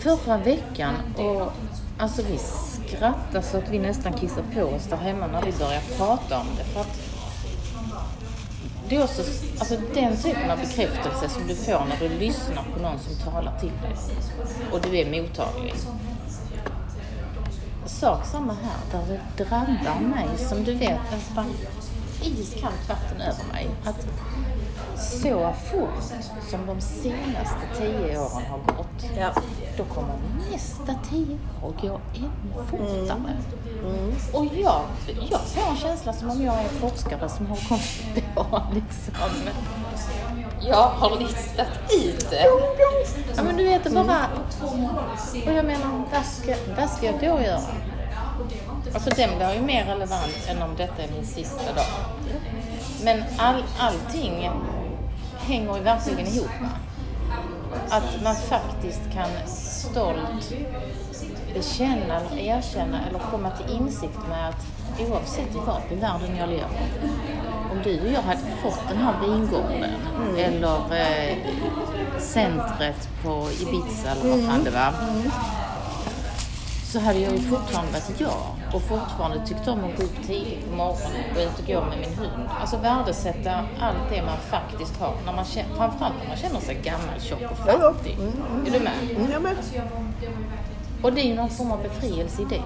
förra 0.00 0.38
veckan. 0.38 0.94
Och 1.16 1.52
alltså 1.98 2.22
vi 2.22 2.38
skrattade 2.38 3.42
så 3.42 3.56
att 3.56 3.70
vi 3.70 3.78
nästan 3.78 4.12
kissade 4.12 4.46
på 4.54 4.62
oss 4.62 4.84
där 4.84 4.96
hemma 4.96 5.26
när 5.26 5.42
vi 5.42 5.52
började 5.52 5.84
prata 5.96 6.38
om 6.40 6.46
det. 6.58 6.64
För 6.64 6.80
att 6.80 7.00
det 8.88 8.96
är 8.96 9.04
också, 9.04 9.22
alltså 9.58 9.76
den 9.94 10.16
typen 10.16 10.50
av 10.50 10.58
bekräftelse 10.58 11.28
som 11.28 11.46
du 11.46 11.54
får 11.54 11.84
när 11.88 12.08
du 12.08 12.08
lyssnar 12.08 12.64
på 12.74 12.82
någon 12.82 12.98
som 12.98 13.32
talar 13.32 13.58
till 13.60 13.72
dig. 13.82 13.96
Och 14.72 14.80
du 14.80 14.98
är 14.98 15.22
mottaglig. 15.22 15.74
Sak 18.00 18.26
samma 18.26 18.52
här, 18.52 18.80
där 19.00 19.18
det 19.36 19.44
drabbar 19.44 20.00
mig 20.00 20.28
som 20.48 20.64
du 20.64 20.74
vet, 20.74 21.12
en 21.12 21.20
spann 21.20 21.50
iskallt 22.22 22.88
vatten 22.88 23.20
över 23.20 23.52
mig. 23.52 23.70
Att 23.84 24.06
så 25.00 25.52
fort 25.70 26.02
som 26.50 26.66
de 26.66 26.80
senaste 26.80 27.60
tio 27.78 28.18
åren 28.18 28.46
har 28.50 28.58
gått, 28.76 29.16
Ja. 29.18 29.30
då 29.76 29.84
kommer 29.84 30.14
nästa 30.52 30.94
tio 31.10 31.38
år 31.62 31.72
gå 31.80 32.00
ännu 32.14 32.64
fortare. 32.70 33.36
Och 34.32 34.46
jag, 34.54 34.80
jag 35.30 35.40
får 35.40 35.70
en 35.70 35.76
känsla 35.76 36.12
som 36.12 36.30
om 36.30 36.42
jag 36.42 36.54
är 36.54 36.60
en 36.64 36.90
forskare 36.90 37.28
som 37.28 37.46
har 37.46 37.56
kommit 37.68 38.34
på 38.34 38.62
liksom, 38.74 39.14
jag 40.60 40.88
har 40.88 41.18
listat 41.18 41.68
ut 42.04 42.30
det. 42.30 42.46
Ja 43.36 43.42
men 43.42 43.56
du 43.56 43.64
vet 43.64 43.84
det 43.84 43.90
bara, 43.90 44.26
och 45.46 45.52
jag 45.52 45.64
menar 45.64 46.04
vad 46.12 46.24
ska, 46.24 46.54
vad 46.76 46.90
ska 46.90 47.06
jag 47.06 47.14
då 47.20 47.26
göra? 47.42 47.60
Alltså 48.94 49.10
den 49.10 49.36
blir 49.36 49.54
ju 49.54 49.60
mer 49.60 49.84
relevant 49.84 50.48
än 50.48 50.62
om 50.62 50.76
detta 50.76 51.02
är 51.02 51.08
min 51.08 51.26
sista 51.26 51.72
dag. 51.72 51.86
Men 53.04 53.24
all, 53.38 53.64
allting 53.78 54.50
hänger 55.38 55.76
ju 55.76 55.82
verkligen 55.82 56.26
ihop 56.26 56.50
med. 56.60 56.70
Att 57.88 58.22
man 58.22 58.34
faktiskt 58.34 59.00
kan 59.12 59.28
stolt 59.46 60.54
bekänna 61.54 62.20
eller 62.20 62.42
erkänna 62.42 62.98
eller 63.08 63.18
komma 63.18 63.50
till 63.50 63.76
insikt 63.76 64.18
med 64.28 64.48
att 64.48 64.66
oavsett 64.98 65.54
var 65.54 65.80
i 65.90 65.94
världen 65.94 66.36
jag 66.38 66.48
lever. 66.48 66.80
Om 67.72 67.78
du 67.84 68.00
och 68.00 68.12
jag 68.12 68.22
hade 68.22 68.40
fått 68.62 68.88
den 68.88 68.96
här 68.96 69.20
vingården 69.20 69.84
eller 70.36 70.76
eh, 71.00 71.36
centret 72.18 73.08
på 73.22 73.48
Ibiza 73.60 74.10
eller 74.10 74.30
vad 74.30 74.46
fan 74.46 74.64
det 74.64 74.70
var. 74.70 74.94
Så 76.92 76.98
hade 76.98 77.18
jag 77.18 77.32
ju 77.32 77.38
fortfarande 77.40 77.92
varit 77.92 78.20
jag 78.20 78.74
och 78.74 78.82
fortfarande 78.82 79.46
tyckt 79.46 79.68
om 79.68 79.84
att 79.84 79.96
gå 79.96 80.02
upp 80.02 80.26
tidigt 80.26 80.70
på 80.70 80.76
morgonen 80.76 81.12
och 81.34 81.40
ut 81.42 81.58
och 81.58 81.66
gå 81.66 81.80
med 81.84 81.98
min 81.98 82.18
hund. 82.18 82.48
Alltså 82.60 82.76
värdesätta 82.76 83.50
allt 83.80 84.10
det 84.10 84.22
man 84.22 84.36
faktiskt 84.50 84.96
har, 85.00 85.14
när 85.26 85.32
man 85.32 85.44
känner, 85.44 85.74
framförallt 85.76 86.14
när 86.22 86.28
man 86.28 86.36
känner 86.36 86.60
sig 86.60 86.74
gammal, 86.82 87.20
tjock 87.20 87.40
och 87.40 87.56
Ja, 87.66 87.72
ja. 87.80 87.92
fattig. 87.94 88.16
Är 88.66 88.70
du 88.72 88.80
med? 88.80 88.92
Mm, 89.16 89.30
ja, 89.32 89.40
men. 89.40 89.56
Och 91.02 91.12
det 91.12 91.20
är 91.20 91.26
ju 91.26 91.34
någon 91.34 91.50
form 91.50 91.72
av 91.72 91.82
befrielse 91.82 92.42
i 92.42 92.44
det. 92.44 92.62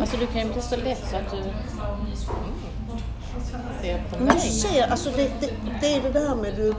Alltså 0.00 0.16
du 0.16 0.26
kan 0.26 0.46
ju 0.46 0.52
bli 0.52 0.62
så 0.62 0.76
lätt 0.76 1.08
så 1.10 1.16
att 1.16 1.30
du 1.30 1.36
mm, 1.38 1.54
ser 3.82 4.02
på 4.10 4.16
Men 4.16 4.24
mig. 4.26 4.34
du 4.34 4.40
ser, 4.40 4.90
alltså 4.90 5.10
det, 5.16 5.30
det, 5.40 5.50
det 5.80 5.94
är 5.94 6.02
det 6.02 6.10
där 6.10 6.34
med 6.34 6.54
du 6.56 6.74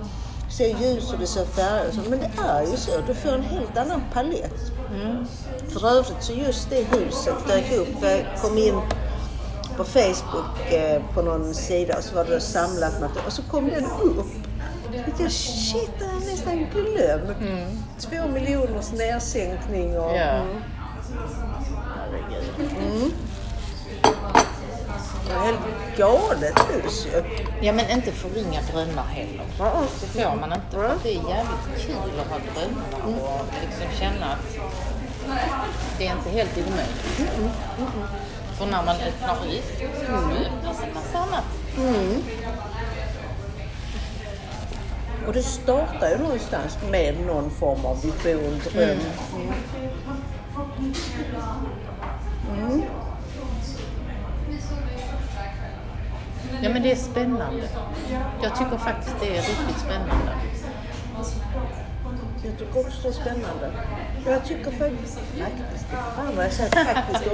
ser 0.50 0.68
ljus 0.68 1.14
och 1.14 1.20
du 1.20 1.26
ser 1.28 1.46
färger 1.46 1.92
så, 1.92 2.10
men 2.10 2.20
det 2.20 2.32
är 2.48 2.62
ju 2.62 2.78
så. 2.78 2.92
Du 3.08 3.14
får 3.14 3.30
en 3.30 3.44
helt 3.44 3.78
annan 3.78 4.02
palett. 4.14 4.72
För 5.70 5.88
övrigt 5.88 6.24
så 6.24 6.34
just 6.34 6.70
det 6.70 6.84
huset 6.98 7.48
dök 7.48 7.72
upp. 7.72 7.88
Jag 8.02 8.26
kom 8.42 8.58
in 8.58 8.82
på 9.78 9.84
Facebook 9.84 10.72
eh, 10.72 11.02
på 11.14 11.22
någon 11.22 11.54
sida 11.54 11.98
och 11.98 12.04
så 12.04 12.16
var 12.16 12.26
det 12.26 12.40
samlat 12.40 13.02
material 13.02 13.26
och 13.28 13.34
så 13.34 13.42
kom 13.42 13.70
den 13.70 13.86
upp. 13.86 14.28
Jag 14.94 15.06
tänkte, 15.06 15.30
shit, 15.30 15.90
det 16.00 16.06
har 16.06 16.14
jag 16.14 16.22
nästan 16.32 16.68
glömt. 16.74 17.38
Två 18.00 18.28
miljoners 18.34 18.92
nedsänkning 18.92 20.00
och... 20.00 20.12
Ja. 20.16 20.32
Mm. 20.32 20.62
Herregud. 21.96 22.54
Det 22.58 22.64
var 22.64 23.10
helt 25.30 25.60
galet 25.98 26.60
hus 26.60 27.06
ju. 27.06 27.24
Ja 27.62 27.74
men 27.74 27.90
inte 27.90 28.12
förringa 28.12 28.62
drömmar 28.72 29.04
heller. 29.04 29.46
Det 30.02 30.08
får 30.08 30.36
man 30.36 30.54
inte. 30.54 30.72
För 30.72 30.96
det 31.04 31.10
är 31.10 31.14
jävligt 31.14 31.86
kul 31.86 32.20
att 32.20 32.28
ha 32.28 32.38
drömmar 32.54 33.22
och 33.22 33.46
liksom 33.62 34.00
känna 34.00 34.26
att 34.26 34.58
det 35.98 36.08
är 36.08 36.16
inte 36.16 36.30
helt 36.30 36.58
omöjligt. 36.58 37.32
För 38.58 38.66
när 38.66 38.84
man 38.84 38.96
öppnar 38.96 39.46
ut, 39.54 39.80
då 40.08 40.16
öppnas 40.16 40.84
en 40.84 40.94
massa 40.94 41.18
annat. 41.18 41.46
Och 45.28 45.34
det 45.34 45.44
startar 45.44 46.10
ju 46.10 46.18
någonstans 46.18 46.78
med 46.92 47.20
någon 47.28 47.50
form 47.50 47.86
av 47.86 48.02
vision, 48.02 48.62
dröm. 48.74 48.98
Ja 56.62 56.70
men 56.70 56.84
det 56.84 56.92
är 56.92 56.96
spännande. 56.96 57.64
Jag 58.44 58.56
tycker 58.56 58.78
faktiskt 58.78 59.16
det 59.20 59.28
är 59.28 59.42
riktigt 59.42 59.80
spännande. 59.80 60.32
Jag 62.44 62.58
tycker 62.58 62.80
också 62.80 63.02
det 63.02 63.08
är 63.08 63.12
spännande. 63.12 63.72
Jag 64.26 64.46
tycker 64.46 64.72
faktiskt, 64.72 65.20
faktiskt, 65.20 65.86
fan 66.16 66.36
vad 66.36 66.46
jag 66.46 66.52
säger 66.52 66.72
faktiskt 66.72 67.32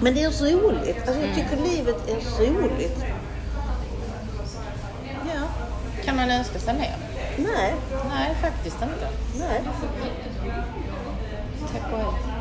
Men 0.00 0.14
det 0.14 0.22
är 0.22 0.60
roligt. 0.60 1.08
Alltså 1.08 1.22
jag 1.26 1.34
tycker 1.34 1.56
livet 1.56 2.08
är 2.08 2.44
roligt. 2.44 3.04
Ja. 5.34 5.42
Kan 6.04 6.16
man 6.16 6.30
önska 6.30 6.58
sig 6.58 6.74
mer? 6.74 6.96
Nej, 7.38 7.74
Nej, 8.08 8.34
faktiskt 8.42 8.82
inte. 8.82 9.08
nej. 9.38 9.62
Tack 11.72 11.92
och 11.92 11.98
hej. 11.98 12.33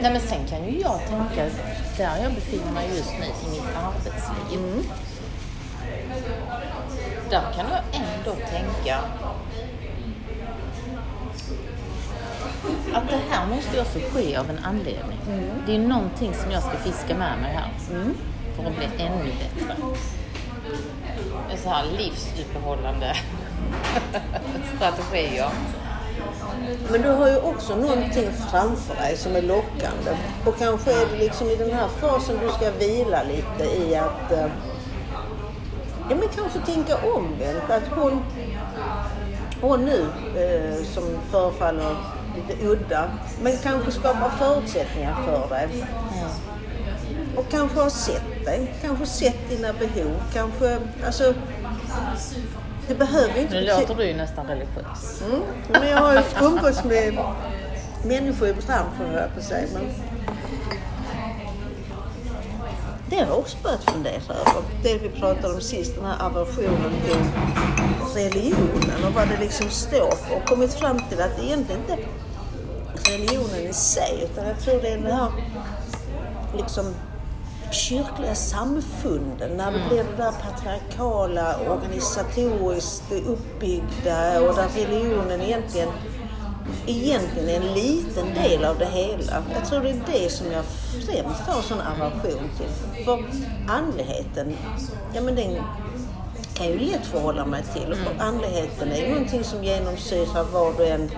Nej 0.00 0.12
men 0.12 0.20
sen 0.20 0.46
kan 0.46 0.64
ju 0.64 0.80
jag 0.80 1.00
tänka, 1.08 1.56
där 1.96 2.22
jag 2.22 2.34
befinner 2.34 2.72
mig 2.72 2.88
just 2.96 3.12
nu 3.20 3.26
i 3.26 3.50
mitt 3.50 3.76
arbetsliv. 3.76 4.90
Där 7.30 7.52
kan 7.56 7.66
jag 7.70 8.02
ändå 8.02 8.46
tänka 8.50 8.98
att 12.94 13.08
det 13.08 13.20
här 13.30 13.46
måste 13.46 13.76
ju 13.76 13.82
också 13.82 13.98
ske 13.98 14.36
av 14.36 14.50
en 14.50 14.58
anledning. 14.58 15.18
Det 15.66 15.74
är 15.74 15.78
någonting 15.78 16.34
som 16.34 16.50
jag 16.50 16.62
ska 16.62 16.70
fiska 16.70 17.14
med 17.16 17.38
mig 17.38 17.54
här 17.54 17.70
för 18.56 18.64
att 18.64 18.76
bli 18.76 19.04
ännu 19.04 19.24
bättre. 19.24 19.76
Är 21.52 21.56
så 21.56 21.68
här 21.68 21.84
livsuppehållande 21.98 23.16
strategier. 24.76 25.50
Men 26.90 27.02
du 27.02 27.08
har 27.08 27.28
ju 27.28 27.36
också 27.36 27.76
någonting 27.76 28.30
framför 28.50 28.94
dig 28.94 29.16
som 29.16 29.36
är 29.36 29.42
lockande. 29.42 30.16
Och 30.46 30.58
kanske 30.58 30.92
är 30.92 31.06
det 31.12 31.18
liksom 31.18 31.48
i 31.48 31.56
den 31.56 31.70
här 31.70 31.88
fasen 31.88 32.38
du 32.46 32.48
ska 32.48 32.70
vila 32.70 33.22
lite 33.22 33.64
i 33.64 33.96
att 33.96 34.32
eh, 34.32 34.46
Ja 36.10 36.16
men 36.16 36.28
kanske 36.28 36.58
tänka 36.58 36.96
omvänt. 36.96 37.70
Att 37.70 37.88
hon, 37.88 38.22
hon 39.60 39.84
nu 39.84 40.06
eh, 40.36 40.84
som 40.84 41.04
förefaller 41.30 41.96
lite 42.36 42.66
udda, 42.66 43.10
men 43.42 43.56
kanske 43.62 43.90
skapar 43.90 44.30
förutsättningar 44.30 45.16
för 45.26 45.48
dig. 45.48 45.68
Och 47.36 47.48
kanske 47.50 47.80
har 47.80 47.90
sett 47.90 48.44
dig, 48.44 48.74
kanske 48.82 49.06
sett 49.06 49.48
dina 49.48 49.72
behov, 49.72 50.22
kanske, 50.32 50.78
alltså 51.06 51.34
det 52.88 52.94
behöver 52.94 53.40
inte 53.40 53.54
Nu 53.54 53.66
låter 53.66 53.94
du 53.94 54.06
ju 54.06 54.14
nästan 54.14 54.46
religiös. 54.46 55.22
Mm. 55.26 55.40
Men 55.68 55.88
jag 55.88 55.98
har 55.98 56.14
ju 56.14 56.46
umgåtts 56.46 56.84
med 56.84 57.18
människor 58.04 58.48
i 58.48 58.52
branschen, 58.52 59.06
höll 59.06 59.14
jag 59.14 59.34
på 59.34 59.40
att 59.40 59.44
säga. 59.44 59.68
Men 59.74 59.82
det 63.10 63.16
har 63.16 63.26
jag 63.26 63.38
också 63.38 63.56
börjat 63.62 63.84
fundera 63.84 64.34
över. 64.34 64.62
Det 64.82 64.98
vi 64.98 65.08
pratade 65.08 65.54
om 65.54 65.60
sist, 65.60 65.94
den 65.96 66.04
här 66.04 66.26
aversionen 66.26 66.92
till 67.04 67.16
religionen 68.14 69.04
och 69.06 69.14
vad 69.14 69.28
det 69.28 69.36
liksom 69.40 69.70
står 69.70 70.10
för. 70.10 70.36
Och 70.36 70.48
kommit 70.48 70.74
fram 70.74 70.98
till 71.08 71.20
att 71.20 71.36
det 71.36 71.44
egentligen 71.44 71.80
inte 71.80 71.92
är 71.92 72.08
religionen 73.12 73.70
i 73.70 73.72
sig, 73.72 74.28
utan 74.32 74.46
jag 74.48 74.60
tror 74.60 74.80
det 74.82 74.88
är 74.88 74.98
den 74.98 75.12
här 75.12 75.32
liksom 76.56 76.94
kyrkliga 77.74 78.34
samfunden, 78.34 79.50
när 79.56 79.72
det 79.72 79.80
blir 79.88 80.04
det 80.04 80.16
där 80.16 80.32
patriarkala, 80.32 81.56
organisatoriskt 81.70 83.12
uppbyggda 83.12 84.40
och 84.40 84.54
där 84.56 84.68
religionen 84.76 85.40
egentligen, 85.40 85.88
egentligen 86.86 87.48
är 87.48 87.68
en 87.68 87.74
liten 87.74 88.34
del 88.34 88.64
av 88.64 88.78
det 88.78 88.86
hela. 88.86 89.42
Jag 89.54 89.64
tror 89.64 89.80
det 89.80 89.90
är 89.90 90.02
det 90.12 90.32
som 90.32 90.52
jag 90.52 90.64
främst 91.06 91.40
har 91.40 91.62
sån 91.62 91.80
aversion 91.80 92.50
till. 92.58 93.04
För 93.04 93.24
andligheten, 93.68 94.56
ja 95.14 95.20
men 95.20 95.34
den 95.34 95.56
kan 96.54 96.66
jag 96.66 96.74
ju 96.74 96.78
lätt 96.78 97.06
förhålla 97.06 97.46
mig 97.46 97.62
till. 97.74 97.92
Och 97.92 98.24
andligheten 98.24 98.92
är 98.92 98.96
ju 98.96 99.08
någonting 99.08 99.44
som 99.44 99.64
genomsyrar 99.64 100.44
vad 100.52 100.76
du 100.76 100.86
än 100.86 101.10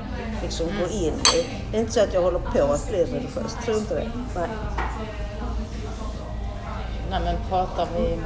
liksom 0.43 0.67
går 0.67 0.91
in 0.91 1.15
i. 1.35 1.47
Det 1.71 1.77
är 1.77 1.81
inte 1.81 1.93
så 1.93 2.01
att 2.01 2.15
jag 2.15 2.23
håller 2.23 2.39
på 2.39 2.73
att 2.73 2.89
bli 2.89 3.05
religiös, 3.05 3.57
tror 3.65 3.77
inte 3.77 3.95
det. 3.95 4.11
Nej. 4.35 4.49
Nej 7.11 7.21
men 7.25 7.37
pratar 7.49 7.89
vi... 7.97 8.19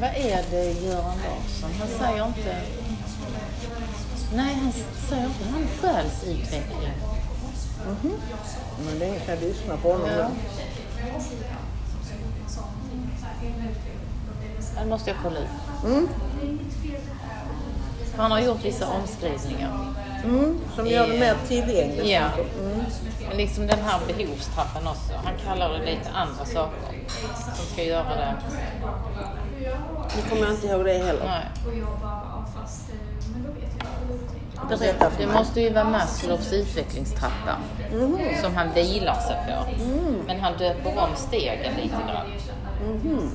Vad 0.00 0.10
är 0.10 0.44
det 0.50 0.72
Göran 0.72 1.04
Larsson? 1.04 1.70
Han 1.78 1.88
säger 1.88 2.26
inte... 2.26 2.60
Nej, 4.34 4.54
han 4.54 4.72
säger 5.08 5.24
inte 5.24 5.44
han 5.52 5.68
själsutveckling. 5.80 6.92
Men 8.84 8.98
det 8.98 9.04
är 9.04 9.08
ingen 9.08 9.26
som 9.26 9.48
lyssnar 9.48 9.76
på 9.76 9.92
honom. 9.92 10.08
Ja. 10.08 10.30
Det 14.78 14.86
måste 14.86 15.10
jag 15.10 15.18
kolla 15.22 15.38
ut. 15.38 15.84
Mm. 15.84 16.08
Han 18.16 18.30
har 18.30 18.40
gjort 18.40 18.64
vissa 18.64 18.88
omskrivningar. 18.88 19.94
Mm, 20.24 20.60
som 20.76 20.86
gör 20.86 21.08
det 21.08 21.18
mer 21.18 21.34
tillgängligt. 21.48 22.06
Ja. 22.06 22.20
Mm. 22.60 22.80
Men 23.28 23.36
liksom 23.36 23.66
den 23.66 23.78
här 23.78 24.00
behovstrappan 24.06 24.86
också. 24.86 25.12
Han 25.24 25.32
kallar 25.46 25.70
det 25.72 25.78
lite 25.78 26.10
andra 26.14 26.44
saker 26.44 26.78
som 27.56 27.64
ska 27.72 27.82
göra 27.84 28.16
det. 28.16 28.34
Nu 30.16 30.22
kommer 30.30 30.42
jag 30.42 30.50
inte 30.54 30.66
ihåg 30.66 30.84
det 30.84 30.92
heller. 30.98 31.24
Nej. 31.26 31.46
Berätta 34.68 35.10
för 35.10 35.20
Det 35.20 35.26
mig. 35.26 35.36
måste 35.36 35.60
ju 35.60 35.70
vara 35.72 35.84
Maslows 35.84 36.52
utvecklingstrappa 36.52 37.56
Mhm. 37.92 38.18
som 38.42 38.56
han 38.56 38.72
vilar 38.74 39.14
sig 39.20 39.36
på. 39.46 39.82
Mm. 39.82 40.22
Men 40.26 40.40
han 40.40 40.52
döper 40.58 40.98
om 40.98 41.16
stegen 41.16 41.74
lite 41.74 41.96
grann. 42.08 42.26
Mhm. 42.90 43.30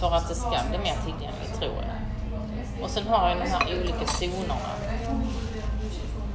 För 0.00 0.14
att 0.16 0.28
det 0.28 0.34
ska 0.34 0.50
bli 0.70 0.78
mer 0.78 0.96
tillgängligt 1.04 1.54
tror 1.58 1.72
jag. 1.74 2.84
Och 2.84 2.90
sen 2.90 3.06
har 3.06 3.18
han 3.28 3.38
de 3.38 3.46
här 3.50 3.78
olika 3.80 4.06
zonerna. 4.06 4.54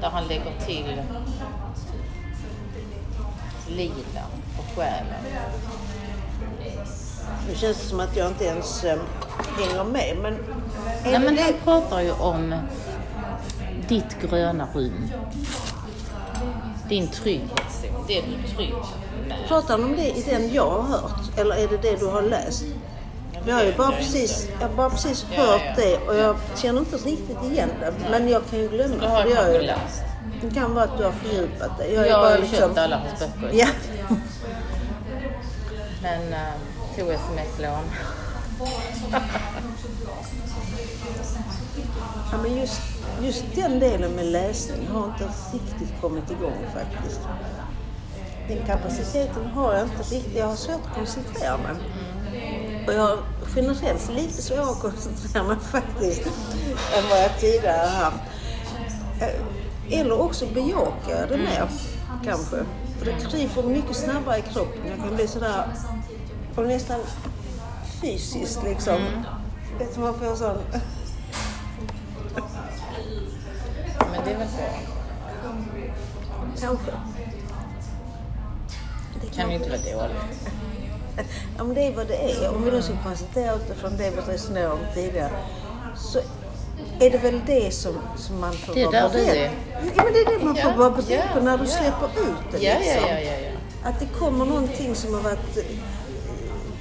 Där 0.01 0.09
han 0.09 0.27
lägger 0.27 0.59
till 0.65 1.01
lila 3.67 4.23
och 4.57 4.77
själen. 4.77 5.23
Nu 7.47 7.55
känns 7.55 7.77
det 7.77 7.83
som 7.85 7.99
att 7.99 8.15
jag 8.17 8.27
inte 8.27 8.45
ens 8.45 8.83
eh, 8.83 8.99
hänger 9.57 9.83
med. 9.83 10.17
Men 10.21 10.33
är 10.33 10.39
Nej 11.03 11.11
det 11.11 11.19
men 11.19 11.35
det? 11.35 11.41
han 11.41 11.53
pratar 11.63 12.01
ju 12.01 12.11
om 12.11 12.55
ditt 13.87 14.21
gröna 14.21 14.67
rum. 14.73 15.09
Din 16.89 17.07
trygghetszon, 17.07 18.03
det 18.07 18.17
är 18.17 18.21
du 18.23 18.55
trygg 18.55 18.73
med. 19.27 19.37
Pratar 19.47 19.71
han 19.77 19.83
om 19.83 19.95
det 19.95 20.17
i 20.17 20.21
den 20.21 20.53
jag 20.53 20.69
har 20.69 20.81
hört? 20.81 21.37
Eller 21.39 21.55
är 21.55 21.67
det 21.67 21.77
det 21.77 21.99
du 21.99 22.05
har 22.07 22.21
läst? 22.21 22.63
Jag 23.47 23.55
har 23.55 23.63
ju 23.63 23.73
bara 23.73 23.91
precis, 23.91 24.49
jag 24.61 24.71
bara 24.71 24.89
precis 24.89 25.25
Ja, 25.31 25.41
hört 25.41 25.61
ja. 25.65 25.73
det 25.83 25.97
och 25.97 26.15
jag 26.15 26.35
känner 26.55 26.79
inte 26.79 26.95
riktigt 26.97 27.43
igen 27.51 27.69
det. 27.79 27.93
Men 28.11 28.29
jag 28.29 28.41
kan 28.49 28.59
ju 28.59 28.69
glömma. 28.69 28.95
Du 29.01 29.07
har 29.07 29.21
kanske 29.21 29.53
jag. 29.53 29.63
läst. 29.63 30.01
Det 30.41 30.49
kan 30.55 30.73
vara 30.73 30.85
att 30.85 30.97
du 30.97 31.03
har 31.03 31.11
fördjupat 31.11 31.77
dig. 31.77 31.93
Jag, 31.93 32.07
Jag 32.07 32.17
har 32.17 32.31
ju 32.31 32.41
liksom, 32.41 32.57
köpt 32.59 32.77
alla 32.77 32.97
hans 32.97 33.19
böcker. 33.19 33.57
Ja. 33.57 33.67
Men 36.01 36.33
äh, 36.33 36.53
tog 36.97 37.09
sms-lån. 37.09 37.83
ja, 42.31 42.37
men 42.43 42.57
just, 42.57 42.81
just 43.21 43.43
den 43.55 43.79
delen 43.79 44.11
med 44.11 44.25
läsning 44.25 44.87
har 44.93 45.05
inte 45.05 45.29
riktigt 45.53 46.01
kommit 46.01 46.31
igång 46.31 46.65
faktiskt. 46.73 47.19
Den 48.47 48.65
kapaciteten 48.65 49.45
har 49.45 49.73
jag 49.73 49.83
inte 49.83 50.03
riktigt. 50.15 50.35
Jag 50.37 50.45
har 50.47 50.55
svårt 50.55 50.81
att 50.89 50.95
koncentrera 50.97 51.57
mig. 51.57 51.75
Och 52.89 52.95
jag 52.95 53.01
har 53.01 53.17
generellt 53.55 54.09
lite 54.15 54.41
svårare 54.41 54.71
att 54.71 54.79
koncentrera 54.79 55.43
mig 55.43 55.57
faktiskt 55.71 56.25
än 56.97 57.03
vad 57.09 57.19
jag 57.19 57.39
tidigare 57.39 57.87
har 57.87 58.03
haft. 58.03 58.17
Eh, 59.21 59.99
Eller 59.99 60.21
också 60.21 60.45
bejakar 60.45 61.19
jag 61.19 61.29
det 61.29 61.37
mer 61.37 61.69
kanske. 62.25 62.65
För 62.97 63.05
det 63.05 63.11
kryper 63.11 63.63
mycket 63.63 63.95
snabbare 63.95 64.37
i 64.37 64.41
kroppen. 64.41 64.81
Jag 64.87 64.97
kan 64.97 65.15
bli 65.15 65.27
sådär 65.27 65.63
och 66.55 66.67
nästan 66.67 66.99
fysiskt 68.01 68.63
liksom. 68.63 68.97
Vet 69.79 69.95
du, 69.95 70.01
man 70.01 70.13
får 70.13 70.35
sån... 70.35 70.57
Men 74.11 74.25
det 74.25 74.31
är 74.31 74.37
väl 74.37 74.47
bra. 74.47 74.79
Kanske. 76.59 76.91
Det 79.21 79.35
kan 79.35 79.49
ju 79.49 79.55
inte 79.55 79.69
vara 79.69 80.07
dåligt. 80.07 80.49
Ja, 81.57 81.63
men 81.63 81.75
det 81.75 81.81
är 81.87 81.95
vad 81.95 82.07
det 82.07 82.15
är. 82.15 82.55
Om 82.55 82.65
vi 82.65 82.71
nu 82.71 82.81
ska 82.81 82.93
konstatera 83.03 83.55
utifrån 83.55 83.97
det 83.97 84.11
vi 84.11 84.33
resonerade 84.33 84.73
om 84.73 84.79
tidigare 84.93 85.31
så 85.95 86.19
är 86.99 87.09
det 87.09 87.17
väl 87.17 87.41
det 87.45 87.73
som, 87.73 87.93
som 88.17 88.39
man 88.39 88.53
får 88.53 88.73
Det 88.73 88.85
vara 88.85 88.91
där 88.91 89.09
du 89.09 89.25
beredd 89.25 89.37
är. 89.37 89.51
Ja, 89.95 90.03
men 90.03 90.13
det 90.13 90.19
är 90.19 90.39
det 90.39 90.45
man 90.45 90.55
får 90.55 90.71
Ja, 90.71 90.77
vara 90.77 90.89
beredd 90.89 91.23
på 91.33 91.39
när 91.39 91.57
du 91.57 91.63
ja. 91.63 91.69
släpper 91.69 92.05
ut 92.05 92.51
det. 92.51 92.57
Ja, 92.57 92.79
liksom. 92.79 93.09
Att 93.83 93.99
det 93.99 94.05
kommer 94.19 94.45
någonting 94.45 94.95
som 94.95 95.13
har 95.13 95.21
varit 95.21 95.57
eh, 95.57 95.63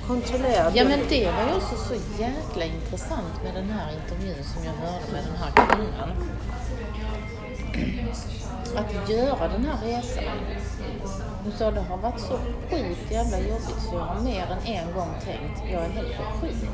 kontrollerat. 0.06 0.72
Ja 0.76 0.84
men 0.84 1.00
det 1.08 1.24
var 1.26 1.42
ju 1.48 1.54
också 1.56 1.76
så 1.88 1.94
jäkla 2.22 2.64
intressant 2.64 3.42
med 3.44 3.54
den 3.54 3.70
här 3.70 3.92
intervjun 4.02 4.44
som 4.54 4.64
jag 4.64 4.72
hörde 4.72 5.12
med 5.12 5.24
den 5.24 5.36
här 5.36 5.50
kvinnan. 5.76 6.10
Att 8.76 9.10
göra 9.10 9.48
den 9.48 9.64
här 9.64 9.86
resan. 9.86 10.24
Hon 11.44 11.52
sa 11.52 11.70
det 11.70 11.80
har 11.80 11.96
varit 11.96 12.20
så 12.20 12.38
sjukt 12.70 13.10
jävla 13.10 13.38
jobbigt 13.38 13.82
så 13.90 13.94
jag 13.94 14.00
har 14.00 14.20
mer 14.20 14.46
än 14.50 14.74
en 14.74 14.94
gång 14.94 15.08
tänkt 15.24 15.62
jag 15.72 15.84
är 15.84 15.88
helt 15.88 16.16
sjuk. 16.40 16.70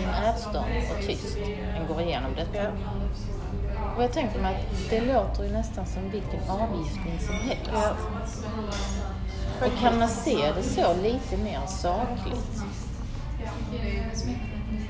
I 0.00 0.04
en 0.04 0.24
ätstörning 0.24 0.82
och 0.98 1.06
tyst. 1.06 1.36
En 1.76 1.86
går 1.86 2.00
igenom 2.00 2.30
detta. 2.36 2.68
Och 3.96 4.02
jag 4.02 4.12
tänkte 4.12 4.38
mig 4.38 4.54
att 4.54 4.90
det 4.90 5.00
låter 5.00 5.44
ju 5.44 5.52
nästan 5.52 5.86
som 5.86 6.10
vilken 6.10 6.50
avgiftning 6.50 7.18
som 7.20 7.34
helst. 7.34 7.70
Ja. 7.72 7.92
Och 9.66 9.80
kan 9.80 9.98
man 9.98 10.08
se 10.08 10.52
det 10.56 10.62
så 10.62 10.94
lite 11.02 11.36
mer 11.36 11.60
sakligt, 11.66 12.62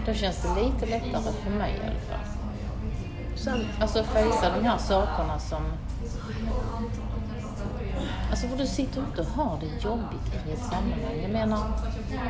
då 0.07 0.15
känns 0.15 0.43
det 0.43 0.63
lite 0.63 0.87
lättare 0.87 1.33
för 1.45 1.51
mig 1.51 1.73
i 1.73 1.81
alla 1.81 2.01
fall. 2.01 3.67
Alltså 3.81 4.05
fejsa 4.05 4.51
de 4.59 4.65
här 4.65 4.79
sakerna 4.79 5.39
som... 5.39 5.63
Alltså 8.31 8.49
för 8.49 8.57
du 8.57 8.67
sitter 8.67 9.01
inte 9.01 9.21
och 9.21 9.27
har 9.27 9.59
det 9.61 9.85
jobbigt 9.89 10.49
i 10.49 10.53
ett 10.53 10.59
sammanhang. 10.59 11.23
Jag 11.23 11.31
menar, 11.31 11.59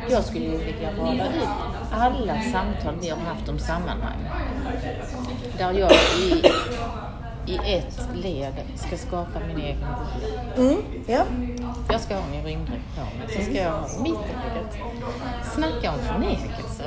jag 0.09 0.23
skulle 0.23 0.45
ju 0.45 0.57
vilja 0.57 0.91
rada 0.97 1.27
ut 1.35 1.49
alla 1.91 2.41
samtal 2.41 2.95
vi 3.01 3.09
har 3.09 3.17
haft 3.17 3.49
om 3.49 3.59
sammanhang. 3.59 4.29
Där 5.57 5.73
jag 5.73 5.91
i, 5.91 6.43
i 7.51 7.75
ett 7.75 7.99
led 8.15 8.53
ska 8.75 8.97
skapa 8.97 9.39
min 9.47 9.57
egen 9.57 9.85
bubbla. 10.55 10.69
Mm, 10.69 10.81
ja. 11.07 11.23
Jag 11.91 12.01
ska 12.01 12.15
ha 12.15 12.27
min 12.31 12.43
rymddräkt 12.43 12.95
på 12.95 13.01
mig, 13.01 13.37
så 13.37 13.43
ska 13.43 13.53
jag 13.53 13.71
ha 13.71 13.87
mitt 13.99 14.27
livet 14.27 14.77
snacka 15.55 15.91
om 15.91 15.99
förnekelse 15.99 16.83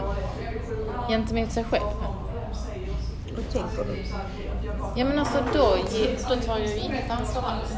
gentemot 1.09 1.53
sig 1.53 1.65
själv. 1.65 1.83
Hur 3.37 3.43
tänker 3.43 3.85
du? 3.85 4.05
Ja 4.97 5.05
men 5.05 5.19
alltså 5.19 5.39
då, 5.53 5.77
då 6.29 6.37
tar 6.37 6.59
jag 6.59 6.69
ju 6.69 6.77
inget 6.77 7.11
ansvar 7.11 7.43
alls. 7.43 7.73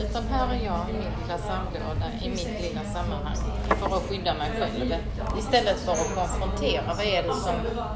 Utan 0.00 0.22
här 0.30 0.48
är 0.54 0.64
jag 0.64 0.80
i 0.90 0.92
min 0.92 1.02
lilla 1.22 1.38
sandlåda, 1.38 2.06
i 2.22 2.28
mitt 2.30 2.62
lilla 2.62 2.80
sammanhang, 2.84 3.36
för 3.68 3.96
att 3.96 4.02
skydda 4.02 4.34
mig 4.34 4.50
själv. 4.58 4.94
Istället 5.38 5.76
för 5.78 5.92
att 5.92 6.14
konfrontera 6.14 6.82
vad 6.96 7.06
är 7.06 7.22
det 7.22 7.34
som, 7.34 7.54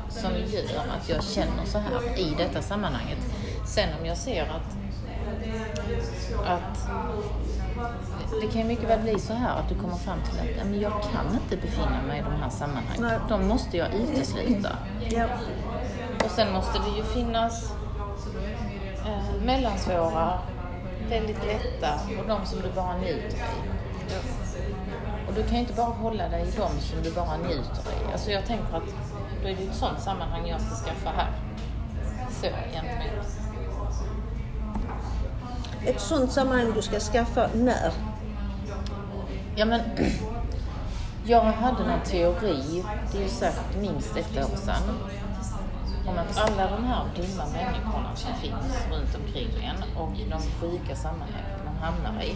som 0.08 0.30
gör 0.32 0.84
att 0.98 1.08
jag 1.08 1.24
känner 1.24 1.64
så 1.64 1.78
här 1.78 2.18
i 2.18 2.34
detta 2.38 2.62
sammanhanget. 2.62 3.18
Sen 3.66 3.88
om 4.00 4.06
jag 4.06 4.16
ser 4.16 4.42
att, 4.42 4.76
att 6.46 6.88
det 8.40 8.46
kan 8.46 8.60
ju 8.60 8.66
mycket 8.66 8.88
väl 8.88 9.00
bli 9.00 9.18
så 9.18 9.32
här 9.32 9.56
att 9.58 9.68
du 9.68 9.74
kommer 9.74 9.96
fram 9.96 10.18
till 10.30 10.40
att 10.40 10.56
"Ja, 10.58 10.64
men 10.64 10.80
jag 10.80 10.92
kan 10.92 11.34
inte 11.42 11.66
befinna 11.66 12.02
mig 12.08 12.18
i 12.18 12.22
de 12.22 12.42
här 12.42 12.50
sammanhangen. 12.50 13.02
Nej. 13.02 13.18
De 13.28 13.48
måste 13.48 13.76
jag 13.76 13.88
utesluta. 13.94 14.70
Ja. 15.10 15.24
Och 16.24 16.30
sen 16.30 16.52
måste 16.52 16.78
det 16.78 16.96
ju 16.96 17.04
finnas 17.04 17.72
mellansvåra, 19.44 20.38
väldigt 21.08 21.44
lätta 21.44 22.00
och 22.20 22.28
de 22.28 22.46
som 22.46 22.60
du 22.62 22.72
bara 22.74 22.96
njuter 22.96 23.36
i. 23.36 23.70
Och 25.28 25.34
du 25.34 25.42
kan 25.42 25.52
ju 25.52 25.58
inte 25.58 25.72
bara 25.72 25.86
hålla 25.86 26.28
dig 26.28 26.42
i 26.42 26.50
de 26.50 26.80
som 26.80 27.02
du 27.02 27.10
bara 27.10 27.36
njuter 27.36 27.82
i. 27.90 28.12
Alltså 28.12 28.30
jag 28.30 28.46
tänker 28.46 28.76
att 28.76 28.82
då 29.42 29.48
är 29.48 29.56
det 29.56 29.62
ett 29.62 29.74
sånt 29.74 30.00
sammanhang 30.00 30.48
jag 30.48 30.60
ska 30.60 30.74
skaffa 30.74 31.10
här. 31.10 31.30
Så 32.30 32.46
gentemot. 32.46 33.26
Ett 35.86 36.00
sånt 36.00 36.32
sammanhang 36.32 36.72
du 36.74 36.82
ska 36.82 37.00
skaffa 37.00 37.48
när? 37.54 37.92
Ja 39.56 39.64
men, 39.64 39.80
jag 41.24 41.40
hade 41.40 41.86
någon 41.86 42.00
teori, 42.04 42.84
det 43.12 43.18
är 43.18 43.22
ju 43.22 43.28
säkert 43.28 43.76
minst 43.80 44.16
ett 44.16 44.36
år 44.36 44.56
sedan, 44.56 44.82
om 46.06 46.18
att 46.18 46.38
alla 46.38 46.70
de 46.70 46.84
här 46.84 47.04
dumma 47.16 47.44
människorna 47.52 48.16
som 48.16 48.34
finns 48.34 48.86
runt 48.92 49.14
omkring 49.14 49.48
en 49.64 49.96
och 50.02 50.12
de 50.30 50.40
sjuka 50.60 50.96
sammanhangen 50.96 51.58
man 51.64 51.76
hamnar 51.76 52.22
i, 52.22 52.34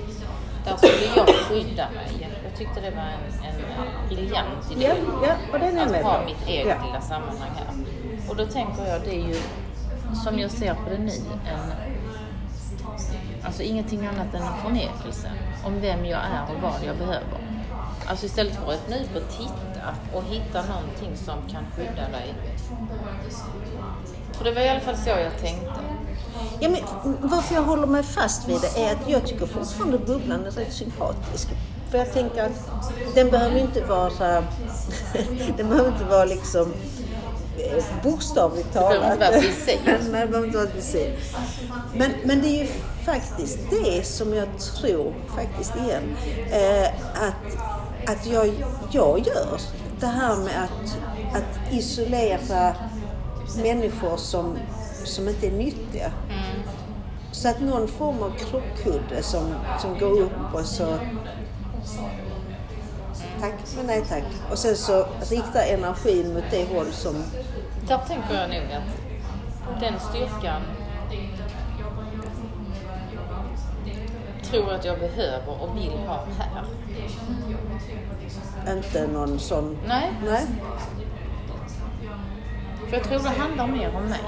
där 0.65 0.77
skulle 0.77 1.17
jag 1.17 1.29
skydda 1.29 1.91
mig. 1.91 2.29
Jag 2.45 2.59
tyckte 2.59 2.81
det 2.81 2.91
var 2.91 3.03
en, 3.03 3.45
en 3.49 4.09
briljant 4.09 4.73
idé. 4.73 4.85
Ja, 4.85 4.95
ja, 5.53 5.97
att 5.99 6.03
ha 6.03 6.25
mitt 6.25 6.49
eget 6.49 6.67
Ja. 6.67 6.87
lilla 6.87 7.01
sammanhang 7.01 7.51
här. 7.57 7.75
Och 8.29 8.37
då 8.37 8.47
tänker 8.47 8.87
jag, 8.87 9.01
det 9.03 9.15
är 9.15 9.29
ju, 9.29 9.37
som 10.25 10.39
jag 10.39 10.51
ser 10.51 10.75
på 10.75 10.91
det 10.91 10.99
nu, 10.99 11.13
en 11.47 11.73
Alltså 13.45 13.63
ingenting 13.63 14.07
annat 14.07 14.35
än 14.35 14.43
en 14.43 14.57
förnekelse 14.63 15.31
om 15.65 15.81
vem 15.81 16.05
jag 16.05 16.21
är 16.21 16.43
och 16.55 16.63
vad 16.63 16.85
jag 16.87 16.97
behöver. 16.97 17.39
Alltså 18.07 18.27
istället 18.27 18.55
för 18.57 18.63
att 18.63 18.75
öppna 18.75 18.97
upp 18.97 19.17
och 19.17 19.31
titta 19.85 20.17
och 20.17 20.25
hitta 20.25 20.63
någonting 20.63 21.17
som 21.17 21.51
kan 21.51 21.65
skydda 21.77 22.09
dig. 22.09 22.35
För 24.33 24.45
det 24.45 24.53
var 24.53 24.61
i 24.61 24.69
alla 24.69 24.81
fall 24.81 24.97
så 24.97 25.09
jag 25.09 25.39
tänkte. 25.41 25.81
Ja, 26.61 26.69
men 26.69 26.81
varför 27.21 27.55
jag 27.55 27.63
håller 27.63 27.87
mig 27.87 28.03
fast 28.03 28.49
vid 28.49 28.61
det 28.61 28.83
är 28.83 28.93
att 28.93 29.09
jag 29.09 29.27
tycker 29.27 29.47
fortfarande 29.47 29.99
bubblan 29.99 30.47
är 30.47 30.51
rätt 30.51 30.73
sympatisk. 30.73 31.49
För 31.91 31.99
jag 31.99 32.13
tänker 32.13 32.45
att 32.45 32.71
den 33.15 33.31
behöver 33.31 33.57
inte 33.57 33.81
vara, 33.85 34.11
den 35.57 35.69
behöver 35.69 35.89
inte 35.89 36.05
vara 36.05 36.25
liksom 36.25 36.73
eh, 37.59 37.85
bokstavligt 38.03 38.73
talat. 38.73 39.21
det 39.67 39.85
behöver 40.31 40.45
inte 40.45 40.59
vara 40.59 40.67
visir. 40.67 41.19
Men, 41.97 42.11
men 42.25 42.43
det 42.43 42.49
är 42.49 42.63
ju 42.63 42.69
faktiskt 43.05 43.59
det 43.71 44.07
som 44.07 44.35
jag 44.35 44.49
tror, 44.59 45.15
faktiskt 45.37 45.77
igen, 45.77 46.17
eh, 46.51 46.89
att, 47.15 47.74
att 48.07 48.27
jag, 48.27 48.55
jag 48.91 49.19
gör. 49.19 49.61
Det 50.01 50.07
här 50.07 50.37
med 50.37 50.65
att, 50.65 50.99
att 51.37 51.73
isolera 51.73 52.75
människor 53.63 54.17
som, 54.17 54.59
som 55.05 55.29
inte 55.29 55.47
är 55.47 55.53
nyttiga. 55.53 56.13
Så 57.33 57.49
att 57.49 57.61
någon 57.61 57.89
form 57.89 58.23
av 58.23 58.31
krockkudde 58.31 59.23
som, 59.23 59.55
som 59.81 59.99
går 59.99 60.21
upp 60.21 60.55
och 60.55 60.65
så 60.65 60.99
tack 63.41 63.55
men 63.77 63.87
nej 63.87 64.05
tack. 64.09 64.25
Och 64.51 64.59
sen 64.59 64.77
så 64.77 65.07
riktar 65.31 65.63
energin 65.63 66.35
mot 66.35 66.45
det 66.51 66.75
håll 66.75 66.93
som 66.93 67.15
Där 67.89 67.99
tänker 67.99 68.35
jag 68.35 68.51
nog 68.51 68.73
att 68.73 69.81
den 69.81 69.95
styrkan 70.01 70.63
tror 74.55 74.73
att 74.73 74.85
jag 74.85 74.99
behöver 74.99 75.63
och 75.63 75.77
vill 75.77 75.93
ha 76.07 76.25
här. 76.39 76.65
inte 78.77 79.07
någon 79.07 79.39
sån... 79.39 79.79
Nej, 79.87 80.13
Nej. 80.25 80.47
för 82.89 82.97
jag 82.97 83.05
tror 83.05 83.19
det 83.19 83.29
handlar 83.29 83.67
mer 83.67 83.97
om 83.97 84.05
mig. 84.05 84.21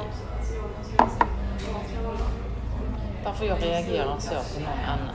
Varför 3.24 3.44
jag 3.46 3.62
reagerar 3.62 4.18
så 4.18 4.30
på 4.30 4.60
någon 4.60 4.78
annan. 4.86 5.14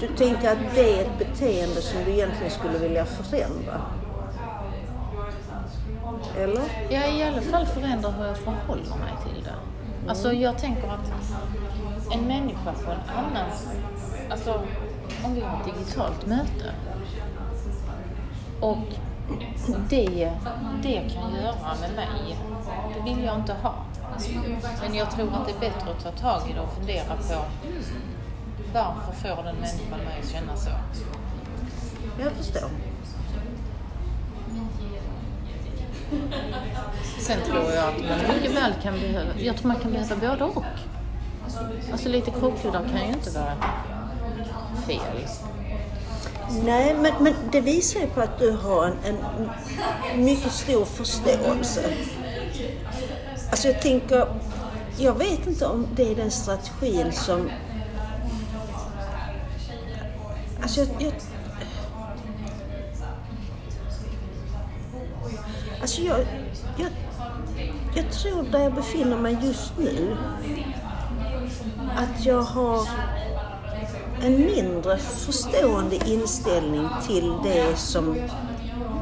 Du 0.00 0.06
tänker 0.06 0.52
att 0.52 0.74
det 0.74 1.00
är 1.00 1.04
ett 1.04 1.18
beteende 1.18 1.82
som 1.82 2.04
du 2.04 2.10
egentligen 2.10 2.50
skulle 2.50 2.78
vilja 2.78 3.04
förändra? 3.04 3.80
Eller? 6.38 6.62
Ja, 6.90 7.06
i 7.06 7.22
alla 7.22 7.40
fall 7.40 7.66
förändra 7.66 8.10
hur 8.10 8.26
jag 8.26 8.36
förhåller 8.38 8.96
mig 8.96 9.12
till 9.24 9.44
det. 9.44 9.54
Alltså 10.08 10.32
jag 10.32 10.58
tänker 10.58 10.88
att 10.88 11.12
en 12.10 12.20
människa 12.20 12.72
på 12.84 12.90
en 12.90 13.16
annan... 13.16 13.50
Alltså 14.30 14.62
om 15.24 15.34
vi 15.34 15.40
har 15.40 15.60
ett 15.60 15.64
digitalt 15.64 16.26
möte 16.26 16.74
och 18.60 18.78
det, 19.90 20.32
det 20.82 21.02
kan 21.14 21.34
göra 21.34 21.74
med 21.80 21.94
mig, 21.96 22.38
det 22.94 23.10
vill 23.10 23.24
jag 23.24 23.36
inte 23.36 23.52
ha. 23.52 23.74
Men 24.82 24.94
jag 24.94 25.10
tror 25.10 25.34
att 25.34 25.46
det 25.46 25.52
är 25.52 25.70
bättre 25.70 25.90
att 25.90 26.04
ta 26.04 26.10
tag 26.10 26.50
i 26.50 26.52
det 26.52 26.60
och 26.60 26.72
fundera 26.72 27.04
på 27.04 27.44
varför 28.72 29.12
får 29.12 29.42
den 29.42 29.56
människan 29.56 29.98
mig 29.98 30.20
att 30.22 30.28
känna 30.28 30.56
så? 30.56 30.70
Jag 32.18 32.32
förstår. 32.32 32.70
Sen 37.20 37.40
tror 37.46 37.72
jag 37.72 37.88
att 37.88 38.00
man 38.00 38.34
mycket 38.36 38.56
väl 38.56 38.72
kan 38.82 38.94
behöva, 38.94 39.30
jag 39.38 39.56
tror 39.56 39.68
man 39.68 39.76
kan 39.76 39.92
behöva 39.92 40.16
både 40.16 40.44
och. 40.44 40.64
Alltså 41.92 42.08
lite 42.08 42.30
krockkuddar 42.30 42.88
kan 42.92 43.06
ju 43.06 43.12
inte 43.12 43.30
vara 43.30 43.54
fel. 44.86 45.28
Nej, 46.64 46.96
men, 47.00 47.12
men 47.20 47.34
det 47.52 47.60
visar 47.60 48.00
ju 48.00 48.06
på 48.06 48.20
att 48.20 48.38
du 48.38 48.50
har 48.50 48.86
en, 48.86 49.16
en 50.14 50.24
mycket 50.24 50.52
stor 50.52 50.84
förståelse. 50.84 51.94
Alltså 53.50 53.68
jag 53.68 53.82
tänker, 53.82 54.26
jag 54.98 55.18
vet 55.18 55.46
inte 55.46 55.66
om 55.66 55.86
det 55.96 56.12
är 56.12 56.16
den 56.16 56.30
strategin 56.30 57.12
som... 57.12 57.50
Alltså 60.62 60.80
jag, 60.80 60.88
jag 60.98 61.12
Alltså 65.80 66.02
jag, 66.02 66.18
jag, 66.76 66.90
jag 67.94 68.10
tror 68.12 68.42
där 68.42 68.62
jag 68.62 68.74
befinner 68.74 69.16
mig 69.16 69.38
just 69.42 69.72
nu 69.78 70.16
att 71.96 72.26
jag 72.26 72.42
har 72.42 72.88
en 74.22 74.36
mindre 74.36 74.98
förstående 74.98 75.96
inställning 76.06 76.88
till 77.06 77.32
det 77.42 77.76
som, 77.76 78.16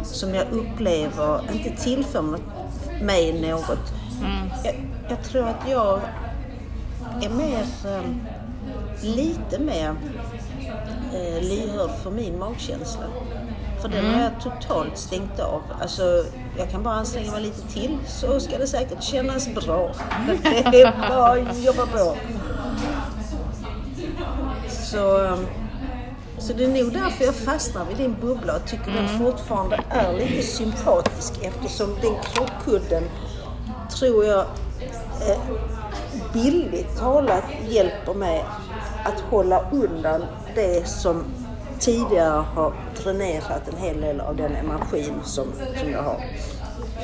som 0.02 0.34
jag 0.34 0.46
upplever 0.50 1.40
inte 1.52 1.82
tillför 1.82 2.22
mig 3.02 3.50
något. 3.50 3.92
Mm. 4.20 4.50
Jag, 4.64 4.74
jag, 5.08 5.24
tror 5.24 5.44
att 5.44 5.70
jag 5.70 6.00
är 7.22 7.30
mer, 7.30 7.64
um, 7.84 8.20
lite 9.02 9.58
mer 9.58 9.90
uh, 11.14 11.42
lyhörd 11.42 11.90
för 12.02 12.10
min 12.10 12.38
magkänsla. 12.38 13.04
För 13.82 13.88
den 13.88 14.04
har 14.04 14.12
mm. 14.12 14.22
jag 14.22 14.40
totalt 14.40 14.98
stängt 14.98 15.40
av. 15.40 15.62
Alltså, 15.80 16.24
jag 16.58 16.70
kan 16.70 16.82
bara 16.82 16.94
anstränga 16.94 17.32
mig 17.32 17.42
lite 17.42 17.68
till 17.72 17.98
så 18.06 18.40
ska 18.40 18.58
det 18.58 18.66
säkert 18.66 19.02
kännas 19.02 19.48
bra. 19.54 19.94
Det 20.42 20.82
är 20.82 21.08
bara 21.08 21.50
att 21.50 21.64
jobba 21.64 21.86
på. 21.86 22.16
Så, 24.68 25.18
um, 25.18 25.46
så 26.38 26.52
det 26.52 26.64
är 26.64 26.68
nog 26.68 26.92
därför 26.92 27.24
jag 27.24 27.34
fastnar 27.34 27.84
vid 27.84 27.96
din 27.96 28.16
bubbla 28.20 28.56
och 28.56 28.66
tycker 28.66 28.90
mm. 28.90 29.06
den 29.06 29.18
fortfarande 29.18 29.80
är 29.88 30.12
lite 30.12 30.42
sympatisk 30.42 31.32
eftersom 31.42 31.94
den 32.02 32.14
krockkudden 32.22 33.02
tror 33.98 34.24
jag 34.24 34.40
eh, 35.28 35.38
billigt 36.32 36.96
talat 36.98 37.44
hjälper 37.68 38.14
mig 38.14 38.44
att 39.04 39.20
hålla 39.20 39.70
undan 39.70 40.24
det 40.54 40.88
som 40.88 41.24
tidigare 41.78 42.44
har 42.54 42.72
dränerat 43.02 43.68
en 43.68 43.76
hel 43.76 44.00
del 44.00 44.20
av 44.20 44.36
den 44.36 44.56
energin 44.56 45.14
som, 45.24 45.46
som 45.80 45.90
jag 45.90 46.02
har. 46.02 46.24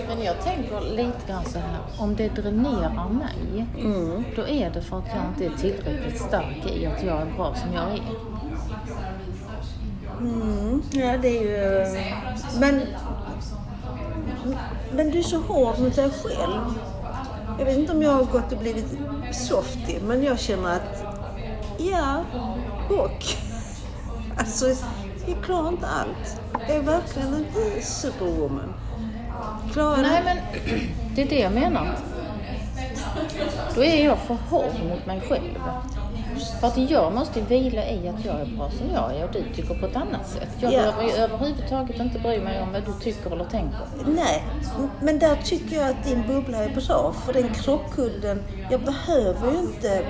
Men 0.08 0.22
jag 0.22 0.40
tänker 0.40 0.80
lite 0.80 1.26
grann 1.26 1.44
så 1.44 1.58
här, 1.58 1.78
om 1.98 2.16
det 2.16 2.28
dränerar 2.28 3.08
mig, 3.08 3.66
mm. 3.78 4.24
då 4.36 4.46
är 4.48 4.70
det 4.70 4.82
för 4.82 4.98
att 4.98 5.08
jag 5.14 5.24
inte 5.28 5.54
är 5.54 5.58
tillräckligt 5.58 6.20
stark 6.20 6.70
i 6.76 6.86
att 6.86 7.02
jag 7.02 7.20
är 7.20 7.26
bra 7.36 7.54
som 7.54 7.72
jag 7.72 7.92
är. 7.92 8.00
Mm. 10.20 10.82
Ja, 10.90 11.18
det 11.22 11.28
är 11.28 11.42
ju... 11.42 11.86
Men, 12.60 12.82
men 14.92 15.10
du 15.10 15.18
är 15.18 15.22
så 15.22 15.38
hård 15.38 15.78
mot 15.78 15.96
dig 15.96 16.10
själv. 16.10 16.74
Jag 17.58 17.64
vet 17.64 17.78
inte 17.78 17.92
om 17.92 18.02
jag 18.02 18.12
har 18.12 18.24
gått 18.24 18.52
och 18.52 18.58
blivit 18.58 18.98
softy, 19.32 20.00
men 20.00 20.22
jag 20.22 20.38
känner 20.38 20.76
att 20.76 21.04
ja, 21.78 22.24
och. 22.90 23.24
Alltså, 24.38 24.66
jag 25.26 25.44
klarar 25.44 25.68
inte 25.68 25.86
allt. 25.86 26.40
Jag 26.52 26.76
är 26.76 26.82
verkligen 26.82 27.34
inte 27.34 27.86
superwoman. 27.86 28.74
Klarar 29.72 30.02
Nej, 30.02 30.22
men 30.24 30.36
det 31.14 31.22
är 31.22 31.28
det 31.28 31.38
jag 31.38 31.52
menar. 31.52 31.98
Då 33.74 33.84
är 33.84 34.04
jag 34.04 34.18
för 34.18 34.34
hård 34.34 34.88
mot 34.88 35.06
mig 35.06 35.20
själv. 35.28 35.58
För 36.60 36.66
att 36.66 36.90
jag 36.90 37.14
måste 37.14 37.40
vila 37.40 37.88
i 37.88 38.08
att 38.08 38.24
jag 38.24 38.40
är 38.40 38.46
bra 38.46 38.70
som 38.70 38.90
jag 38.94 39.16
är 39.16 39.24
och 39.24 39.32
du 39.32 39.42
tycker 39.54 39.74
på 39.74 39.86
ett 39.86 39.96
annat 39.96 40.28
sätt. 40.28 40.48
Jag 40.60 40.72
ja. 40.72 40.78
behöver 40.78 41.02
ju 41.02 41.10
överhuvudtaget 41.10 42.00
inte 42.00 42.18
bry 42.18 42.40
mig 42.40 42.62
om 42.62 42.72
vad 42.72 42.82
du 42.84 42.92
tycker 42.92 43.30
eller 43.30 43.44
tänker. 43.44 43.80
Nej, 44.06 44.44
men 45.00 45.18
där 45.18 45.36
tycker 45.44 45.76
jag 45.76 45.90
att 45.90 46.04
din 46.04 46.22
bubbla 46.26 46.58
är 46.58 46.68
bra. 46.68 47.14
För 47.26 47.32
den 47.32 47.54
krockkudden, 47.54 48.42
jag 48.70 48.80
behöver 48.80 49.52
ju 49.52 49.58
inte 49.58 50.04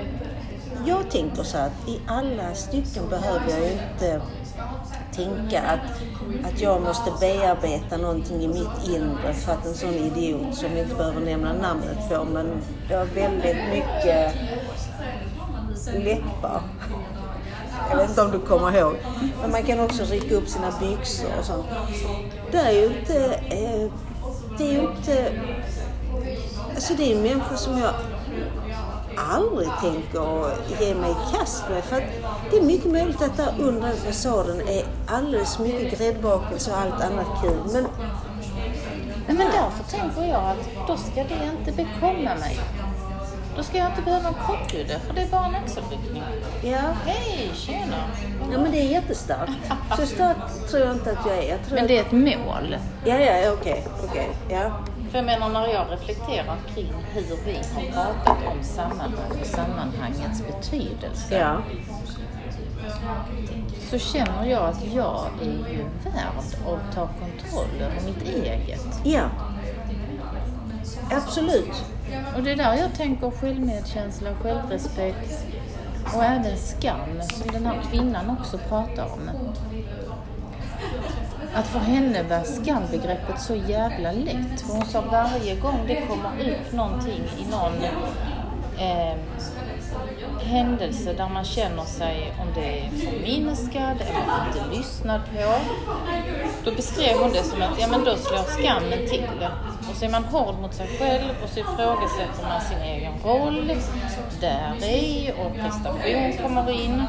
jag 0.85 1.11
tänker 1.11 1.43
så 1.43 1.57
att 1.57 1.87
i 1.87 1.99
alla 2.07 2.53
stycken 2.53 3.09
behöver 3.09 3.49
jag 3.49 3.59
ju 3.59 3.71
inte 3.71 4.21
tänka 5.15 5.61
att, 5.61 6.01
att 6.45 6.61
jag 6.61 6.81
måste 6.81 7.11
bearbeta 7.19 7.97
någonting 7.97 8.43
i 8.43 8.47
mitt 8.47 8.87
inre 8.87 9.33
för 9.33 9.51
att 9.51 9.65
en 9.65 9.73
sån 9.73 9.93
idiot 9.93 10.55
som 10.55 10.73
vi 10.73 10.79
inte 10.79 10.95
behöver 10.95 11.21
nämna 11.21 11.53
namnet 11.53 12.09
på 12.09 12.23
men 12.33 12.61
det 12.89 12.95
har 12.95 13.05
väldigt 13.05 13.57
mycket 13.69 14.33
läppar. 15.93 16.61
Jag 17.89 17.97
vet 17.97 18.09
inte 18.09 18.21
om 18.21 18.31
du 18.31 18.39
kommer 18.39 18.77
ihåg. 18.77 18.95
Men 19.41 19.51
man 19.51 19.63
kan 19.63 19.79
också 19.79 20.03
rycka 20.03 20.35
upp 20.35 20.47
sina 20.47 20.71
byxor 20.79 21.29
och 21.39 21.45
sånt. 21.45 21.65
Det 22.51 22.57
är 22.57 22.71
ju 22.71 22.85
inte... 22.85 23.33
Eh, 23.33 23.91
det 24.57 24.63
är 24.63 24.73
ju 24.73 24.79
inte... 24.79 25.31
Alltså 26.75 26.93
det 26.93 27.11
är 27.11 27.15
en 27.15 27.23
människa 27.23 27.57
som 27.57 27.77
jag 27.77 27.93
aldrig 29.17 29.69
tänker 29.81 30.57
ge 30.79 30.95
mig 30.95 31.11
i 31.11 31.35
kast 31.37 31.69
med. 31.69 31.83
För 31.83 32.03
det 32.51 32.57
är 32.57 32.61
mycket 32.61 32.91
möjligt 32.91 33.21
att 33.21 33.37
där 33.37 33.53
under 33.59 33.91
fasaden 33.91 34.61
är 34.67 34.85
alldeles 35.07 35.59
mycket 35.59 35.99
gräddbakelse 35.99 36.71
och 36.71 36.77
allt 36.77 37.03
annat 37.03 37.41
kul. 37.41 37.59
Men, 37.73 37.87
Nej, 39.27 39.37
men 39.37 39.47
därför 39.47 39.97
tänker 39.97 40.23
jag 40.23 40.41
att 40.41 40.87
då 40.87 40.97
ska 40.97 41.23
det 41.23 41.51
inte 41.59 41.71
bekomma 41.71 42.35
mig. 42.35 42.59
Då 43.57 43.63
ska 43.63 43.77
jag 43.77 43.87
inte 43.87 44.01
behöva 44.01 44.27
en 44.27 44.33
krockkudde 44.33 44.99
för 44.99 45.13
det 45.13 45.21
är 45.21 45.27
bara 45.27 45.45
en 45.45 45.55
axelryckning. 45.55 46.23
Ja. 46.63 46.81
Hej, 47.05 47.51
tjena! 47.53 47.97
Ja 48.51 48.57
men 48.57 48.71
det 48.71 48.77
är 48.77 48.87
jättestarkt. 48.87 49.51
Så 49.97 50.05
stark 50.05 50.37
tror 50.69 50.83
jag 50.83 50.93
inte 50.93 51.11
att 51.11 51.25
jag 51.25 51.37
är. 51.37 51.49
Jag 51.49 51.59
men 51.71 51.87
det 51.87 51.97
är 51.97 52.01
ett 52.01 52.11
mål? 52.11 52.77
Ja, 53.05 53.19
ja, 53.19 53.51
okej. 53.51 53.87
Okay, 54.03 54.09
okay, 54.09 54.27
ja. 54.49 54.71
För 55.15 55.19
jag 55.19 55.25
menar 55.25 55.49
när 55.49 55.67
jag 55.67 55.91
reflekterar 55.91 56.57
kring 56.73 56.93
hur 57.13 57.37
vi 57.45 57.55
har 57.55 57.91
pratat 57.91 58.37
om 58.47 58.63
sammanhang 58.63 59.39
och 59.41 59.47
sammanhangets 59.47 60.43
betydelse. 60.47 61.37
Ja. 61.37 61.61
Så 63.91 63.99
känner 63.99 64.45
jag 64.45 64.63
att 64.63 64.93
jag 64.93 65.27
är 65.41 65.71
ju 65.71 65.83
värd 66.03 66.37
att 66.37 66.95
ta 66.95 67.07
kontroll 67.07 67.81
över 67.81 68.01
mitt 68.05 68.35
eget. 68.45 68.85
Ja. 69.03 69.29
Absolut. 71.11 71.85
Och 72.35 72.43
det 72.43 72.51
är 72.51 72.55
där 72.55 72.75
jag 72.75 72.93
tänker 72.93 73.31
självmedkänsla, 73.31 74.29
självrespekt 74.35 75.45
och 76.15 76.23
även 76.23 76.57
skam 76.57 77.21
som 77.33 77.51
den 77.51 77.65
här 77.65 77.81
kvinnan 77.91 78.37
också 78.39 78.57
pratar 78.57 79.05
om 79.05 79.29
att 81.55 81.67
för 81.67 81.79
henne 81.79 82.23
var 82.23 82.43
skambegreppet 82.43 83.41
så 83.41 83.55
jävla 83.55 84.11
lätt. 84.11 84.61
För 84.61 84.73
hon 84.73 84.85
sa 84.85 85.01
varje 85.01 85.55
gång 85.55 85.79
det 85.87 86.01
kommer 86.07 86.43
ut 86.43 86.73
någonting 86.73 87.23
i 87.39 87.51
någon 87.51 87.83
eh, 88.77 89.17
händelse 90.41 91.13
där 91.13 91.29
man 91.29 91.45
känner 91.45 91.83
sig, 91.83 92.33
om 92.41 92.47
det 92.55 92.79
är 92.79 92.89
förminskad 92.89 94.01
eller 94.01 94.47
inte 94.47 94.77
lyssnad 94.77 95.21
på. 95.33 95.53
Då 96.63 96.75
beskrev 96.75 97.17
hon 97.17 97.31
det 97.31 97.43
som 97.43 97.61
att, 97.61 97.81
ja 97.81 97.87
men 97.87 98.03
då 98.03 98.15
slår 98.15 98.43
skammen 98.43 99.09
till. 99.09 99.47
Och 99.89 99.95
så 99.95 100.05
är 100.05 100.09
man 100.09 100.23
hård 100.23 100.55
mot 100.61 100.73
sig 100.73 100.87
själv 100.99 101.33
och 101.43 101.49
så 101.49 101.59
ifrågasätter 101.59 102.43
man 102.49 102.61
sin 102.61 102.81
egen 102.81 103.13
roll 103.23 103.71
där 104.41 104.85
i 104.85 105.31
och 105.37 105.55
prestation 105.55 106.33
kommer 106.43 106.71
in. 106.71 107.03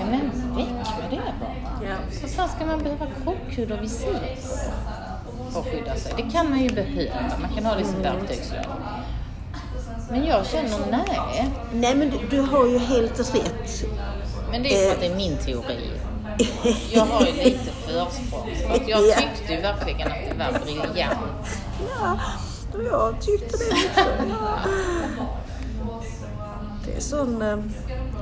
Ja 0.00 0.06
men 0.10 0.20
väck 0.56 0.88
med 1.00 1.10
det 1.10 1.32
bara. 1.40 1.73
Vad 2.22 2.30
fan 2.30 2.48
ska 2.48 2.66
man 2.66 2.78
behöva 2.82 3.06
krockkudde 3.24 3.76
vid 3.80 3.90
sex? 3.90 4.46
För 5.52 5.60
att 5.60 5.66
skydda 5.66 5.96
sig. 5.96 6.12
Det 6.16 6.30
kan 6.32 6.50
man 6.50 6.58
ju 6.60 6.68
behöva. 6.70 7.20
Man 7.40 7.50
kan 7.54 7.64
ha 7.64 7.74
det 7.74 7.84
som 7.84 8.02
verktygslåda. 8.02 8.76
Men 10.10 10.26
jag 10.26 10.46
känner 10.46 10.78
nej. 10.90 11.48
Nej 11.72 11.94
men 11.94 12.10
du, 12.10 12.18
du 12.30 12.40
har 12.40 12.66
ju 12.66 12.78
helt 12.78 13.18
rätt. 13.34 13.84
Men 14.50 14.62
det 14.62 14.74
är 14.76 14.86
för 14.88 14.94
att 14.94 15.00
det 15.00 15.06
är 15.06 15.16
min 15.16 15.36
teori. 15.36 15.90
Jag 16.92 17.04
har 17.06 17.26
ju 17.26 17.32
lite 17.32 17.70
försprång. 17.86 18.50
För 18.66 18.74
att 18.74 18.88
jag 18.88 19.00
Ja. 19.08 19.14
tyckte 19.16 19.54
ju 19.54 19.60
verkligen 19.60 20.08
att 20.08 20.14
det 20.38 20.52
var 20.52 20.60
briljant. 20.60 21.18
Ja, 22.00 22.18
och 22.74 22.84
jag 22.84 23.20
tyckte 23.20 23.56
det 23.56 23.64
också. 23.64 24.10
Ja. 24.30 24.58
Det 26.86 26.96
är 26.96 27.00
sån 27.00 27.42
eh, 27.42 27.58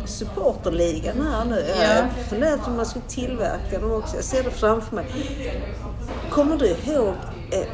supporterligan 0.04 1.26
här 1.26 1.44
nu. 1.44 1.64
Ja. 1.68 1.82
Jag 1.84 2.26
funderar 2.28 2.56
på 2.56 2.70
om 2.70 2.76
man 2.76 2.86
skulle 2.86 3.04
tillverka 3.08 3.78
dem 3.80 3.92
också. 3.92 4.16
Jag 4.16 4.24
ser 4.24 4.42
det 4.42 4.50
framför 4.50 4.96
mig. 4.96 5.06
Kommer 6.30 6.56
du 6.56 6.66
ihåg? 6.66 7.14
Eh, 7.50 7.66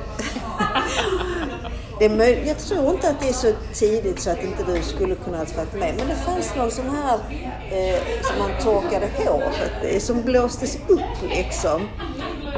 det 1.98 2.04
är 2.04 2.46
jag 2.46 2.58
tror 2.58 2.90
inte 2.94 3.10
att 3.10 3.20
det 3.20 3.28
är 3.28 3.32
så 3.32 3.52
tidigt 3.74 4.20
så 4.20 4.30
att 4.30 4.44
inte 4.44 4.64
du 4.64 4.82
skulle 4.82 5.14
kunna 5.14 5.36
ha 5.36 5.44
varit 5.56 5.74
med. 5.74 5.94
Men 5.98 6.08
det 6.08 6.14
fanns 6.14 6.56
någon 6.56 6.70
sån 6.70 6.90
här 6.90 7.18
eh, 7.70 8.00
som 8.22 8.38
man 8.38 8.50
torkade 8.62 9.08
håret 9.16 9.84
i, 9.84 10.00
som 10.00 10.22
blåstes 10.22 10.78
upp 10.88 11.30
liksom. 11.30 11.88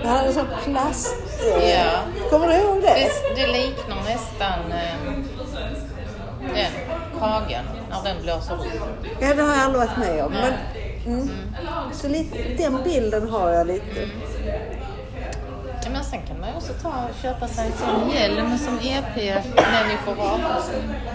Det 0.03 0.09
hade 0.09 0.28
en 0.28 0.35
sån 0.35 0.47
plast... 0.64 1.14
Eh, 1.57 1.70
Ja. 1.70 2.01
Kommer 2.31 2.49
du 2.49 2.55
ihåg 2.55 2.83
det? 2.83 3.11
Det, 3.35 3.41
det 3.41 3.47
liknar 3.47 3.97
nästan 4.05 4.72
eh, 4.72 5.12
den 6.55 6.99
kragen 7.21 7.64
när 7.91 8.03
den 8.05 8.23
blåser 8.23 8.55
upp. 8.55 9.07
Ja, 9.21 9.35
det 9.35 9.43
har 9.43 9.57
jag 9.57 9.64
aldrig 9.64 9.89
varit 9.89 9.99
med 9.99 10.25
om. 10.25 10.33
Men, 10.33 10.53
mm. 11.07 11.31
Så 11.93 12.09
lite, 12.09 12.39
den 12.59 12.83
bilden 12.85 13.29
har 13.29 13.51
jag 13.51 13.66
lite. 13.66 14.09
Ja, 15.85 15.91
men 15.93 16.05
sen 16.05 16.23
kan 16.29 16.41
man 16.41 16.49
ju 16.49 16.55
också 16.57 16.73
ta 16.83 16.89
och 16.89 17.23
köpa 17.23 17.49
sig 17.49 17.66
en 17.66 17.73
sån 17.73 18.11
hjälm 18.11 18.59
som 18.59 18.79
EP-människor 18.79 20.14
har. 20.14 20.41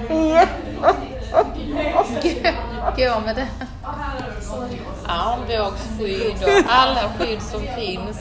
Ja. 0.09 0.45
Gå 2.97 3.19
med 3.25 3.35
det. 3.35 3.47
Armbågsskydd 5.05 6.43
och 6.43 6.63
alla 6.67 7.09
skydd 7.19 7.41
som 7.41 7.61
finns. 7.61 8.17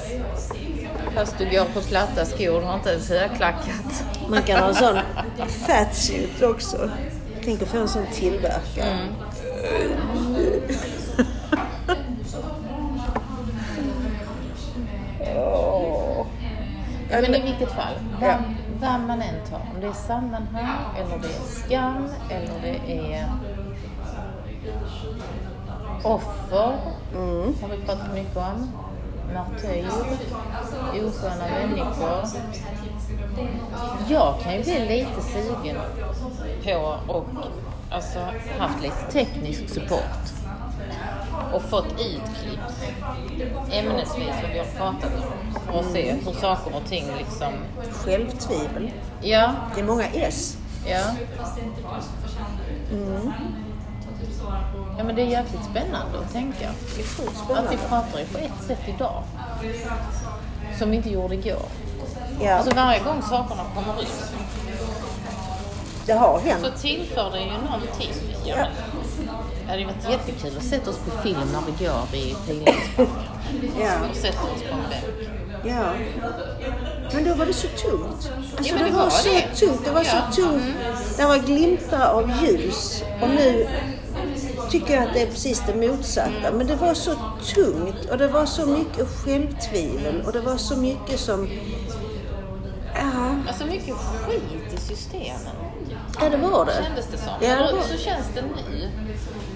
Fast 1.15 1.39
du 1.39 1.45
går 1.51 1.65
på 1.65 1.81
platta 1.81 2.25
skor, 2.25 2.61
du 2.61 2.67
har 2.67 2.75
inte 2.75 2.91
ens 2.91 3.11
högklackat. 3.11 4.05
Man 4.29 4.43
kan 4.43 4.61
ha 4.61 4.69
en 4.69 4.75
sån 4.75 4.99
fatsuit 5.67 6.43
också. 6.43 6.91
Tänk 7.45 7.63
att 7.63 7.69
få 7.69 7.79
en 7.79 7.89
sån 7.89 8.07
tillverkad. 8.13 9.09
Åh. 15.37 16.27
Ja, 17.11 17.21
men 17.21 17.35
i 17.35 17.41
vilket 17.43 17.73
fall, 17.73 17.95
Ja. 18.21 18.39
vad 18.81 19.01
man 19.01 19.23
än 19.23 19.35
tar, 19.51 19.59
om 19.75 19.81
det 19.81 19.87
är 19.87 19.93
sammanhang 19.93 20.97
eller 20.99 21.19
det 21.19 21.29
är 21.29 21.43
skam 21.67 22.09
eller 22.31 22.61
det 22.63 22.93
är 23.15 23.27
offer, 26.03 26.73
Mm. 27.15 27.55
har 27.63 27.69
vi 27.69 27.77
pratat 27.87 28.15
mycket 28.15 28.37
om, 28.37 28.71
martyr, 29.35 29.87
osköna 31.07 31.45
människor. 31.49 32.25
Jag 34.09 34.41
kan 34.43 34.53
ju 34.55 34.63
bli 34.63 34.79
lite 34.89 35.21
sugen 35.23 35.77
på 36.65 36.99
och 37.13 37.27
alltså 37.91 38.19
haft 38.59 38.83
lite 38.83 39.13
teknisk 39.13 39.69
support 39.69 40.25
och 41.53 41.63
fått 41.63 41.93
utklipp 41.93 42.61
ämnesvis 43.73 44.35
vad 44.43 44.51
vi 44.53 44.59
har 44.59 44.67
pratat 44.77 45.13
om 45.15 45.61
för 45.61 45.81
att 45.81 45.93
se 45.93 46.13
hur 46.13 46.33
saker 46.33 46.77
och 46.77 46.85
ting 46.89 47.05
liksom... 47.19 47.53
Självtvivel. 47.93 48.91
Ja, 49.23 49.53
Det 49.75 49.81
är 49.81 49.85
många 49.85 50.07
S. 50.07 50.57
ja. 50.87 51.03
Ja 54.99 55.05
men 55.05 55.15
det 55.17 55.23
är 55.23 55.27
jäkligt 55.27 55.65
spännande 55.71 56.19
att 56.19 56.33
tänka. 56.33 56.59
Det 56.97 57.01
är 57.01 57.29
Att 57.29 57.37
spännande. 57.37 57.71
vi 57.71 57.77
pratar 57.89 58.19
ju 58.19 58.25
på 58.25 58.39
ett 58.39 58.67
sätt 58.67 58.81
idag. 58.97 59.23
Som 60.79 60.91
vi 60.91 60.97
inte 60.97 61.11
gjorde 61.11 61.35
igår. 61.35 61.63
Ja, 62.41 62.55
Alltså 62.55 62.75
varje 62.75 62.99
gång 63.01 63.23
sakerna 63.23 63.63
kommer 63.75 64.03
ut 64.03 64.25
det 66.07 66.13
har 66.13 66.39
så 66.41 66.45
hänt. 66.49 66.67
tillför 66.81 67.31
det 67.31 67.41
ju 67.41 67.47
någonting. 67.51 68.13
Ja, 68.45 68.57
Ja. 68.57 68.67
det 69.65 69.71
hade 69.71 69.79
ju 69.81 69.85
varit 69.87 70.11
jättekul 70.11 70.57
att 70.59 70.65
sätta 70.65 70.91
oss 70.91 70.99
på 70.99 71.23
film 71.23 71.39
när 71.53 71.61
vi 71.67 71.85
går 71.85 72.03
i 72.13 72.35
Pilgrimsbacken. 72.47 73.07
Ja, 73.81 73.91
Och 74.11 74.17
sätta 74.17 74.43
oss 74.43 74.63
på 74.71 74.75
en 74.75 74.81
bänk. 74.91 75.29
ja. 75.65 75.85
Men 77.15 77.25
då 77.25 77.35
var 77.35 77.47
det 77.47 77.53
så 77.55 77.67
tungt. 77.69 78.31
Alltså 78.59 78.75
Ja, 78.75 78.79
det, 78.79 78.85
det 78.85 78.91
var, 78.91 79.03
var 79.03 79.11
så 79.11 79.29
det. 79.29 79.67
tungt. 79.67 79.81
Det 79.85 79.91
var 79.91 80.05
Ja. 80.05 80.11
så 80.33 80.43
tungt. 80.43 80.65
Det 81.17 81.25
var 81.27 81.39
glimtar 81.39 82.07
av 82.09 82.31
ljus. 82.43 83.03
Och 83.23 83.29
nu 83.29 83.67
tycker 84.71 84.95
jag 84.95 85.03
att 85.05 85.15
det 85.15 85.23
är 85.23 85.27
precis 85.27 85.63
det 85.67 85.75
motsatta. 85.89 86.53
Men 86.53 86.67
det 86.67 86.77
var 86.77 86.95
så 86.95 87.15
tungt 87.55 88.05
och 88.11 88.19
det 88.19 88.29
var 88.29 88.47
så 88.47 88.67
mycket 88.67 89.09
självtvivel 89.09 90.23
och 90.27 90.33
det 90.33 90.41
var 90.41 90.57
så 90.57 90.77
mycket 90.77 91.21
som... 91.21 91.49
Ja, 92.95 93.37
Alltså 93.49 93.67
mycket 93.67 93.95
skit 93.95 94.73
i 94.75 94.77
systemen. 94.81 95.55
ja 96.21 96.29
det 96.29 96.37
var 96.37 96.65
det. 96.67 96.73
Kändes 96.85 97.07
det 97.07 97.19
som. 97.19 97.29
Ja, 97.41 97.57
det 97.57 97.73
var- 97.73 97.83
så 97.83 97.99
känns 97.99 98.27
det 98.35 98.43
nu. 98.43 98.89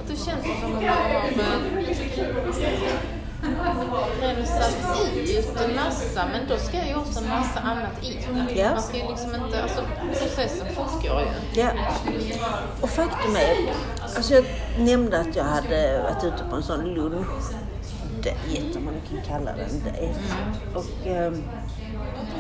Att 0.01 0.09
det 0.09 0.17
känns 0.17 0.45
som 0.63 0.75
att 0.77 0.83
man 1.37 1.47
har 3.57 4.09
rensat 4.21 4.77
ut 5.15 5.61
en 5.65 5.77
massa, 5.77 6.27
men 6.33 6.49
då 6.49 6.57
ska 6.57 6.87
ju 6.89 6.95
också 6.95 7.19
en 7.21 7.29
massa 7.29 7.61
annat 7.61 8.03
in. 8.03 8.47
Ja. 8.57 8.71
Man 8.71 8.83
ska 8.83 8.97
ju 8.97 9.09
liksom 9.09 9.35
inte, 9.35 9.63
alltså 9.63 9.83
processen 10.19 10.67
fortgår 10.75 11.21
ju. 11.21 11.61
Ja. 11.61 11.69
Och 12.81 12.91
faktum 12.91 13.37
är, 13.37 13.57
alltså 14.17 14.35
jag 14.35 14.45
nämnde 14.79 15.21
att 15.21 15.37
jag 15.37 15.45
hade 15.45 16.03
varit 16.03 16.25
ute 16.25 16.45
på 16.51 16.57
en 16.57 16.63
sån 16.63 16.85
lunchdejt, 16.95 18.77
om 18.77 18.85
man 18.85 18.95
kan 19.11 19.21
kalla 19.27 19.51
det 19.53 19.91
dejt. 19.91 20.21
Och 20.75 21.07
eh, 21.07 21.33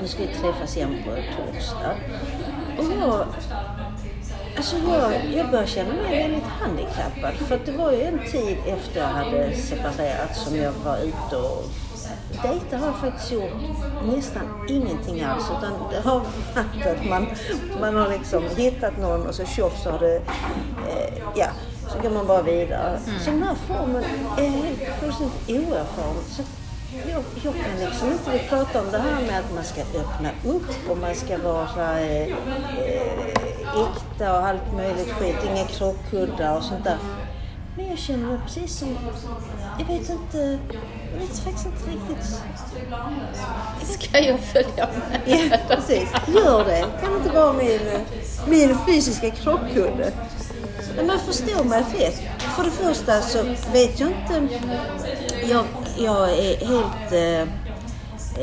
nu 0.02 0.08
ska 0.08 0.22
vi 0.22 0.28
träffas 0.28 0.76
igen 0.76 0.96
på 1.04 1.10
torsdag. 1.10 1.96
Och 2.78 2.84
jag, 3.00 3.26
alltså 4.56 4.76
jag, 4.76 5.12
jag 5.34 5.50
började 5.50 5.68
känna 5.68 5.94
mig 5.94 6.18
väldigt 6.22 6.44
handikappad. 6.44 7.34
För 7.34 7.54
att 7.54 7.66
det 7.66 7.72
var 7.72 7.92
ju 7.92 8.02
en 8.02 8.18
tid 8.18 8.56
efter 8.66 9.00
jag 9.00 9.08
hade 9.08 9.56
separerat 9.56 10.36
som 10.36 10.56
jag 10.56 10.72
var 10.84 10.98
ute 10.98 11.36
och 11.36 11.64
Dejta 12.32 12.76
har 12.76 12.86
jag 12.86 12.96
faktiskt 12.96 13.32
gjort 13.32 13.52
nästan 14.16 14.42
ingenting 14.68 15.22
alls. 15.22 15.44
Utan 15.58 15.72
det 15.90 16.08
har 16.08 16.18
varit 16.18 16.86
att 16.86 17.08
man, 17.08 17.26
man 17.80 17.96
har 17.96 18.08
liksom 18.08 18.44
hittat 18.56 18.98
någon 18.98 19.26
och 19.26 19.34
så 19.34 19.44
tjoff 19.44 19.82
så 19.82 19.90
har 19.90 19.98
det, 19.98 20.16
eh, 20.16 21.22
ja, 21.34 21.46
så 21.88 21.98
går 22.02 22.10
man 22.10 22.26
bara 22.26 22.42
vidare. 22.42 22.98
Så 23.24 23.30
den 23.30 23.42
här 23.42 23.54
formen 23.54 24.04
är 24.36 24.48
helt 24.48 25.00
fullständigt 25.00 25.48
oerfaren. 25.48 26.24
Så 26.28 26.42
jag, 26.92 27.22
jag 27.42 27.54
kan 27.54 27.90
liksom 27.90 28.12
inte, 28.12 28.30
vi 28.32 28.38
pratar 28.48 28.80
om 28.80 28.90
det 28.90 28.98
här 28.98 29.22
med 29.26 29.38
att 29.40 29.54
man 29.54 29.64
ska 29.64 29.80
öppna 29.80 30.30
upp 30.44 30.90
och 30.90 30.98
man 30.98 31.14
ska 31.14 31.38
vara 31.38 32.00
eh, 32.00 32.22
eh, 32.22 32.32
äkta 33.68 34.38
och 34.38 34.46
allt 34.46 34.72
möjligt 34.76 35.12
skit, 35.12 35.36
inga 35.50 35.64
krockkuddar 35.64 36.56
och 36.56 36.62
sånt 36.62 36.84
där. 36.84 36.98
Men 37.76 37.88
jag 37.88 37.98
känner 37.98 38.26
mig 38.26 38.38
precis 38.44 38.78
som, 38.78 38.88
jag 39.78 39.86
vet 39.86 40.10
inte, 40.10 40.58
jag 41.12 41.20
vet 41.20 41.38
faktiskt 41.38 41.66
inte 41.66 41.90
riktigt. 41.90 42.40
Ska 44.00 44.18
jag 44.18 44.40
följa 44.40 44.88
med? 45.10 45.20
Ja, 45.26 45.58
precis. 45.68 46.08
Gör 46.34 46.64
det. 46.64 46.84
Kan 47.00 47.16
inte 47.16 47.30
vara 47.30 47.52
min, 47.52 47.80
min 48.46 48.78
fysiska 48.86 49.30
krockkudde. 49.30 50.12
Men 50.96 51.06
man 51.06 51.18
förstår 51.18 51.64
mig 51.64 51.84
rätt. 51.98 52.22
För 52.56 52.64
det 52.64 52.70
första 52.70 53.20
så 53.20 53.42
vet 53.72 54.00
jag 54.00 54.08
inte. 54.08 54.48
Jag, 55.50 55.64
jag 55.98 56.30
är 56.30 56.66
helt 56.66 57.12
eh, 57.12 57.40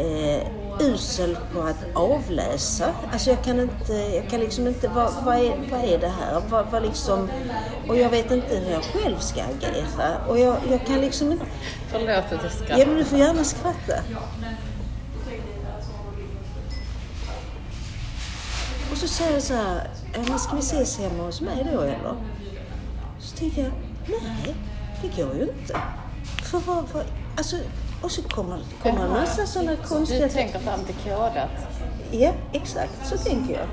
eh, 0.02 0.65
usel 0.82 1.38
på 1.54 1.62
att 1.62 1.86
avläsa. 1.96 2.86
Alltså 3.12 3.30
jag 3.30 3.44
kan 3.44 3.60
inte, 3.60 3.94
jag 3.94 4.30
kan 4.30 4.40
liksom 4.40 4.68
inte, 4.68 4.88
vad, 4.88 5.14
vad, 5.26 5.36
är, 5.36 5.58
vad 5.72 5.84
är 5.84 5.98
det 6.00 6.08
här? 6.22 6.42
Vad, 6.50 6.66
vad 6.72 6.84
liksom, 6.84 7.30
och 7.88 7.98
jag 7.98 8.10
vet 8.10 8.32
inte 8.32 8.56
hur 8.56 8.72
jag 8.72 8.84
själv 8.84 9.20
ska 9.20 9.42
agera. 9.44 10.18
Och 10.28 10.40
jag, 10.40 10.58
jag 10.70 10.86
kan 10.86 11.02
liksom 11.02 11.32
inte, 11.32 11.46
Förlåt 11.92 12.10
att 12.10 12.32
jag 12.32 12.40
ja 12.44 12.50
skrattar. 12.50 12.86
men 12.86 12.96
du 12.96 13.06
får 13.06 13.20
gärna 13.20 13.44
skratta. 13.44 14.02
Och 18.92 18.98
så 18.98 19.08
säger 19.08 19.34
jag 19.34 19.42
så 19.44 19.54
här, 19.54 19.88
"Ja, 20.14 20.20
men 20.30 20.40
ska 20.40 20.56
vi 20.56 20.62
ses 20.62 21.00
hemma 21.00 21.24
hos 21.24 21.42
mig 21.42 21.68
då 21.74 21.82
eller? 21.82 22.16
Så 23.20 23.38
tänker 23.38 23.62
jag, 23.64 23.72
nej, 24.08 24.56
det 25.02 25.22
går 25.24 25.36
ju 25.36 25.42
inte. 25.42 25.78
För 26.44 26.60
vad, 26.60 26.84
vad 26.94 27.04
alltså, 27.38 27.56
och 28.06 28.12
så 28.12 28.22
kommer, 28.22 28.60
kommer 28.84 29.06
en 29.06 29.10
massa 29.10 29.46
sådana 29.46 29.72
Du 29.72 29.88
konstiga... 29.88 30.30
tänker 30.30 30.58
att 30.58 30.68
allt 30.68 30.90
är 30.90 31.10
kodat? 31.10 31.50
Ja, 32.12 32.32
exakt. 32.54 33.08
Så 33.08 33.18
tänker 33.18 33.54
jag. 33.54 33.68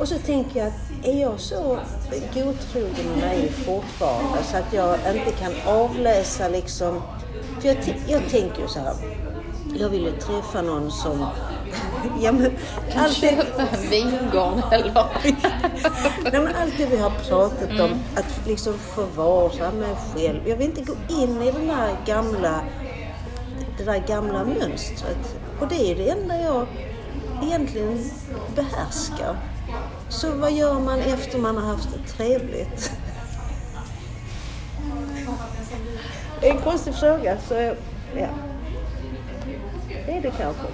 Och 0.00 0.08
så 0.08 0.18
tänker 0.18 0.58
jag 0.60 0.68
att 0.68 1.06
är 1.06 1.20
jag 1.20 1.40
så 1.40 1.78
godtrogen 2.34 3.12
och 3.14 3.18
naiv 3.20 3.52
fortfarande 3.66 4.42
så 4.44 4.56
att 4.56 4.72
jag 4.72 4.94
inte 4.94 5.30
kan 5.30 5.52
avläsa 5.66 6.48
liksom... 6.48 7.02
För 7.60 7.68
jag, 7.68 7.76
jag 8.08 8.28
tänker 8.30 8.62
ju 8.62 8.68
så 8.68 8.78
här. 8.78 8.94
Jag 9.78 9.88
vill 9.88 10.02
ju 10.02 10.12
träffa 10.12 10.62
någon 10.62 10.90
som... 10.90 11.26
Ja, 12.20 12.32
men, 12.32 12.50
Kan 12.92 13.04
alltid, 13.04 13.30
köpa 13.30 13.62
en 13.62 13.90
vingård 13.90 14.62
eller? 14.72 14.92
Nej, 16.22 16.40
men 16.40 16.54
allt 16.62 16.74
det 16.78 16.86
vi 16.86 16.96
har 16.96 17.10
pratat 17.10 17.80
om, 17.80 18.00
att 18.16 18.46
liksom 18.46 18.74
förvara 18.78 19.72
mig 19.72 19.96
själv. 20.14 20.48
Jag 20.48 20.56
vill 20.56 20.66
inte 20.66 20.82
gå 20.82 20.94
in 21.08 21.42
i 21.42 21.52
den 21.52 21.70
här 21.70 21.96
gamla, 22.06 22.60
det 23.78 23.84
där 23.84 24.06
gamla 24.06 24.44
mönstret. 24.44 25.40
Och 25.60 25.68
det 25.68 25.90
är 25.90 25.94
det 25.94 26.10
enda 26.10 26.40
jag 26.40 26.66
egentligen 27.42 27.98
behärskar. 28.54 29.36
Så 30.08 30.32
vad 30.32 30.52
gör 30.52 30.80
man 30.80 30.98
efter 30.98 31.38
man 31.38 31.56
har 31.56 31.66
haft 31.66 31.88
det 31.92 32.12
trevligt? 32.12 32.92
Det 36.40 36.48
är 36.48 36.54
en 36.54 36.62
konstig 36.62 36.94
fråga, 36.94 37.38
så 37.48 37.54
ja. 38.14 38.28
Det 40.06 40.12
är 40.16 40.22
det 40.22 40.30
kanske. 40.30 40.66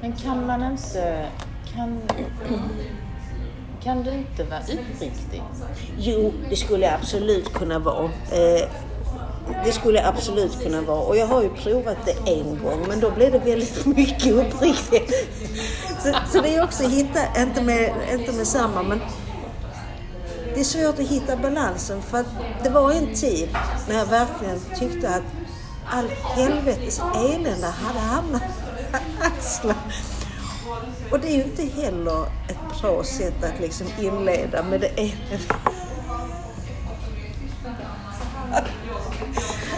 Men 0.00 0.12
kan 0.12 0.46
man 0.46 0.62
inte... 0.62 1.26
Kan, 1.74 2.00
kan 3.82 4.02
du 4.02 4.10
inte 4.10 4.44
vara 4.44 4.60
uppriktig? 4.60 5.42
Jo, 5.98 6.32
det 6.50 6.56
skulle 6.56 6.86
jag 6.86 6.94
absolut 6.94 7.52
kunna 7.52 7.78
vara. 7.78 8.04
Eh, 8.04 8.68
det 9.64 9.72
skulle 9.72 9.98
jag 9.98 10.08
absolut 10.08 10.62
kunna 10.62 10.80
vara. 10.80 11.00
Och 11.00 11.16
jag 11.16 11.26
har 11.26 11.42
ju 11.42 11.48
provat 11.48 11.96
det 12.04 12.30
en 12.30 12.58
gång, 12.64 12.84
men 12.88 13.00
då 13.00 13.10
blev 13.10 13.32
det 13.32 13.38
väldigt 13.38 13.86
mycket 13.96 14.32
uppriktigt. 14.32 15.12
Så, 16.02 16.14
så 16.32 16.40
det 16.42 16.54
är 16.54 16.64
också 16.64 16.84
att 16.84 16.92
hitta, 16.92 17.42
inte 17.42 17.62
med, 17.62 17.92
inte 18.12 18.32
med 18.32 18.46
samma, 18.46 18.82
men 18.82 19.00
det 20.54 20.60
är 20.60 20.64
svårt 20.64 20.98
att 20.98 21.08
hitta 21.08 21.36
balansen. 21.36 22.02
För 22.02 22.18
att 22.18 22.26
det 22.62 22.70
var 22.70 22.92
en 22.92 23.14
tid 23.14 23.48
när 23.88 23.98
jag 23.98 24.06
verkligen 24.06 24.60
tyckte 24.78 25.08
att 25.08 25.22
all 25.90 26.08
helvetes 26.08 27.00
elände 27.14 27.66
hade 27.66 27.98
hamnat 27.98 28.42
på 28.90 28.98
axlarna. 29.24 29.82
Och 31.10 31.20
det 31.20 31.28
är 31.28 31.36
ju 31.36 31.42
inte 31.42 31.62
heller 31.62 32.22
ett 32.48 32.80
bra 32.80 33.04
sätt 33.04 33.44
att 33.44 33.60
liksom 33.60 33.86
inleda 34.00 34.62
med 34.62 34.80
det 34.80 34.88
elände. 34.88 35.38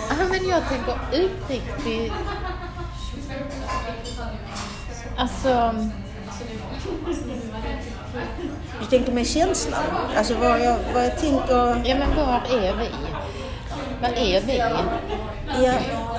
Ja, 0.08 0.28
men 0.30 0.48
jag 0.48 0.68
tänker 0.68 0.94
uppriktig... 1.12 2.12
Alltså... 5.16 5.74
Du 8.80 8.86
tänker 8.86 9.12
med 9.12 9.26
känslan? 9.26 9.82
Alltså 10.16 10.34
vad 10.34 10.60
jag, 10.60 10.78
vad 10.94 11.04
jag 11.04 11.18
tänker... 11.18 11.82
Ja, 11.84 11.96
men 11.98 12.16
var 12.16 12.42
är 12.50 12.76
vi? 12.76 12.90
Vad 14.04 14.12
är 14.12 14.40
vi? 14.40 14.56
Ja, 15.64 15.72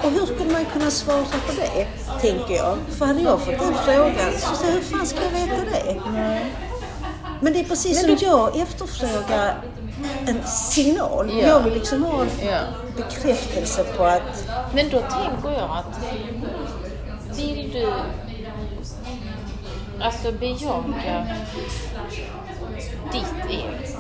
och 0.04 0.12
hur 0.12 0.26
skulle 0.26 0.52
man 0.52 0.66
kunna 0.66 0.92
svara 0.92 1.24
på 1.48 1.54
det, 1.56 1.88
tänker 2.22 2.56
jag? 2.56 2.78
För 2.90 3.06
hade 3.06 3.22
jag 3.22 3.40
fått 3.42 3.60
den 3.60 3.74
frågan, 3.86 4.32
så 4.38 4.56
säger 4.56 4.74
hur 4.74 4.82
fan 4.82 5.06
ska 5.06 5.20
jag 5.24 5.32
veta 5.32 5.62
det? 5.72 6.02
Men 7.42 7.54
det 7.54 7.60
är 7.60 7.64
precis 7.64 8.02
som 8.02 8.18
jag 8.22 8.58
efterfrågar 8.60 9.62
en 10.28 10.44
signal. 10.48 11.30
Ja. 11.34 11.48
Jag 11.48 11.60
vill 11.60 11.74
liksom 11.74 12.04
ha 12.04 12.22
en 12.22 12.30
Ja. 12.48 12.58
bekräftelse 12.98 13.84
på 13.98 14.04
att... 14.04 14.48
Men 14.74 14.90
då 14.90 15.00
tänker 15.00 15.52
jag 15.60 15.70
att 15.78 16.00
vill 17.38 17.70
du 17.74 17.88
alltså 20.04 20.32
bejaka 20.32 21.28
ditt 23.12 23.50
eget, 23.50 23.96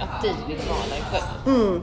att 0.00 0.22
du 0.22 0.28
vill 0.48 0.60
vara 0.68 0.86
dig 0.90 1.02
själv. 1.12 1.56
Mm, 1.56 1.82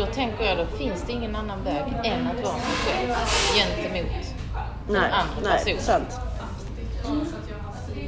Då 0.00 0.06
tänker 0.06 0.44
jag, 0.44 0.58
då 0.58 0.66
finns 0.76 1.02
det 1.06 1.12
ingen 1.12 1.36
annan 1.36 1.64
väg 1.64 1.82
än 2.04 2.26
att 2.26 2.44
vara 2.44 2.54
sig 2.54 2.76
själv 2.86 3.14
gentemot 3.54 4.12
nej, 4.88 5.10
andra 5.12 5.50
nej, 5.50 5.64
personen. 5.64 5.80
sant. 5.80 6.20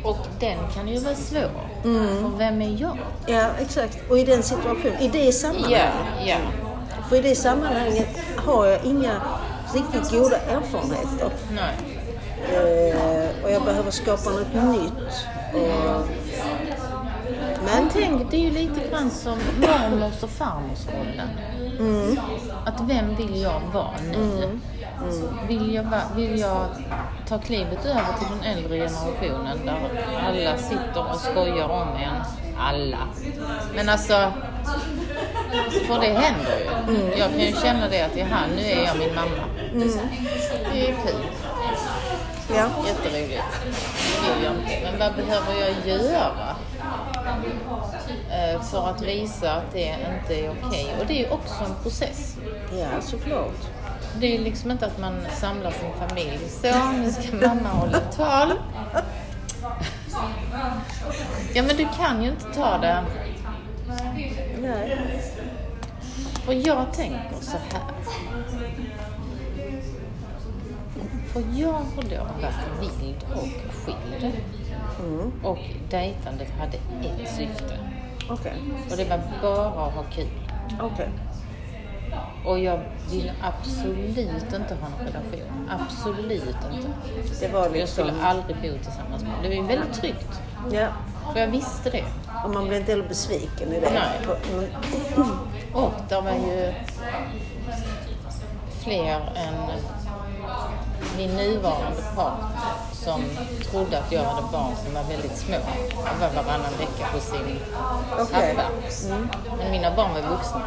Och 0.04 0.26
den 0.40 0.58
kan 0.74 0.88
ju 0.88 0.98
vara 0.98 1.14
svår. 1.14 1.50
Mm. 1.84 2.06
För 2.22 2.38
vem 2.38 2.62
är 2.62 2.80
jag? 2.80 2.98
Ja, 3.26 3.50
exakt. 3.60 4.10
Och 4.10 4.18
i 4.18 4.24
den 4.24 4.42
situationen, 4.42 5.00
i 5.00 5.08
det 5.08 5.32
sammanhanget. 5.32 5.80
Ja, 6.26 6.26
ja. 6.26 6.36
För 7.08 7.16
i 7.16 7.20
det 7.20 7.34
sammanhanget 7.34 8.18
har 8.36 8.66
jag 8.66 8.84
inga 8.84 9.22
riktigt 9.74 10.10
goda 10.10 10.36
erfarenheter. 10.36 11.30
Nej. 11.50 11.74
Eh, 12.52 13.44
och 13.44 13.50
jag 13.50 13.64
behöver 13.64 13.90
skapa 13.90 14.30
något 14.30 14.54
nytt. 14.54 15.26
Och... 15.54 16.08
Men 17.64 17.82
Men, 17.82 17.88
tänk, 17.92 18.30
det 18.30 18.36
är 18.36 18.40
ju 18.40 18.50
lite 18.50 18.88
grann 18.90 19.10
som 19.10 19.38
mormors 19.60 20.22
och 20.22 20.30
farmors 20.30 20.86
rollen. 20.86 21.28
Mm, 21.78 22.18
Att 22.64 22.80
vem 22.80 23.14
vill 23.16 23.40
jag 23.42 23.60
vara 23.72 23.94
nu? 24.12 24.48
Vill, 25.48 25.74
jag, 25.74 25.84
vill 26.16 26.38
jag 26.38 26.66
ta 27.28 27.38
klivet 27.38 27.84
över 27.86 28.12
till 28.18 28.28
den 28.30 28.56
äldre 28.56 28.76
generationen 28.76 29.58
där 29.66 29.78
alla 30.26 30.58
sitter 30.58 31.10
och 31.10 31.16
skojar 31.20 31.68
om 31.68 31.88
en? 31.88 32.22
Alla. 32.58 32.98
Men 33.74 33.88
alltså, 33.88 34.32
för 35.86 36.00
det 36.00 36.06
händer 36.06 36.58
ju. 36.58 37.18
Jag 37.18 37.30
kan 37.30 37.40
ju 37.40 37.52
känna 37.52 37.88
det 37.88 38.02
att 38.02 38.16
jaha, 38.16 38.40
nu 38.56 38.62
är 38.62 38.84
jag 38.84 38.98
min 38.98 39.14
mamma. 39.14 39.44
Det 40.72 40.88
är 40.88 40.94
kul. 41.06 41.26
ja. 42.56 42.68
Jätteroligt. 42.86 43.42
Det 44.22 44.34
vill 44.34 44.44
jag 44.44 44.52
inte. 44.54 44.78
Men 44.90 44.98
vad 44.98 45.14
behöver 45.14 45.52
jag 45.60 45.86
göra? 45.86 46.56
Eh, 48.30 48.62
För 48.62 48.88
att 48.90 49.02
visa 49.02 49.52
att 49.52 49.72
det 49.72 49.96
inte 50.20 50.34
är 50.34 50.50
okej. 50.50 50.96
Och 51.00 51.06
det 51.06 51.24
är 51.24 51.32
också 51.32 51.64
en 51.64 51.74
process. 51.82 52.36
ja, 52.78 53.00
såklart. 53.00 53.68
Det 54.20 54.36
är 54.36 54.38
liksom 54.38 54.70
inte 54.70 54.86
att 54.86 54.98
man 54.98 55.14
samlar 55.40 55.70
sin 55.70 56.08
familj. 56.08 56.38
Så, 56.48 56.92
nu 56.92 57.10
ska 57.12 57.36
mamma 57.48 57.68
hålla 57.68 57.98
tal. 58.00 58.52
Ja, 61.54 61.62
men 61.62 61.76
du 61.76 61.88
kan 61.96 62.22
ju 62.22 62.30
inte 62.30 62.44
ta 62.54 62.78
det. 62.78 63.04
Nej. 64.60 64.98
Och 66.46 66.54
jag 66.54 66.92
tänker 66.92 67.34
så 67.40 67.56
här. 67.56 67.82
För 71.32 71.42
jag 71.54 71.72
har 71.72 72.02
då 72.02 72.24
varit 72.42 72.80
vild 72.80 73.24
och 73.34 73.48
skild. 73.74 74.32
Mm, 75.00 75.32
Och 75.44 75.58
dejtandet 75.90 76.48
hade 76.58 76.76
ett 76.76 77.28
syfte. 77.36 77.78
Okej. 78.30 78.52
Och 78.90 78.96
det 78.96 79.04
var 79.04 79.20
bara 79.42 79.66
att 79.86 79.94
ha 79.94 80.02
kul. 80.14 80.28
Okej. 80.80 81.08
Och 82.46 82.58
jag 82.58 82.80
ville 83.10 83.32
absolut 83.42 84.18
inte 84.54 84.74
ha 84.74 84.86
en 84.86 85.06
relation. 85.06 85.70
Absolut 85.80 86.56
inte. 86.72 86.88
Det 87.40 87.48
var 87.52 87.62
Jag 87.62 87.72
liksom... 87.72 88.04
skulle 88.06 88.22
aldrig 88.22 88.56
bo 88.56 88.78
tillsammans 88.84 89.22
med 89.22 89.32
Det 89.42 89.48
var 89.48 89.54
ju 89.54 89.62
väldigt 89.62 89.92
tryggt. 89.94 90.40
Ja. 90.72 90.88
För 91.32 91.40
jag 91.40 91.46
visste 91.46 91.90
det. 91.90 92.04
Och 92.44 92.50
man 92.50 92.68
blir 92.68 92.78
inte 92.78 92.92
heller 92.92 93.08
besviken 93.08 93.72
i 93.72 93.80
det. 93.80 93.90
Nej. 93.94 94.36
Mm, 95.16 95.30
Och 95.74 95.92
det 96.08 96.20
var 96.20 96.32
ju 96.32 96.72
fler 98.84 99.14
än 99.36 99.54
min 101.16 101.30
nuvarande 101.36 102.02
partner 102.16 102.48
som 103.04 103.22
trodde 103.70 103.98
att 103.98 104.12
jag 104.12 104.24
hade 104.24 104.46
barn 104.52 104.72
som 104.84 104.94
var 104.94 105.02
väldigt 105.02 105.36
små. 105.36 105.56
Jag 106.06 106.28
var 106.28 106.42
varannan 106.42 106.72
vecka 106.78 107.06
hos 107.12 107.22
sin 107.24 107.58
Okej. 108.18 108.54
pappa. 108.56 108.68
Men 109.58 109.70
mina 109.70 109.96
barn 109.96 110.14
var 110.14 110.20
vuxna. 110.30 110.62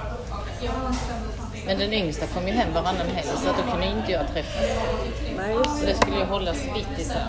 Men 1.66 1.80
den 1.80 1.94
yngsta 1.94 2.26
kom 2.28 2.48
ju 2.48 2.54
hem 2.54 2.74
varannan 2.74 3.08
helg 3.16 3.28
så 3.44 3.50
att 3.50 3.58
då 3.58 3.72
kunde 3.72 3.86
inte 3.88 4.12
jag 4.12 4.28
träffas. 4.34 4.62
Nej, 5.38 5.58
Så 5.80 5.86
det. 5.86 5.96
skulle 5.96 6.18
ju 6.18 6.26
hållas 6.26 6.58
vitt 6.76 7.00
isär. 7.00 7.28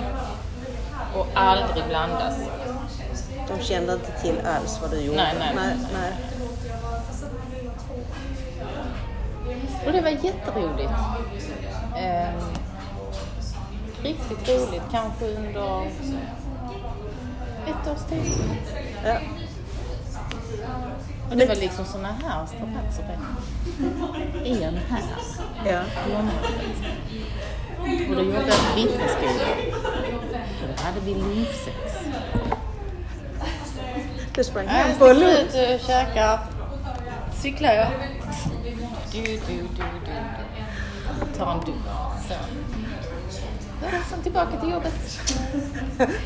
Och 1.16 1.26
aldrig 1.34 1.84
blandas. 1.88 2.34
De 3.48 3.64
kände 3.64 3.92
inte 3.92 4.12
till 4.22 4.40
alls 4.46 4.78
vad 4.82 4.90
du 4.90 5.00
gjorde. 5.00 5.16
Nej, 5.16 5.34
nej. 5.38 5.54
nej, 5.56 5.76
nej. 5.92 6.12
Och 9.86 9.92
det 9.92 10.00
var 10.00 10.10
jätteroligt. 10.10 10.92
Ehm, 11.96 12.34
riktigt 14.06 14.48
roligt, 14.48 14.82
kanske 14.90 15.24
under 15.24 15.86
ett 17.66 17.88
års 17.92 18.10
tid. 18.10 18.32
Ja. 19.04 19.18
Och 21.30 21.36
det 21.36 21.46
var 21.46 21.54
liksom 21.54 21.84
såna 21.84 22.08
här 22.08 22.46
strapatser. 22.46 23.18
En 24.44 24.78
här 24.88 25.02
Ja. 25.64 25.80
Och 28.08 28.16
då 28.16 28.22
jobbade 28.22 28.48
jag 28.48 28.76
vittnesskola. 28.76 29.46
Och 30.62 30.68
då 30.76 30.82
hade 30.82 31.00
vi 31.00 31.14
lunchsex. 31.14 31.76
Du 34.34 34.44
sprang 34.44 34.64
Jag 34.64 34.72
hem 34.72 34.98
på 34.98 35.06
lunch. 35.06 35.48
sticker 35.48 35.74
ut 35.74 35.80
och 35.80 35.86
käkar. 35.86 36.38
Cyklar 37.34 37.72
jag. 37.72 37.88
Du, 39.12 39.22
du, 39.22 39.36
du, 39.56 39.62
du. 40.06 41.38
Tar 41.38 41.52
en 41.52 41.60
dusch. 41.60 41.74
Så. 42.28 42.34
Sen 44.10 44.22
tillbaka 44.22 44.60
till 44.60 44.70
jobbet. 44.70 44.94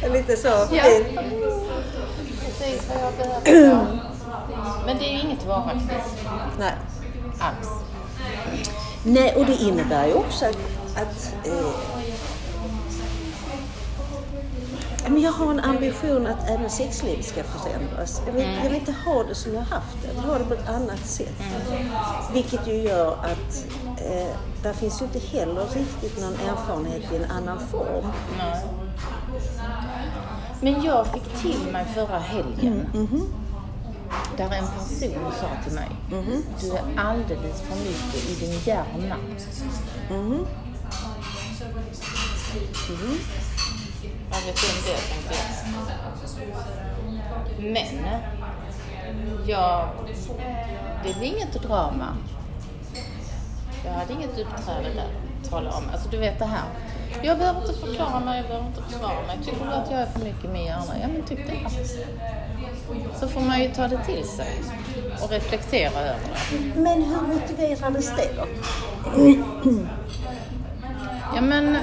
Lite 0.13 0.37
så 0.37 0.49
Ja. 0.49 0.67
fint. 0.69 1.19
Precis 2.41 2.89
vad 2.89 3.03
jag 3.05 3.13
behöver. 3.45 3.71
Ja. 3.71 3.87
Men 4.87 4.99
det 4.99 5.05
är 5.05 5.13
ju 5.13 5.21
inget 5.21 5.47
varaktigt 5.47 6.25
Nej. 6.59 6.73
alls. 7.41 7.69
Nej, 9.05 9.35
och 9.37 9.47
det 9.47 9.55
innebär 9.63 10.07
ju 10.07 10.13
också 10.15 10.45
att, 10.47 10.57
att 10.97 11.35
eh, 11.47 11.53
men 15.09 15.21
jag 15.21 15.33
har 15.33 15.51
en 15.51 15.61
ambition 15.61 16.27
att 16.27 16.49
även 16.49 16.71
sexlivet 16.71 17.25
ska 17.25 17.45
förändras. 17.45 18.23
Jag 18.27 18.33
vill, 18.33 18.49
jag 18.57 18.63
vill 18.63 18.75
inte 18.75 18.93
ha 18.93 19.23
det 19.23 19.35
som 19.35 19.55
jag 19.55 19.61
har 19.61 19.77
haft 19.77 20.03
det, 20.03 20.09
jag 20.09 20.15
vill 20.15 20.25
ha 20.25 20.39
det 20.39 20.45
på 20.45 20.55
ett 20.55 20.69
annat 20.69 21.07
sätt. 21.07 21.35
Vilket 22.33 22.67
ju 22.69 22.75
gör 22.75 23.13
att 23.13 23.67
eh, 23.99 24.37
där 24.63 24.73
finns 24.73 25.01
ju 25.01 25.05
inte 25.05 25.19
heller 25.19 25.67
riktigt 25.75 26.21
någon 26.21 26.35
erfarenhet 26.35 27.13
i 27.13 27.17
en 27.17 27.31
annan 27.31 27.61
form. 27.67 28.07
Nej. 28.39 28.65
Men 30.61 30.83
jag 30.85 31.07
fick 31.07 31.43
till 31.43 31.73
mig 31.73 31.87
förra 31.95 32.19
helgen. 32.19 32.89
Där 34.37 34.45
en 34.45 34.67
person 34.67 35.33
sa 35.41 35.65
till 35.65 35.73
mig, 35.73 35.89
du 36.61 36.73
är 36.73 36.99
alldeles 36.99 37.61
för 37.61 37.77
mycket 37.77 38.31
i 38.31 38.47
din 38.47 38.61
hjärna. 38.65 39.17
Jag 44.31 44.41
vet 44.41 44.49
inte 44.49 44.91
det 44.91 44.97
tänkte 44.97 45.35
jag. 45.35 45.45
Men, 47.59 48.21
jag, 49.47 49.89
det 51.05 51.19
blir 51.19 51.29
inget 51.29 51.63
drama. 51.63 52.17
Jag 53.85 53.93
hade 53.93 54.13
inget 54.13 54.31
uppträde 54.31 54.95
där 54.95 55.09
att 55.43 55.51
tala 55.51 55.71
om. 55.71 55.83
Alltså 55.93 56.09
du 56.09 56.17
vet 56.19 56.39
det 56.39 56.45
här. 56.45 56.65
Jag 57.23 57.39
behöver 57.39 57.61
inte 57.61 57.73
förklara 57.73 58.21
mig, 58.21 58.37
jag 58.37 58.47
behöver 58.47 58.67
inte 58.67 58.83
försvara 58.83 59.27
mig. 59.27 59.39
Tycker 59.45 59.65
du 59.67 59.73
att 59.73 59.91
jag 59.91 60.01
är 60.01 60.07
för 60.07 60.21
mycket 60.21 60.51
med 60.51 60.65
hjärna? 60.65 60.95
Ja 61.03 61.09
men 61.09 61.23
tyck 61.23 61.47
det. 61.47 61.71
Så 63.21 63.29
får 63.29 63.41
man 63.41 63.63
ju 63.63 63.69
ta 63.69 63.89
det 63.89 64.05
till 64.05 64.25
sig 64.25 64.63
och 65.23 65.31
reflektera 65.31 66.01
över 66.01 66.21
det. 66.51 66.81
Men 66.81 67.03
hur 67.03 67.21
motiverades 67.21 68.17
det 68.17 68.31
då? 68.37 68.47
Ja 71.35 71.41
men... 71.41 71.79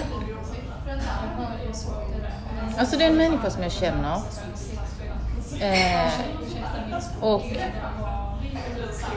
Alltså 2.78 2.98
det 2.98 3.04
är 3.04 3.10
en 3.10 3.18
människa 3.18 3.50
som 3.50 3.64
jag 3.64 3.72
känner. 3.72 4.16
Eh, 5.62 6.12
och 7.22 7.44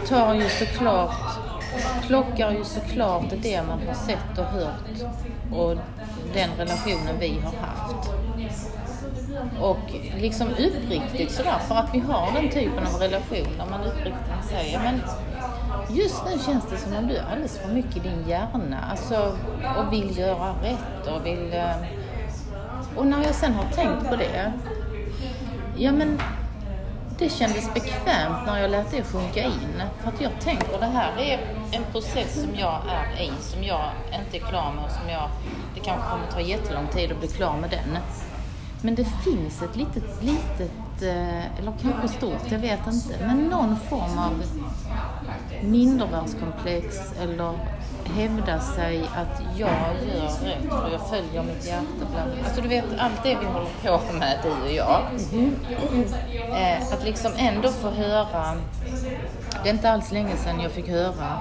tar 0.09 0.35
ju 0.35 0.49
såklart, 0.49 1.39
plockar 2.07 2.51
ju 2.51 2.65
såklart 2.65 3.25
det 3.43 3.63
man 3.63 3.81
har 3.87 3.95
sett 3.95 4.39
och 4.39 4.45
hört 4.45 5.13
och 5.53 5.77
den 6.35 6.51
relationen 6.59 7.19
vi 7.21 7.41
har 7.45 7.67
haft. 7.67 8.11
Och 9.61 9.95
liksom 10.19 10.49
uppriktigt 10.49 11.33
sådär, 11.33 11.59
för 11.69 11.75
att 11.75 11.95
vi 11.95 11.99
har 11.99 12.33
den 12.33 12.51
typen 12.51 12.87
av 12.87 13.01
relation 13.01 13.59
där 13.59 13.67
man 13.71 13.81
uppriktigt 13.81 14.49
säger 14.51 14.79
men 14.79 15.03
just 15.97 16.25
nu 16.25 16.39
känns 16.47 16.65
det 16.71 16.77
som 16.77 16.97
om 16.97 17.07
du 17.07 17.17
är 17.17 17.25
alldeles 17.31 17.59
för 17.59 17.69
mycket 17.69 17.97
i 17.97 18.01
din 18.01 18.29
hjärna. 18.29 18.85
Alltså, 18.91 19.37
och 19.79 19.93
vill 19.93 20.19
göra 20.19 20.55
rätt 20.63 21.07
och 21.17 21.27
vill... 21.27 21.53
eh, 21.53 21.77
och 23.01 23.07
när 23.07 23.25
jag 23.25 23.35
sen 23.35 23.55
har 23.55 23.65
tänkt 23.65 24.09
på 24.09 24.17
det, 24.17 24.53
ja 25.77 25.93
men 25.93 26.21
det 27.19 27.29
kändes 27.29 27.75
bekvämt 27.75 28.47
när 28.47 28.59
jag 28.59 28.71
lät 28.71 28.91
det 28.91 29.03
sjunka 29.03 29.45
in. 29.45 29.83
För 30.01 30.09
att 30.09 30.21
jag 30.21 30.41
tänker 30.41 30.79
det 30.79 30.87
här 30.87 31.19
är 31.19 31.39
en 31.73 31.85
process 31.93 32.41
som 32.43 32.55
jag 32.59 32.81
är 32.89 33.23
i, 33.23 33.31
som 33.41 33.65
jag 33.65 33.91
inte 34.21 34.37
är 34.37 34.49
klar 34.49 34.73
med 34.73 34.85
och 34.85 34.91
som 34.91 35.09
jag, 35.09 35.31
det 35.75 35.81
kanske 35.81 36.11
kommer 36.11 36.27
ta 36.27 36.41
jättelång 36.41 36.87
tid 36.87 37.13
att 37.13 37.19
bli 37.19 37.29
klar 37.29 37.57
med 37.57 37.71
den. 37.71 37.99
Men 38.83 38.95
det 38.95 39.05
finns 39.05 39.63
ett 39.63 39.77
litet, 39.77 40.23
litet, 40.23 41.03
eh, 41.03 41.59
eller 41.59 41.73
kanske 41.83 42.09
stort, 42.09 42.51
jag 42.51 42.59
vet 42.59 42.87
inte, 42.87 43.27
men 43.27 43.39
någon 43.39 43.77
form 43.77 44.19
av 44.19 44.43
mindervärdeskomplex 45.63 47.13
eller 47.21 47.53
hävda 48.05 48.61
sig 48.61 49.01
att 49.17 49.43
jag 49.57 49.69
gör 50.09 50.25
rätt 50.45 50.69
för 50.71 50.91
jag 50.93 51.09
följer 51.09 51.43
mitt 51.43 51.67
hjärta. 51.67 51.85
bla, 51.99 52.09
bla. 52.09 52.45
Alltså 52.45 52.61
du 52.61 52.69
vet 52.69 52.85
allt 52.99 53.23
det 53.23 53.37
vi 53.41 53.47
håller 53.47 53.69
på 53.83 54.13
med 54.13 54.39
du 54.43 54.69
och 54.69 54.73
jag. 54.73 55.03
Eh, 56.53 56.93
att 56.93 57.05
liksom 57.05 57.33
ändå 57.37 57.69
få 57.69 57.91
höra, 57.91 58.57
det 59.63 59.69
är 59.69 59.75
inte 59.75 59.91
alls 59.91 60.13
länge 60.13 60.37
sedan 60.37 60.61
jag 60.61 60.73
fick 60.73 60.89
höra 60.89 61.39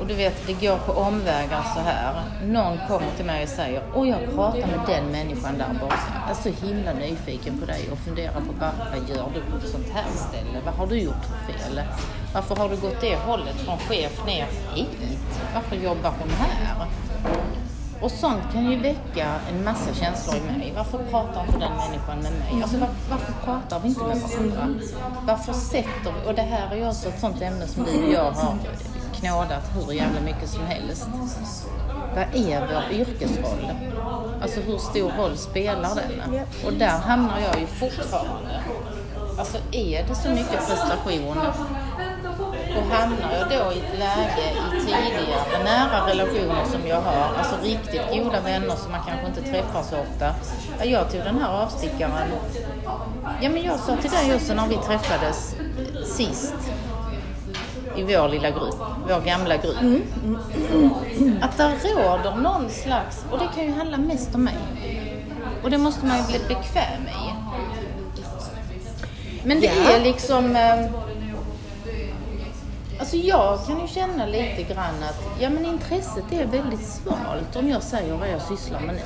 och 0.00 0.06
du 0.06 0.14
vet, 0.14 0.46
det 0.46 0.66
går 0.66 0.76
på 0.76 0.92
omvägar 0.92 1.62
så 1.74 1.80
här. 1.80 2.22
Någon 2.44 2.78
kommer 2.88 3.10
till 3.16 3.24
mig 3.24 3.42
och 3.42 3.48
säger, 3.48 3.82
och 3.94 4.06
jag 4.06 4.34
pratar 4.34 4.66
med 4.66 4.80
den 4.86 5.06
människan 5.06 5.58
där 5.58 5.78
borta. 5.80 5.98
Jag 6.28 6.30
är 6.30 6.42
så 6.42 6.66
himla 6.66 6.92
nyfiken 6.92 7.58
på 7.60 7.66
dig 7.66 7.88
och 7.92 7.98
funderar 7.98 8.32
på 8.32 8.52
vad, 8.60 8.70
vad 8.90 9.08
gör 9.08 9.26
du 9.34 9.40
på 9.50 9.56
ett 9.56 9.70
sånt 9.72 9.90
här 9.94 10.10
ställe? 10.14 10.60
Vad 10.64 10.74
har 10.74 10.86
du 10.86 10.98
gjort 11.00 11.24
för 11.24 11.52
fel? 11.52 11.80
Varför 12.34 12.56
har 12.56 12.68
du 12.68 12.76
gått 12.76 13.00
det 13.00 13.16
hållet 13.16 13.56
från 13.56 13.78
chef 13.78 14.26
ner 14.26 14.46
hit? 14.74 14.88
Varför 15.54 15.76
jobbar 15.76 16.12
hon 16.20 16.30
här? 16.30 16.86
Och 18.00 18.10
sånt 18.10 18.42
kan 18.52 18.70
ju 18.70 18.78
väcka 18.78 19.34
en 19.50 19.64
massa 19.64 19.94
känslor 19.94 20.36
i 20.36 20.58
mig. 20.58 20.72
Varför 20.76 20.98
pratar 21.10 21.46
inte 21.46 21.58
den 21.58 21.76
människan 21.76 22.18
med 22.22 22.32
mig? 22.32 22.62
Alltså 22.62 22.78
var, 22.78 22.88
varför 23.10 23.32
pratar 23.44 23.80
vi 23.80 23.88
inte 23.88 24.04
med 24.04 24.16
varandra? 24.16 24.68
Varför 25.26 25.52
sätter 25.52 26.12
vi... 26.12 26.30
Och 26.30 26.34
det 26.34 26.42
här 26.42 26.72
är 26.72 26.76
ju 26.76 26.88
också 26.88 27.08
ett 27.08 27.20
sånt 27.20 27.42
ämne 27.42 27.66
som 27.66 27.84
du 27.84 28.04
och 28.04 28.12
jag 28.12 28.30
har 28.30 28.58
knådat 29.24 29.70
hur 29.74 29.92
jävla 29.92 30.20
mycket 30.20 30.48
som 30.48 30.66
helst. 30.66 31.08
Vad 32.14 32.24
är 32.34 32.60
vår 32.60 33.00
yrkesroll? 33.00 33.70
Alltså 34.42 34.60
hur 34.60 34.78
stor 34.78 35.12
roll 35.18 35.36
spelar 35.36 35.94
den? 35.94 36.40
Och 36.66 36.72
där 36.72 36.98
hamnar 36.98 37.40
jag 37.40 37.60
ju 37.60 37.66
fortfarande. 37.66 38.62
Alltså 39.38 39.58
är 39.72 40.04
det 40.08 40.14
så 40.14 40.28
mycket 40.28 40.66
prestation 40.68 41.38
och 42.76 42.96
hamnar 42.96 43.32
jag 43.32 43.48
då 43.48 43.72
i 43.72 43.78
ett 43.78 43.98
läge 43.98 44.50
i 44.50 44.80
tidigare 44.80 45.64
nära 45.64 46.06
relationer 46.06 46.64
som 46.72 46.86
jag 46.86 47.00
har, 47.00 47.34
alltså 47.38 47.56
riktigt 47.62 48.02
goda 48.12 48.40
vänner 48.40 48.76
som 48.76 48.92
man 48.92 49.00
kanske 49.06 49.26
inte 49.26 49.42
träffar 49.42 49.82
så 49.82 49.96
ofta. 49.96 50.34
Ja, 50.78 50.84
Jag 50.84 51.10
tog 51.10 51.20
den 51.20 51.38
här 51.38 51.62
avstickaren. 51.62 52.28
Ja 53.40 53.50
men 53.50 53.62
jag 53.64 53.80
sa 53.80 53.96
till 53.96 54.10
dig 54.10 54.34
också 54.34 54.54
när 54.54 54.68
vi 54.68 54.76
träffades 54.76 55.54
sist 56.16 56.54
i 57.96 58.02
vår 58.02 58.28
lilla 58.28 58.50
grupp, 58.50 58.74
vår 59.08 59.20
gamla 59.20 59.56
grupp. 59.56 59.76
Att 61.42 61.56
det 61.56 61.88
råder 61.94 62.34
någon 62.36 62.70
slags, 62.70 63.24
och 63.30 63.38
det 63.38 63.48
kan 63.54 63.64
ju 63.64 63.72
handla 63.74 63.96
mest 63.96 64.34
om 64.34 64.44
mig. 64.44 64.54
Och 65.62 65.70
det 65.70 65.78
måste 65.78 66.06
man 66.06 66.16
ju 66.18 66.24
bli 66.26 66.38
bekväm 66.38 67.02
i. 67.06 67.34
Men 69.44 69.60
det 69.60 69.66
Ja. 69.66 69.90
är 69.96 70.00
liksom... 70.00 70.56
Eh, 70.56 70.86
alltså 72.98 73.16
jag 73.16 73.58
kan 73.66 73.80
ju 73.80 73.86
känna 73.88 74.26
lite 74.26 74.62
grann 74.74 75.02
att 75.02 75.40
ja, 75.40 75.50
men 75.50 75.64
intresset 75.64 76.32
är 76.32 76.46
väldigt 76.46 76.86
svalt 76.86 77.56
om 77.56 77.68
jag 77.68 77.82
säger 77.82 78.14
vad 78.16 78.28
jag 78.28 78.42
sysslar 78.42 78.80
med 78.80 78.94
nu. 78.94 79.00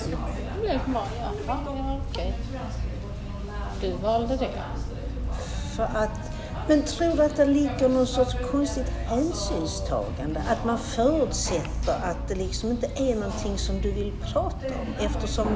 Då 0.56 0.60
blir 0.60 0.70
det 0.72 0.80
bara, 0.92 1.02
jaha, 1.46 1.56
ja, 1.66 1.98
okej. 2.10 2.34
Du 3.80 3.92
valde 4.02 4.36
det. 4.36 4.62
För 5.76 5.82
att, 5.84 6.27
men 6.68 6.82
tror 6.82 7.16
du 7.16 7.22
att 7.22 7.36
det 7.36 7.44
ligger 7.44 7.88
någon 7.88 8.06
sorts 8.06 8.36
konstigt 8.50 8.88
hänsynstagande? 9.06 10.42
Att 10.48 10.64
man 10.64 10.78
förutsätter 10.78 11.92
att 12.04 12.28
det 12.28 12.34
liksom 12.34 12.70
inte 12.70 12.86
är 12.96 13.14
någonting 13.14 13.58
som 13.58 13.80
du 13.80 13.92
vill 13.92 14.12
prata 14.32 14.66
om 14.66 15.06
eftersom 15.06 15.46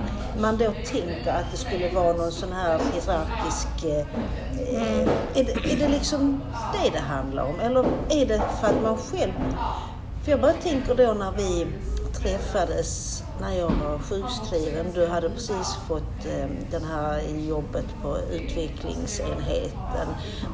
man 0.40 0.56
då 0.56 0.72
tänker 0.86 1.32
att 1.32 1.50
det 1.50 1.56
skulle 1.56 1.90
vara 1.94 2.12
någon 2.12 2.32
sån 2.32 2.52
här 2.52 2.80
hierarkisk... 2.92 3.68
Eh, 3.84 3.98
eh 3.98 5.08
är, 5.34 5.44
det, 5.44 5.72
är 5.72 5.76
det 5.76 5.88
liksom 5.88 6.42
det 6.72 6.90
det 6.92 6.98
handlar 6.98 7.42
om? 7.42 7.60
Eller 7.60 7.84
är 8.10 8.26
det 8.26 8.42
för 8.60 8.66
att 8.66 8.82
man 8.82 8.96
själv... 8.96 9.32
För 10.24 10.30
jag 10.30 10.40
bara 10.40 10.52
tänker 10.52 10.94
då 10.94 11.12
när 11.12 11.32
vi 11.32 11.66
träffades 12.12 13.21
när 13.40 13.58
jag 13.58 13.70
var 13.70 13.98
sjukskriven. 13.98 14.86
Du 14.94 15.06
hade 15.06 15.30
precis 15.30 15.76
fått 15.88 16.26
eh, 16.26 16.46
den 16.70 16.84
här 16.84 17.22
jobbet 17.48 17.86
på 18.02 18.18
utvecklingsenheten. 18.18 20.08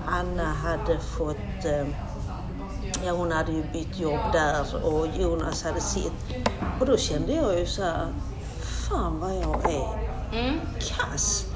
Anna 0.07 0.45
hade 0.45 0.99
fått, 0.99 1.65
eh, 1.65 1.87
ja 3.05 3.13
hon 3.13 3.33
hade 3.33 3.53
ju 3.53 3.63
bytt 3.73 3.99
jobb 3.99 4.33
där 4.33 4.85
och 4.85 5.07
Jonas 5.21 5.65
hade 5.65 5.81
sitt. 5.81 6.47
Och 6.81 6.87
då 6.87 6.97
kände 6.97 7.33
jag 7.33 7.59
ju 7.59 7.67
så 7.67 7.83
här, 7.83 8.07
fan 8.89 9.21
vad 9.21 9.35
jag 9.37 9.73
är 9.73 10.09
kass. 10.81 11.47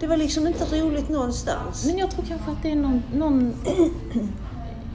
Det 0.00 0.06
var 0.06 0.16
liksom 0.16 0.46
inte 0.46 0.80
roligt 0.80 1.08
någonstans. 1.08 1.86
Men 1.86 1.98
jag 1.98 2.10
tror 2.10 2.24
kanske 2.24 2.50
att 2.50 2.62
det 2.62 2.70
är 2.70 2.76
någon... 2.76 3.02
någon 3.14 3.54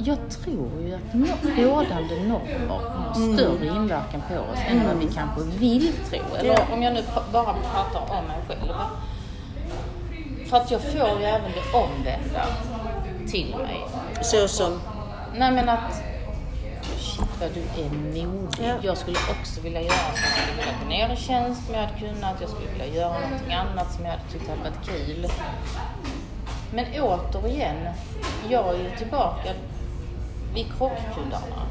jag 0.03 0.17
tror 0.29 0.81
ju 0.81 0.93
att 0.93 1.57
rådande 1.57 2.15
normer 2.15 2.79
har 2.79 3.13
större 3.13 3.67
inverkan 3.67 4.21
på 4.27 4.33
oss 4.33 4.59
än 4.67 4.87
vad 4.87 4.97
vi 4.97 5.13
kanske 5.13 5.41
vill 5.41 5.93
tro. 6.09 6.35
Eller 6.39 6.73
om 6.73 6.83
jag 6.83 6.93
nu 6.93 7.03
bara 7.31 7.53
pratar 7.53 8.19
om 8.19 8.25
mig 8.25 8.37
själv. 8.47 8.73
För 10.49 10.57
att 10.57 10.71
jag 10.71 10.81
får 10.81 11.19
ju 11.19 11.25
även 11.25 11.51
det 11.51 11.77
omvända 11.77 12.45
till 13.27 13.55
mig. 13.55 13.85
Så 14.21 14.47
som, 14.47 14.79
Nej 15.35 15.51
men 15.51 15.69
att... 15.69 16.03
Shit 16.97 17.29
vad 17.39 17.49
du 17.53 17.81
är 17.81 17.89
modig. 18.25 18.49
Ja. 18.61 18.75
Jag 18.81 18.97
skulle 18.97 19.17
också 19.29 19.61
vilja 19.61 19.81
göra 19.81 19.91
så. 19.91 20.21
Jag 20.21 20.31
skulle 20.31 20.57
vilja 20.57 20.73
gå 20.83 20.89
ner 20.89 21.13
i 21.13 21.17
tjänst 21.17 21.61
om 21.69 21.75
jag 21.75 21.81
hade 21.81 21.99
kunnat. 21.99 22.41
Jag 22.41 22.49
skulle 22.49 22.69
vilja 22.69 23.01
göra 23.01 23.19
någonting 23.19 23.53
annat 23.53 23.93
som 23.93 24.05
jag 24.05 24.11
hade 24.11 24.23
tyckt 24.31 24.49
hade 24.49 24.61
varit 24.61 24.85
kul. 24.85 25.27
Men 26.73 26.85
återigen, 27.01 27.87
jag 28.49 28.75
är 28.75 28.79
ju 28.79 28.89
tillbaka 28.97 29.49
vid 30.53 30.65
krockkuddarna. 30.77 31.61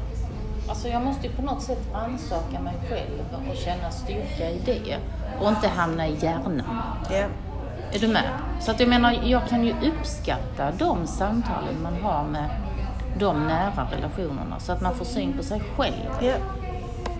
alltså 0.69 0.87
jag 0.87 1.01
måste 1.05 1.27
ju 1.27 1.33
på 1.33 1.41
något 1.41 1.61
sätt 1.63 1.81
ansaka 1.93 2.59
mig 2.59 2.73
själv 2.89 3.49
och 3.49 3.55
känna 3.55 3.91
styrka 3.91 4.49
i 4.49 4.61
det. 4.65 4.97
Och 5.41 5.49
inte 5.49 5.67
hamna 5.67 6.07
i 6.07 6.15
hjärnan. 6.19 6.61
Ja. 7.09 7.25
Är 7.93 7.99
du 7.99 8.07
med? 8.07 8.23
Så 8.59 8.71
att 8.71 8.79
jag 8.79 8.89
menar, 8.89 9.15
jag 9.23 9.47
kan 9.47 9.63
ju 9.63 9.73
uppskatta 9.89 10.71
de 10.71 11.07
samtalen 11.07 11.81
man 11.83 11.93
har 12.03 12.23
med 12.23 12.49
de 13.19 13.47
nära 13.47 13.87
relationerna 13.91 14.59
så 14.59 14.71
att 14.71 14.81
man 14.81 14.95
får 14.95 15.05
syn 15.05 15.33
på 15.37 15.43
sig 15.43 15.61
själv. 15.77 15.93
Ja. 16.21 16.33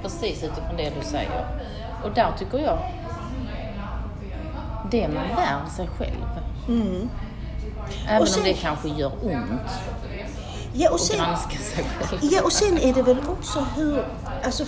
Precis 0.01 0.43
utifrån 0.43 0.78
det 0.78 0.91
du 0.99 1.05
säger. 1.05 1.45
Och 2.03 2.12
där 2.16 2.32
tycker 2.38 2.57
jag, 2.57 2.78
det 4.91 5.07
man 5.07 5.24
lär 5.28 5.70
sig 5.70 5.88
själv. 5.97 6.26
Mm. 6.68 7.10
Även 8.07 8.22
Och 8.22 8.28
sen- 8.28 8.41
om 8.43 8.47
det 8.49 8.53
kanske 8.53 8.88
gör 8.89 9.12
ont 9.24 9.72
Ja, 10.74 10.89
och 10.91 10.99
sen, 10.99 11.17
granska 11.17 11.57
sig 11.57 11.86
själv. 12.01 12.20
ja, 12.32 12.43
och 12.43 12.51
sen 12.51 12.78
är 12.78 12.93
det 12.93 13.01
väl 13.01 13.17
också 13.28 13.65
hur... 13.76 14.05
Alltså, 14.43 14.65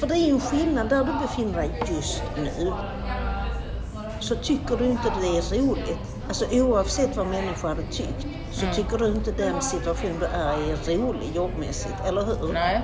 för 0.00 0.06
det 0.06 0.14
är 0.14 0.26
ju 0.26 0.30
en 0.30 0.40
skillnad 0.40 0.88
där 0.88 1.04
du 1.04 1.12
befinner 1.26 1.58
dig 1.58 1.82
just 1.96 2.22
nu. 2.36 2.72
Så 4.20 4.34
tycker 4.34 4.76
du 4.76 4.84
inte 4.84 5.12
det 5.20 5.26
är 5.26 5.58
roligt. 5.58 5.98
Alltså 6.28 6.44
oavsett 6.50 7.16
vad 7.16 7.26
människor 7.26 7.68
hade 7.68 7.82
tyckt 7.82 8.26
så 8.52 8.66
tycker 8.74 8.98
du 8.98 9.06
inte 9.06 9.32
den 9.32 9.60
situation 9.62 10.10
du 10.20 10.26
är 10.26 10.58
i 10.58 10.70
är 10.70 10.98
rolig 10.98 11.30
jobbmässigt, 11.34 11.94
eller 12.06 12.24
hur? 12.24 12.52
Nej. 12.52 12.80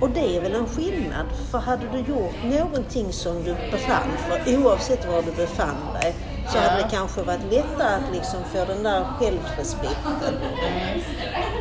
Och 0.00 0.10
det 0.10 0.36
är 0.36 0.40
väl 0.40 0.54
en 0.54 0.66
skillnad. 0.66 1.26
För 1.50 1.58
hade 1.58 1.88
du 1.92 1.98
gjort 1.98 2.34
någonting 2.44 3.12
som 3.12 3.42
du 3.42 3.54
brann 3.54 4.10
för, 4.28 4.58
oavsett 4.58 5.08
var 5.08 5.22
du 5.22 5.32
befann 5.32 5.76
dig, 6.02 6.14
så 6.52 6.58
hade 6.58 6.82
det 6.82 6.88
kanske 6.90 7.22
varit 7.22 7.52
lättare 7.52 7.94
att 7.94 8.12
liksom 8.12 8.44
få 8.44 8.64
den 8.64 8.82
där 8.82 9.04
självrespekten. 9.18 10.34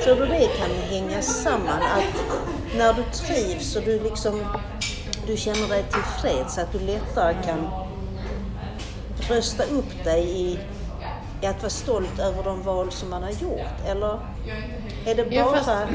Tror 0.04 0.16
du 0.16 0.26
det 0.26 0.48
kan 0.58 0.70
hänga 0.90 1.22
samman? 1.22 1.82
Att 1.82 2.24
när 2.78 2.94
du 2.94 3.04
trivs 3.04 3.76
och 3.76 3.84
du 3.84 4.04
liksom 4.04 4.42
du 5.28 5.38
känner 5.38 5.68
dig 5.68 5.84
tillfreds, 5.84 6.58
att 6.58 6.72
du 6.72 6.80
lättare 6.80 7.36
kan 7.46 7.70
rösta 9.30 9.64
upp 9.64 10.04
dig 10.04 10.24
i, 10.24 10.60
i 11.42 11.46
att 11.46 11.62
vara 11.62 11.70
stolt 11.70 12.20
över 12.20 12.44
de 12.44 12.64
val 12.64 12.92
som 12.92 13.10
man 13.10 13.24
har 13.24 13.32
gjort? 13.32 13.88
Eller 13.88 14.20
är 15.06 15.16
det 15.16 15.26
bara... 15.26 15.88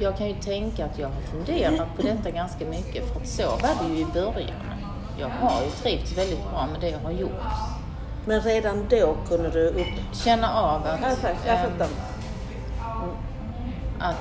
Jag 0.00 0.16
kan 0.18 0.28
ju 0.28 0.34
tänka 0.34 0.84
att 0.84 0.98
jag 0.98 1.08
har 1.08 1.20
funderat 1.20 1.96
på 1.96 2.02
detta 2.02 2.30
ganska 2.30 2.64
mycket 2.64 3.12
för 3.12 3.20
att 3.20 3.28
så 3.28 3.42
var 3.42 3.88
det 3.88 3.94
ju 3.94 4.00
i 4.00 4.06
början. 4.14 4.71
Jag 5.22 5.28
har 5.28 5.62
ju 5.62 5.70
trivts 5.70 6.18
väldigt 6.18 6.50
bra 6.50 6.68
med 6.72 6.80
det 6.80 6.88
jag 6.88 6.98
har 6.98 7.10
gjort. 7.10 7.42
Men 8.24 8.40
redan 8.40 8.86
då 8.88 9.16
kunde 9.28 9.50
du 9.50 9.68
upp... 9.68 9.86
Känna 10.12 10.60
av 10.60 10.86
att... 10.86 11.00
Jag 11.00 11.10
fattar. 11.10 11.34
Jag 11.46 11.56
ehm, 11.56 11.70
fattar. 11.70 11.88
att 13.98 14.16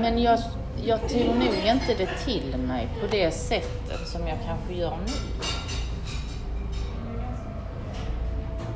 men 0.00 0.22
jag, 0.22 0.38
jag 0.84 1.08
tog 1.08 1.20
nog 1.20 1.54
inte 1.66 1.94
det 1.98 2.08
till 2.24 2.56
mig 2.58 2.88
på 3.00 3.06
det 3.10 3.30
sättet 3.30 4.08
som 4.08 4.26
jag 4.26 4.38
kanske 4.46 4.74
gör 4.74 4.96
nu. 5.06 5.12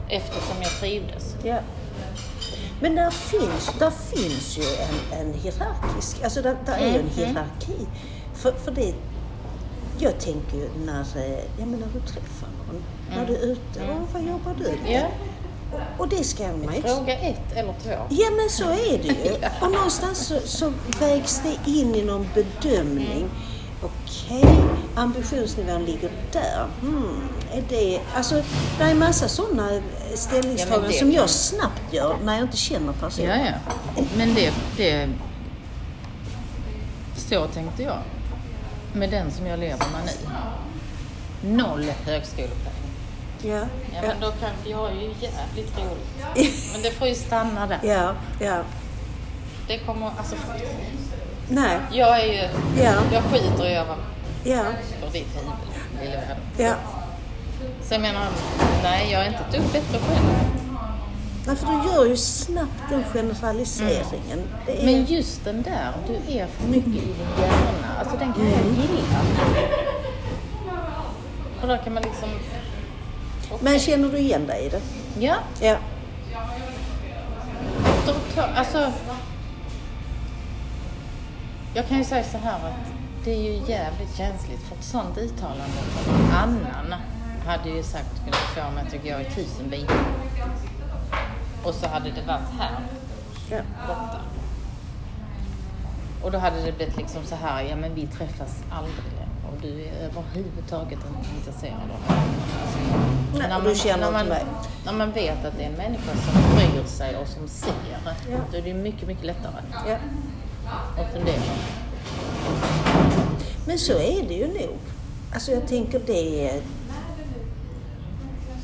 Eftersom 0.08 0.62
jag 0.62 0.70
trivdes. 0.70 1.36
Ja. 1.42 1.58
Men 2.80 2.94
där 2.94 3.10
finns, 3.10 3.72
där 3.78 3.90
finns 3.90 4.58
ju 4.58 4.62
en, 4.62 5.20
en 5.20 5.34
hierarkisk, 5.34 6.22
alltså 6.24 6.42
där, 6.42 6.56
där 6.66 6.76
är 6.76 6.80
ju 6.80 6.88
en 6.88 6.94
Mm, 6.94 7.08
hierarki. 7.08 7.86
För, 8.34 8.52
för 8.52 8.70
det, 8.70 8.94
jag 10.02 10.20
tänker 10.20 10.56
ju 10.56 10.68
när, 10.86 11.00
eh, 11.00 11.38
ja, 11.58 11.66
men 11.66 11.80
när 11.80 11.88
du 11.94 12.00
träffar 12.00 12.48
någon, 12.66 12.82
när 13.16 13.26
du 13.26 13.34
är 13.36 13.52
ute, 13.52 13.80
och 13.80 14.12
vad 14.12 14.22
jobbar 14.22 14.54
du 14.58 14.64
med? 14.64 14.78
Mm. 14.78 14.92
Ja. 14.92 15.08
Och 15.98 16.08
det 16.08 16.24
ska 16.24 16.42
man 16.42 16.74
ju 16.76 16.82
Fråga 16.82 17.18
ett 17.18 17.52
eller 17.56 17.74
två. 17.82 17.90
Ja 18.10 18.30
men 18.36 18.50
så 18.50 18.64
är 18.64 18.98
det 18.98 19.08
ju. 19.08 19.34
Och 19.60 19.72
någonstans 19.72 20.18
så, 20.18 20.40
så 20.44 20.72
vägs 21.00 21.42
det 21.42 21.70
in 21.70 21.94
i 21.94 22.02
någon 22.02 22.26
bedömning. 22.34 23.30
Okej, 23.82 24.44
ambitionsnivån 24.94 25.84
ligger 25.84 26.10
där. 26.32 26.66
Hmm, 26.80 27.28
är 27.52 27.62
det... 27.68 28.00
Alltså, 28.14 28.42
det 28.78 28.84
är 28.84 28.90
en 28.90 28.98
massa 28.98 29.28
sådana 29.28 29.82
ställningstaganden 30.14 30.90
det 30.90 30.98
som 30.98 31.12
jag 31.12 31.30
snabbt 31.30 31.92
gör 31.92 32.16
när 32.24 32.34
jag 32.34 32.42
inte 32.42 32.56
känner 32.56 32.92
personen. 32.92 33.40
Ja, 33.40 33.52
ja. 33.96 34.02
Men 34.16 34.34
det, 34.34 34.52
det... 34.76 35.08
Så 37.16 37.46
tänkte 37.46 37.82
jag. 37.82 37.98
Med 38.92 39.10
den 39.10 39.30
som 39.30 39.46
jag 39.46 39.58
lever 39.58 39.76
med 39.92 40.04
nu. 40.06 41.56
Noll 41.56 41.84
högskolepoäng. 42.06 42.74
Ja, 43.42 43.66
Ja, 43.94 44.02
men 44.02 44.20
då 44.20 44.30
kan, 44.30 44.50
vi 44.64 44.72
har 44.72 44.90
ju 44.90 45.06
jävligt 45.06 45.78
roligt. 45.78 46.72
Men 46.72 46.82
det 46.82 46.90
får 46.90 47.08
ju 47.08 47.14
stanna 47.14 47.66
där. 47.66 47.78
ja, 47.82 48.14
ja. 48.40 48.62
Det 49.68 49.78
kommer, 49.78 50.06
alltså, 50.18 50.36
Nej, 51.48 51.78
jag 51.92 52.20
är 52.20 52.24
ju, 52.26 52.48
ja, 52.82 52.94
jag 53.12 53.22
skiter 53.22 53.66
i 53.66 53.74
över 53.74 53.96
ja, 54.44 54.62
för 55.00 55.12
ditt 55.12 55.28
huvud, 55.36 55.52
lille 56.02 56.16
vän. 56.16 56.36
ja. 56.56 56.74
Så 57.82 57.94
jag 57.94 58.00
menar, 58.00 58.26
nej 58.82 59.12
jag 59.12 59.22
är 59.22 59.26
inte 59.26 59.38
ett 59.38 59.52
dugg 59.52 59.62
bättre 59.72 59.98
själv. 59.98 60.26
Nej, 61.46 61.56
för 61.56 61.66
du 61.66 61.92
gör 61.92 62.06
ju 62.06 62.16
snabbt 62.16 62.82
den 62.90 63.04
generaliseringen. 63.04 64.42
Det 64.66 64.82
är... 64.82 64.86
Men 64.86 65.04
just 65.04 65.44
den 65.44 65.62
där, 65.62 65.92
du 66.06 66.32
är 66.32 66.46
för 66.46 66.68
mycket 66.68 66.86
i 66.86 66.90
din 67.00 67.26
hjärna, 67.40 67.98
alltså 67.98 68.16
den 68.16 68.32
kan 68.32 68.44
jag 68.44 68.64
gilla. 68.64 69.20
Och 71.62 71.68
då 71.68 71.76
kan 71.76 71.94
man 71.94 72.02
liksom, 72.02 72.28
Men 73.60 73.78
känner 73.80 74.08
du 74.08 74.18
igen 74.18 74.46
dig 74.46 74.66
i 74.66 74.68
det? 74.68 74.80
ja, 75.18 75.34
Ja. 75.60 75.76
efter 77.98 78.12
ett 78.12 78.34
tag, 78.34 78.50
alltså. 78.54 78.92
Jag 81.74 81.88
kan 81.88 81.98
ju 81.98 82.04
säga 82.04 82.24
så 82.24 82.38
här 82.38 82.54
att 82.54 82.92
det 83.24 83.30
är 83.32 83.42
ju 83.42 83.52
jävligt 83.52 84.16
känsligt 84.16 84.60
för 84.68 84.76
ett 84.76 84.84
sånt 84.84 85.18
uttalande 85.18 85.64
från 86.04 86.14
någon 86.14 86.32
annan 86.32 87.00
hade 87.46 87.68
ju 87.70 87.82
sagt 87.82 88.24
kunnat 88.24 88.36
få 88.54 88.70
mig 88.74 88.84
att 88.86 89.02
gå 89.04 89.20
i 89.20 89.24
tusen 89.34 89.70
bilar. 89.70 89.96
Och 91.64 91.74
så 91.74 91.86
hade 91.86 92.10
det 92.10 92.22
varit 92.22 92.50
här 92.58 92.80
ja. 93.50 93.62
borta. 93.86 94.20
Och 96.22 96.30
då 96.30 96.38
hade 96.38 96.56
det 96.56 96.72
blivit 96.72 96.96
liksom 96.96 97.24
så 97.24 97.34
här, 97.34 97.62
ja 97.62 97.76
men 97.76 97.94
vi 97.94 98.06
träffas 98.06 98.62
aldrig 98.70 98.96
längre 98.96 99.30
och 99.52 99.60
du 99.62 99.82
är 99.84 99.92
överhuvudtaget 99.92 100.98
inte 101.08 101.30
intresserad 101.38 101.74
av 101.82 102.16
mig. 102.16 102.24
Nej, 103.32 103.48
när 103.48 103.58
man, 103.58 103.64
du 103.64 103.74
känner 103.74 103.98
när, 103.98 104.06
inte 104.06 104.18
man, 104.18 104.28
mig. 104.28 104.44
när 104.84 104.92
man 104.92 105.12
vet 105.12 105.44
att 105.44 105.56
det 105.56 105.62
är 105.64 105.66
en 105.68 105.76
människa 105.76 106.12
som 106.16 106.56
bryr 106.56 106.84
sig 106.84 107.16
och 107.16 107.28
som 107.28 107.48
ser, 107.48 107.72
Ja. 108.30 108.38
då 108.50 108.56
är 108.58 108.62
det 108.62 108.74
mycket, 108.74 109.08
mycket 109.08 109.24
lättare 109.24 109.52
ja. 109.86 109.96
att 111.02 111.12
fundera. 111.12 111.42
Men 113.66 113.78
så 113.78 113.92
är 113.92 114.28
det 114.28 114.34
ju 114.34 114.46
nog. 114.46 114.78
Alltså 115.34 115.52
jag 115.52 115.68
tänker 115.68 116.00
det 116.06 116.48
är, 116.48 116.62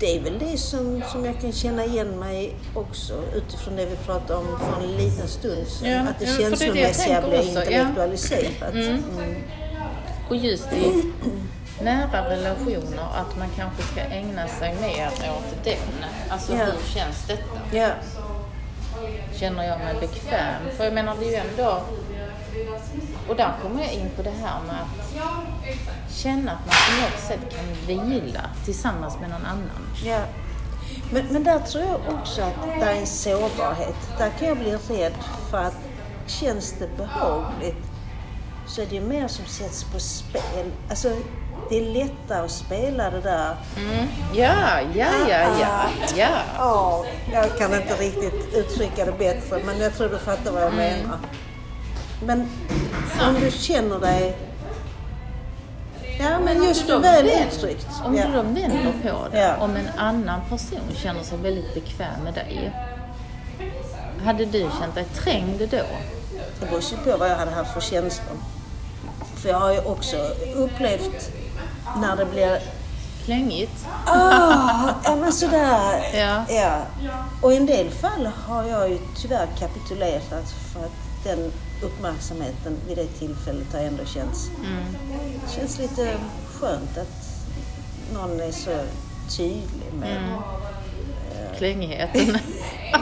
det 0.00 0.16
är 0.16 0.20
väl 0.20 0.38
det 0.38 0.58
som, 0.58 1.02
som 1.12 1.24
jag 1.24 1.40
kan 1.40 1.52
känna 1.52 1.84
igen 1.84 2.18
mig 2.18 2.54
också 2.74 3.14
utifrån 3.34 3.76
det 3.76 3.86
vi 3.86 3.96
pratade 3.96 4.38
om 4.38 4.58
för 4.58 4.82
en 4.82 4.96
liten 4.96 5.28
stund 5.28 5.66
sedan. 5.66 5.90
Ja, 5.90 6.00
att 6.00 6.18
det 6.18 6.24
ja, 6.24 6.36
känslomässiga 6.38 7.22
blir 7.22 7.38
också, 7.38 7.52
ja. 7.54 7.60
intellektualiserat. 7.62 8.72
Mm. 8.72 8.88
Mm. 8.88 9.34
Och 10.28 10.36
just 10.36 10.72
i 10.72 11.12
nära 11.82 12.30
relationer, 12.30 13.02
att 13.14 13.38
man 13.38 13.48
kanske 13.56 13.82
ska 13.82 14.00
ägna 14.00 14.48
sig 14.48 14.76
mer 14.80 15.08
åt 15.08 15.64
den. 15.64 16.04
Alltså 16.28 16.52
Ja. 16.52 16.58
hur 16.64 16.94
känns 16.94 17.26
detta? 17.26 17.60
Ja, 17.72 17.88
Känner 19.34 19.64
jag 19.64 19.78
mig 19.78 19.94
bekväm? 20.00 20.62
För 20.76 20.84
jag 20.84 20.94
menar, 20.94 21.16
det 21.20 21.26
är 21.26 21.30
ju 21.30 21.50
ändå... 21.50 21.82
Och 23.28 23.36
där 23.36 23.52
kommer 23.62 23.82
jag 23.82 23.92
in 23.92 24.10
på 24.16 24.22
det 24.22 24.30
här 24.42 24.60
med 24.66 24.76
att 24.80 26.12
känna 26.14 26.52
att 26.52 26.66
man 26.66 26.74
på 26.74 27.02
något 27.02 27.20
sätt 27.20 27.56
kan 27.56 27.86
vila 28.08 28.40
tillsammans 28.64 29.18
med 29.20 29.30
någon 29.30 29.46
annan. 29.46 29.88
ja. 30.04 30.18
Men, 31.10 31.26
men 31.30 31.44
där 31.44 31.58
tror 31.58 31.84
jag 31.84 32.14
också 32.18 32.42
att 32.42 32.54
det 32.80 32.84
är 32.86 32.94
en 32.94 33.06
sårbarhet. 33.06 33.94
Där 34.18 34.30
kan 34.38 34.48
jag 34.48 34.56
bli 34.58 34.70
rädd 34.88 35.12
för 35.50 35.58
att 35.58 35.76
känns 36.26 36.72
det 36.78 36.96
behagligt 36.96 37.84
så 38.66 38.82
är 38.82 38.86
det 38.86 38.94
ju 38.94 39.00
mer 39.00 39.28
som 39.28 39.44
sätts 39.44 39.84
på 39.84 39.98
spel. 40.00 40.70
Alltså, 40.90 41.08
det 41.70 41.76
är 41.78 41.92
lättare 41.94 42.44
att 42.44 42.50
spela 42.50 43.10
det 43.10 43.20
där 43.20 43.56
Mm. 43.76 44.06
Ja, 44.34 44.80
ja, 44.94 45.06
ja, 45.28 45.46
ja, 45.60 45.88
ja. 46.16 46.28
Ja, 46.58 47.04
jag 47.32 47.58
kan 47.58 47.74
inte 47.74 47.94
riktigt 47.94 48.54
uttrycka 48.54 49.04
det 49.04 49.12
bättre, 49.12 49.60
men 49.66 49.78
jag 49.78 49.94
tror 49.94 50.08
du 50.08 50.18
fattar 50.18 50.52
vad 50.52 50.62
jag 50.62 50.72
Mm. 50.72 51.00
menar. 51.00 51.18
Men 52.24 52.48
om 53.28 53.34
du 53.40 53.50
känner 53.50 53.98
dig... 54.00 54.36
Ja, 56.18 56.38
men 56.44 56.62
just 56.62 56.88
då 56.88 56.98
väl 56.98 57.26
uttryckt. 57.26 57.86
Om 58.04 58.12
du 58.16 58.22
då 58.22 58.42
vänder 58.42 58.92
på 59.02 59.28
det, 59.32 59.38
Ja. 59.40 59.56
om 59.56 59.76
en 59.76 59.88
annan 59.96 60.40
person 60.48 60.80
känner 60.94 61.22
sig 61.22 61.38
väldigt 61.38 61.74
bekväm 61.74 62.20
med 62.24 62.34
dig. 62.34 62.72
Hade 64.24 64.44
du 64.44 64.60
känt 64.80 64.94
dig 64.94 65.04
trängd 65.04 65.58
då? 65.58 65.66
Det 66.60 66.66
beror 66.70 66.82
ju 66.82 66.96
på 66.96 67.16
vad 67.18 67.30
jag 67.30 67.36
hade 67.36 67.50
haft 67.50 67.72
för 67.72 67.80
känslor. 67.80 68.36
För 69.36 69.48
jag 69.48 69.58
har 69.60 69.72
ju 69.72 69.80
också 69.80 70.16
upplevt 70.54 71.30
när 72.00 72.16
det 72.16 72.24
blir... 72.24 72.60
Klängigt? 73.24 73.86
Ah, 74.06 74.88
ja 75.04 75.16
men 75.16 75.32
sådär. 75.32 76.00
Ja. 76.14 76.44
ja. 76.48 76.82
Och 77.42 77.52
i 77.52 77.56
en 77.56 77.66
del 77.66 77.90
fall 77.90 78.26
har 78.46 78.64
jag 78.64 78.88
ju 78.90 78.98
tyvärr 79.16 79.46
kapitulerat 79.58 80.54
för 80.72 80.80
att 80.80 81.24
den 81.24 81.52
uppmärksamheten 81.82 82.76
vid 82.88 82.96
det 82.96 83.06
tillfället 83.06 83.72
har 83.72 83.80
ändå 83.80 84.04
känts, 84.04 84.50
känns 85.56 85.78
lite 85.78 86.14
skönt 86.54 86.98
att 86.98 87.28
någon 88.14 88.40
är 88.40 88.52
så 88.52 88.70
tydlig 89.36 89.92
med 90.00 90.22
Klängigheten. 91.58 92.38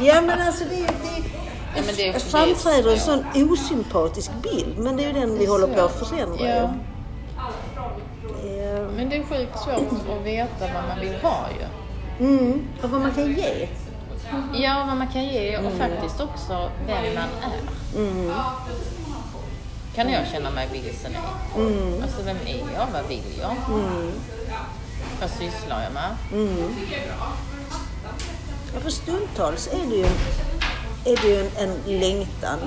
Ja 0.00 0.20
men 0.20 0.40
alltså 0.40 0.64
det, 0.64 0.76
det, 0.76 1.28
Ja, 1.76 1.82
men 1.86 1.94
det 1.96 2.22
framträder 2.22 2.92
en 2.92 3.00
sån 3.00 3.24
osympatisk 3.34 4.30
bild 4.42 4.78
men 4.78 4.96
det 4.96 5.04
är 5.04 5.06
ju 5.06 5.20
den 5.20 5.38
vi 5.38 5.46
håller 5.46 5.66
på 5.66 5.80
att 5.80 6.08
förändra. 6.08 6.48
Ja. 6.48 6.74
ju. 8.44 8.88
Men 8.96 9.08
det 9.08 9.16
är 9.16 9.22
sjukt 9.22 9.58
svårt 9.58 10.18
att 10.18 10.26
veta 10.26 10.74
vad 10.74 10.84
man 10.88 11.00
vill 11.00 11.14
ha 11.22 11.46
ju. 11.60 11.66
Mm, 12.26 12.68
och 12.82 12.90
vad 12.90 13.00
man 13.00 13.12
kan 13.12 13.32
ge. 13.32 13.68
Ja, 14.54 14.84
vad 14.88 14.96
man 14.96 15.08
kan 15.08 15.24
ge 15.24 15.56
och 15.58 15.72
faktiskt 15.72 16.20
också 16.20 16.70
vem 16.86 17.14
man 17.14 17.28
är. 17.42 17.58
Mm, 18.00 18.32
Kan 19.94 20.08
jag 20.12 20.26
känna 20.32 20.50
mig 20.50 20.68
vilsen 20.72 21.12
i. 21.12 21.58
mm, 21.60 22.02
Alltså 22.02 22.22
vem 22.22 22.36
är 22.46 22.58
jag? 22.74 22.86
Vad 22.92 23.08
vill 23.08 23.22
jag? 23.40 23.56
mm, 23.68 24.12
Vad 25.20 25.30
sysslar 25.30 25.82
jag 25.82 25.92
med? 25.92 26.16
mm. 26.32 26.74
Ja, 28.74 28.80
för 28.80 28.90
stundtals 28.90 29.66
är 29.72 29.86
det 29.90 29.96
ju, 29.96 30.06
är 31.04 31.22
det 31.22 31.28
ju 31.28 31.40
en, 31.40 31.50
en 31.86 31.98
längtan. 32.00 32.58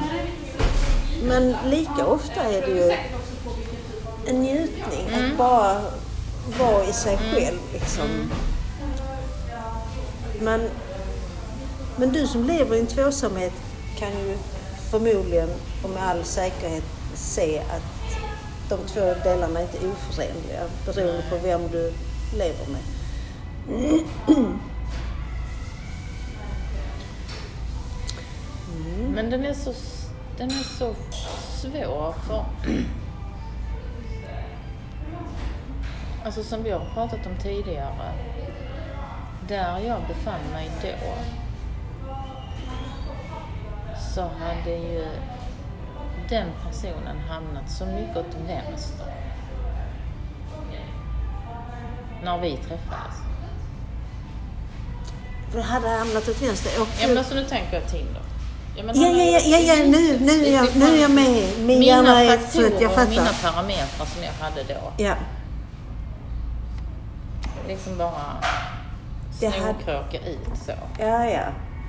Men 1.24 1.56
lika 1.66 2.06
ofta 2.06 2.44
är 2.44 2.62
det 2.62 2.72
ju 2.72 2.92
en 4.28 4.42
njutning 4.42 5.08
att 5.14 5.38
bara 5.38 5.82
vara 6.60 6.84
i 6.84 6.94
sig 6.94 7.18
själv. 7.18 7.58
Liksom. 7.74 8.32
Men, 10.42 10.70
men 11.98 12.12
du 12.12 12.28
som 12.28 12.44
lever 12.44 12.76
i 12.76 12.80
en 12.80 12.88
tvåsamhet 12.88 13.54
kan 14.00 14.12
ju 14.12 14.38
förmodligen 14.92 15.50
och 15.84 15.90
med 15.90 16.04
all 16.04 16.24
säkerhet 16.24 16.84
se 17.14 17.60
att 17.60 18.18
de 18.70 18.78
två 18.88 19.14
delarna 19.24 19.62
inte 19.62 19.78
är 19.78 19.92
oförenliga 19.92 20.64
beroende 20.86 21.24
på 21.30 21.38
vem 21.38 21.62
du 21.72 21.94
lever 22.38 22.68
med. 22.68 22.82
Mm. 23.68 24.08
Men 29.14 29.30
den 29.30 29.46
är 29.46 29.54
så, 29.54 29.74
den 30.38 30.50
är 30.50 30.78
så 30.80 30.96
svår 31.62 32.16
för... 32.28 32.46
Alltså 36.26 36.44
som 36.44 36.64
vi 36.64 36.72
har 36.72 36.86
pratat 36.94 37.26
om 37.26 37.38
tidigare. 37.44 38.12
Där 39.48 39.80
jag 39.80 40.02
befann 40.08 40.52
mig 40.54 40.72
då. 40.82 41.14
Så 44.18 44.24
hade 44.24 44.70
ju 44.70 45.08
den 46.30 46.48
personen 46.68 47.20
hamnat 47.30 47.72
så 47.72 47.86
mycket 47.86 48.18
åt 48.18 48.36
vänster. 48.48 49.06
När 52.24 52.38
vi 52.42 52.58
träffades. 52.58 53.16
För 55.52 55.62
hade 55.62 55.88
hamnat 55.90 56.30
åt 56.30 56.42
vänster. 56.42 56.82
Och, 56.82 56.88
Ja 57.02 57.08
men 57.08 57.18
alltså 57.18 57.36
nu 57.36 57.44
tänker 57.44 57.74
jag 57.80 57.88
Tinder. 57.90 58.22
Ja, 58.76 58.84
Ja, 58.94 59.08
ja, 59.24 59.40
ja, 59.46 59.58
ja, 59.60 59.76
nu, 59.86 60.20
nu, 60.20 60.46
är 60.46 60.54
jag, 60.54 60.76
nu 60.76 60.86
är 60.98 61.02
jag 61.02 61.12
med. 61.12 61.44
Min 61.58 61.66
Mina 61.68 61.84
hjärna 61.86 62.24
är 62.24 62.38
faktorer 62.38 62.70
trött, 62.70 62.82
jag 62.82 62.92
och 62.92 63.10
mina 63.10 63.26
fattar. 63.26 63.52
parametrar 63.52 64.06
som 64.06 64.24
jag 64.24 64.34
hade 64.46 64.64
då. 64.64 65.04
Ja, 65.04 65.16
Liksom 67.68 67.98
bara 67.98 68.10
hade- 68.10 69.54
snorkråka 69.54 70.18
ut 70.18 70.58
så. 70.66 70.72
ja, 71.00 71.26
ja. 71.26 71.44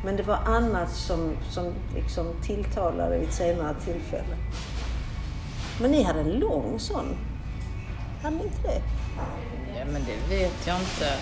Men 0.04 0.16
det 0.16 0.22
var 0.22 0.36
annat 0.36 0.90
som, 0.90 1.36
som 1.50 1.74
liksom 1.94 2.26
tilltalade 2.42 3.18
vid 3.18 3.28
ett 3.28 3.34
senare 3.34 3.74
tillfälle. 3.84 4.36
Men 5.80 5.90
ni 5.90 6.02
hade 6.02 6.20
en 6.20 6.30
lång 6.30 6.78
sån. 6.78 7.16
Hade 8.22 8.36
ni 8.36 8.42
inte 8.42 8.62
det? 8.62 8.82
Ja 9.78 9.84
men 9.92 10.04
det 10.04 10.36
vet 10.36 10.66
jag 10.66 10.80
inte. 10.80 11.12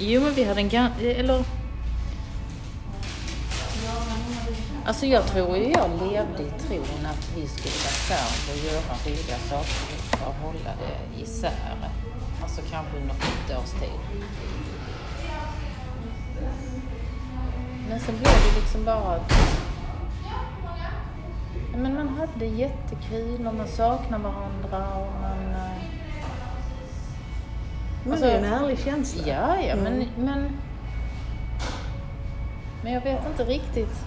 Jo 0.00 0.20
men 0.20 0.34
vi 0.34 0.44
hade 0.44 0.60
en 0.60 0.68
ganska... 0.68 1.04
eller... 1.10 1.44
Alltså 4.86 5.06
jag 5.06 5.26
tror 5.26 5.56
ju 5.56 5.70
jag 5.70 5.90
levde 5.90 6.42
i 6.42 6.50
tron 6.60 7.06
att 7.06 7.36
vi 7.36 7.46
skulle 7.46 7.74
vara 7.84 7.96
särbo 8.08 8.52
och 8.52 8.64
göra 8.64 8.96
roliga 9.04 9.38
saker 9.38 10.16
för 10.16 10.30
att 10.30 10.36
hålla 10.42 10.70
det 10.80 11.22
isär. 11.22 11.90
Alltså 12.42 12.60
kanske 12.70 12.96
under 12.96 13.14
ett 13.14 13.58
års 13.58 13.70
tid. 13.70 14.00
Men 17.88 18.00
sen 18.00 18.14
blev 18.18 18.32
det 18.32 18.60
liksom 18.60 18.84
bara 18.84 19.14
att... 19.16 19.32
Men 21.76 21.94
man 21.94 22.08
hade 22.08 22.46
jättekul 22.46 23.46
och 23.46 23.54
man 23.54 23.68
saknade 23.68 24.22
varandra 24.24 24.94
och 24.94 25.12
man... 25.22 25.54
eh, 25.54 25.70
Men 28.04 28.12
Alltså- 28.12 28.26
det 28.26 28.32
är 28.32 28.38
en 28.38 28.44
härlig 28.52 28.78
känsla. 28.78 29.22
Ja, 29.26 29.56
ja, 29.60 29.76
men, 29.76 29.92
Mm. 29.92 30.08
men... 30.16 30.56
Men 32.82 32.92
jag 32.92 33.00
vet 33.00 33.26
inte 33.26 33.44
riktigt. 33.44 34.04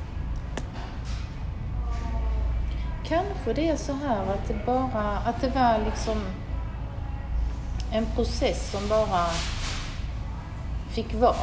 Kanske 3.08 3.54
det 3.54 3.70
är 3.70 3.76
så 3.76 3.94
här 3.94 4.22
att 4.34 4.48
det 4.48 4.66
bara, 4.66 5.18
att 5.26 5.42
det 5.42 5.50
var 5.56 5.80
liksom 5.86 6.22
en 7.92 8.06
process 8.06 8.72
som 8.72 8.90
bara 8.90 9.26
fick 10.90 11.14
vara. 11.14 11.36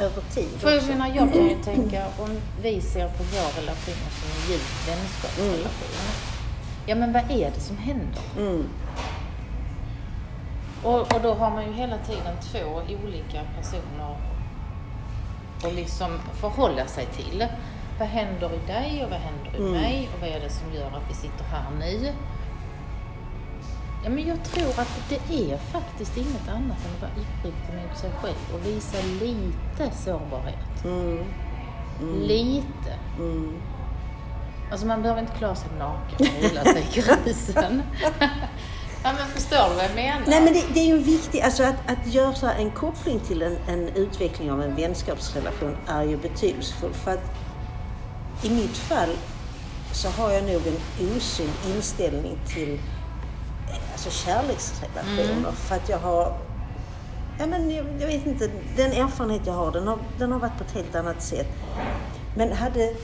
Över 0.00 0.22
tid 0.30 0.48
För 0.58 0.70
jag 0.70 0.86
menar, 0.88 1.06
jag 1.06 1.32
kan 1.32 1.48
ju 1.48 1.62
tänka 1.64 2.06
om 2.18 2.40
vi 2.62 2.80
ser 2.80 3.08
på 3.08 3.22
vår 3.22 3.60
relation 3.60 3.94
som 4.10 4.28
en 4.30 4.50
djup 4.50 4.88
vänskapsrelation. 4.88 5.98
Ja, 6.86 6.94
men 6.94 7.12
vad 7.12 7.30
är 7.30 7.50
det 7.50 7.60
som 7.60 7.76
händer? 7.76 8.22
Mm. 8.38 8.68
Och, 10.82 11.14
och 11.14 11.20
då 11.22 11.34
har 11.34 11.50
man 11.50 11.66
ju 11.66 11.72
hela 11.72 11.98
tiden 11.98 12.36
två 12.52 12.82
olika 13.04 13.40
personer 13.56 14.16
att 15.64 15.74
liksom 15.74 16.18
förhålla 16.40 16.86
sig 16.86 17.06
till. 17.06 17.46
Vad 17.98 18.08
händer 18.08 18.50
i 18.54 18.66
dig 18.66 19.04
och 19.04 19.10
vad 19.10 19.20
händer 19.20 19.54
i 19.54 19.58
Mm. 19.58 19.72
mig 19.72 20.08
och 20.14 20.20
vad 20.20 20.28
är 20.30 20.40
det 20.40 20.50
som 20.50 20.74
gör 20.74 20.86
att 20.86 21.10
vi 21.10 21.14
sitter 21.14 21.44
här 21.44 21.70
nu? 21.78 22.12
Ja, 24.06 24.10
men 24.10 24.26
jag 24.28 24.44
tror 24.44 24.80
att 24.80 25.08
det 25.08 25.52
är 25.52 25.56
faktiskt 25.56 26.16
inget 26.16 26.48
annat 26.48 26.78
än 26.84 26.94
att 26.94 27.02
vara 27.02 27.10
uppriktig 27.10 27.74
mot 27.74 27.98
sig 27.98 28.10
själv 28.10 28.54
och 28.54 28.66
visa 28.66 28.96
lite 29.20 29.96
sårbarhet. 29.96 30.84
Mm. 30.84 31.24
Lite. 32.20 32.92
Mm. 33.18 33.56
Alltså 34.70 34.86
man 34.86 35.02
behöver 35.02 35.20
inte 35.20 35.36
klara 35.38 35.54
sig 35.54 35.68
naken 35.78 36.26
och 36.26 36.50
rulla 36.50 36.64
sig 36.64 36.82
i 36.82 37.00
grusen. 37.00 37.82
ja, 39.02 39.12
men 39.18 39.26
förstår 39.34 39.68
du 39.68 39.74
vad 39.74 39.84
jag 39.84 39.94
menar? 39.94 40.22
Nej 40.26 40.40
men 40.44 40.52
det, 40.52 40.64
det 40.74 40.80
är 40.80 40.86
ju 40.86 40.98
viktigt, 40.98 41.44
alltså 41.44 41.62
att, 41.62 41.90
att 41.90 42.06
göra 42.14 42.52
en 42.52 42.70
koppling 42.70 43.20
till 43.20 43.42
en, 43.42 43.56
en 43.68 43.88
utveckling 43.88 44.50
av 44.50 44.62
en 44.62 44.74
vänskapsrelation 44.74 45.76
är 45.86 46.02
ju 46.02 46.16
betydelsefullt. 46.16 46.96
För 46.96 47.10
att 47.10 47.30
i 48.42 48.50
mitt 48.50 48.76
fall 48.76 49.10
så 49.92 50.08
har 50.08 50.30
jag 50.30 50.44
nog 50.44 50.62
en 50.66 50.76
osund 51.16 51.52
inställning 51.74 52.38
till 52.46 52.78
alltså 53.96 54.10
kärleksrelationer. 54.26 55.52
För 55.52 55.74
att 55.76 55.88
jag 55.88 55.98
har, 55.98 56.38
ja 57.38 57.46
men 57.46 57.70
jag, 57.70 57.86
jag 58.00 58.06
vet 58.06 58.26
inte, 58.26 58.50
den 58.76 58.92
erfarenhet 58.92 59.42
jag 59.46 59.54
har 59.54 59.72
den, 59.72 59.86
har 59.88 59.98
den 60.18 60.32
har 60.32 60.38
varit 60.38 60.58
på 60.58 60.64
ett 60.64 60.72
helt 60.72 60.94
annat 60.94 61.22
sätt. 61.22 61.48
Men 62.36 62.52
hade, 62.52 62.94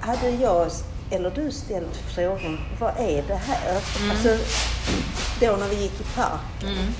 hade 0.00 0.30
jag 0.30 0.70
eller 1.10 1.30
du 1.30 1.50
ställt 1.52 1.96
frågan, 1.96 2.58
vad 2.80 2.90
är 2.98 3.24
det 3.28 3.34
här? 3.34 3.74
Alltså, 4.10 4.28
då 5.40 5.56
när 5.56 5.68
vi 5.68 5.82
gick 5.82 6.00
i 6.00 6.04
parken. 6.16 6.68
Mm. 6.78 6.92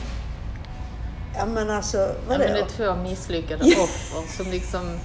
Ja 1.36 1.47
men 1.47 1.70
alltså, 1.70 1.99
Ja, 1.99 2.12
vadå? 2.28 2.45
men 2.45 2.53
det 2.53 2.61
är 2.61 2.66
två 2.66 2.95
misslyckade 3.03 3.64
Ja. 3.68 3.82
offer 3.82 4.36
som 4.36 4.51
liksom 4.51 4.99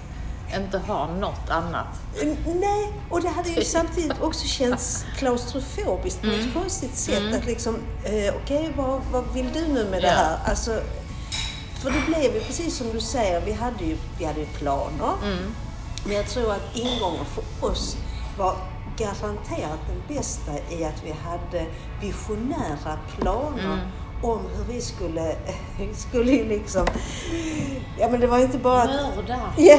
inte 0.56 0.78
har 0.78 1.08
något 1.08 1.50
annat. 1.50 1.88
Mm, 2.22 2.36
Nej, 2.46 2.94
och 3.10 3.22
det 3.22 3.30
hade 3.30 3.50
ju 3.50 3.64
samtidigt 3.78 4.22
också 4.22 4.48
känts 4.48 5.06
klaustrofobiskt 5.18 6.22
på 6.22 6.28
ett 6.28 6.54
konstigt 6.54 6.96
sätt. 6.96 7.34
Att 7.34 7.46
liksom, 7.46 7.76
eh, 8.04 8.34
okej, 8.44 8.74
vad, 8.78 9.02
vad 9.12 9.34
vill 9.34 9.50
du 9.54 9.68
nu 9.68 9.86
med 9.92 10.02
det 10.02 10.08
Ja. 10.08 10.14
här? 10.14 10.38
Alltså, 10.46 10.80
för 11.82 11.92
det 11.92 12.02
blev 12.08 12.34
ju 12.36 12.40
precis 12.40 12.78
som 12.78 12.88
du 12.94 13.00
säger, 13.02 13.42
vi 13.46 13.52
hade 13.54 13.86
ju, 13.86 13.98
vi 14.20 14.26
hade 14.26 14.40
ju 14.40 14.46
planer. 14.46 15.14
Men 16.06 16.16
jag 16.16 16.28
tror 16.28 16.52
att 16.52 16.76
ingången 16.76 17.26
för 17.26 17.68
oss 17.72 17.98
var 18.38 18.56
garanterat 18.98 19.80
den 19.88 20.18
bästa 20.18 20.52
i 20.70 20.86
att 20.86 21.04
vi 21.06 21.12
hade 21.12 21.66
visionära 22.02 22.98
planer 23.18 23.92
om 24.24 24.40
hur 24.58 24.74
vi 24.74 24.82
skulle, 24.82 25.36
skulle 25.96 26.44
liksom, 26.44 26.88
ja 28.00 28.10
men 28.10 28.20
det 28.20 28.28
var 28.28 28.40
inte 28.40 28.58
bara 28.58 28.82
att 28.82 29.16
Mörda. 29.16 29.40
Ja, 29.58 29.78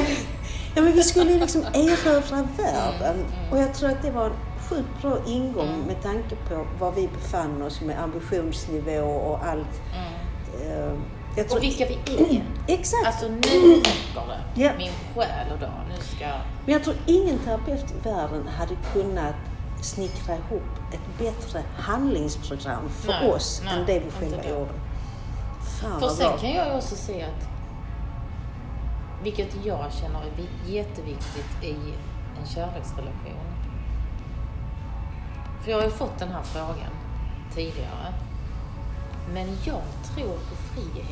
ja 0.75 0.81
men 0.81 0.93
vi 0.93 1.03
skulle 1.03 1.39
liksom 1.39 1.61
erövra 1.73 2.47
världen. 2.57 3.25
Och 3.51 3.57
jag 3.57 3.73
tror 3.73 3.89
att 3.89 4.01
det 4.01 4.11
var 4.11 4.25
en 4.25 4.33
sjukt 4.69 5.01
bra 5.01 5.17
ingång 5.27 5.83
med 5.87 6.01
tanke 6.03 6.35
på 6.35 6.65
var 6.79 6.91
vi 6.91 7.07
befann 7.07 7.61
oss 7.61 7.81
med 7.81 7.99
ambitionsnivå 8.03 9.01
och 9.01 9.45
allt. 9.45 9.81
Eh, 11.35 11.45
tror- 11.45 11.57
och 11.57 11.63
vilka 11.63 11.85
vi 11.85 11.93
är. 11.93 12.43
Exakt. 12.67 13.05
Alltså 13.07 13.27
nu 13.27 13.37
räcker 13.41 14.31
det. 14.55 14.73
Min 14.77 14.91
själ 15.15 15.51
och 15.53 15.59
dag. 15.59 15.71
Nu 15.89 15.95
ska. 16.15 16.25
Men 16.65 16.73
jag 16.73 16.83
tror 16.83 16.95
ingen 17.05 17.39
terapeut 17.39 17.85
i 17.91 18.09
världen 18.09 18.47
hade 18.47 18.75
kunnat 18.93 19.35
snickra 19.81 20.35
ihop 20.35 20.63
ett 20.93 21.17
bättre 21.19 21.63
handlingsprogram 21.77 22.89
för 22.89 23.07
Nej, 23.11 23.31
oss 23.31 23.61
nej, 23.65 23.73
än 23.79 23.85
det 23.85 23.99
vi 23.99 24.11
själva 24.11 24.49
gjorde. 24.49 24.71
Fan 25.81 25.99
För 25.99 26.09
sen 26.09 26.27
bra. 26.29 26.37
kan 26.37 26.51
jag 26.51 26.75
också 26.77 26.95
se 26.95 27.23
att, 27.23 27.47
vilket 29.23 29.65
jag 29.65 29.93
känner 29.93 30.19
är 30.19 30.71
jätteviktigt 30.71 31.63
i 31.63 31.75
en 32.39 32.47
kärleksrelation. 32.47 33.51
För 35.61 35.71
jag 35.71 35.77
har 35.77 35.83
ju 35.83 35.91
fått 35.91 36.19
den 36.19 36.29
här 36.29 36.43
frågan 36.43 36.91
tidigare. 37.53 38.13
Men 39.33 39.47
jag 39.65 39.81
tror 40.15 40.37
på 40.49 40.55
frihet. 40.55 41.07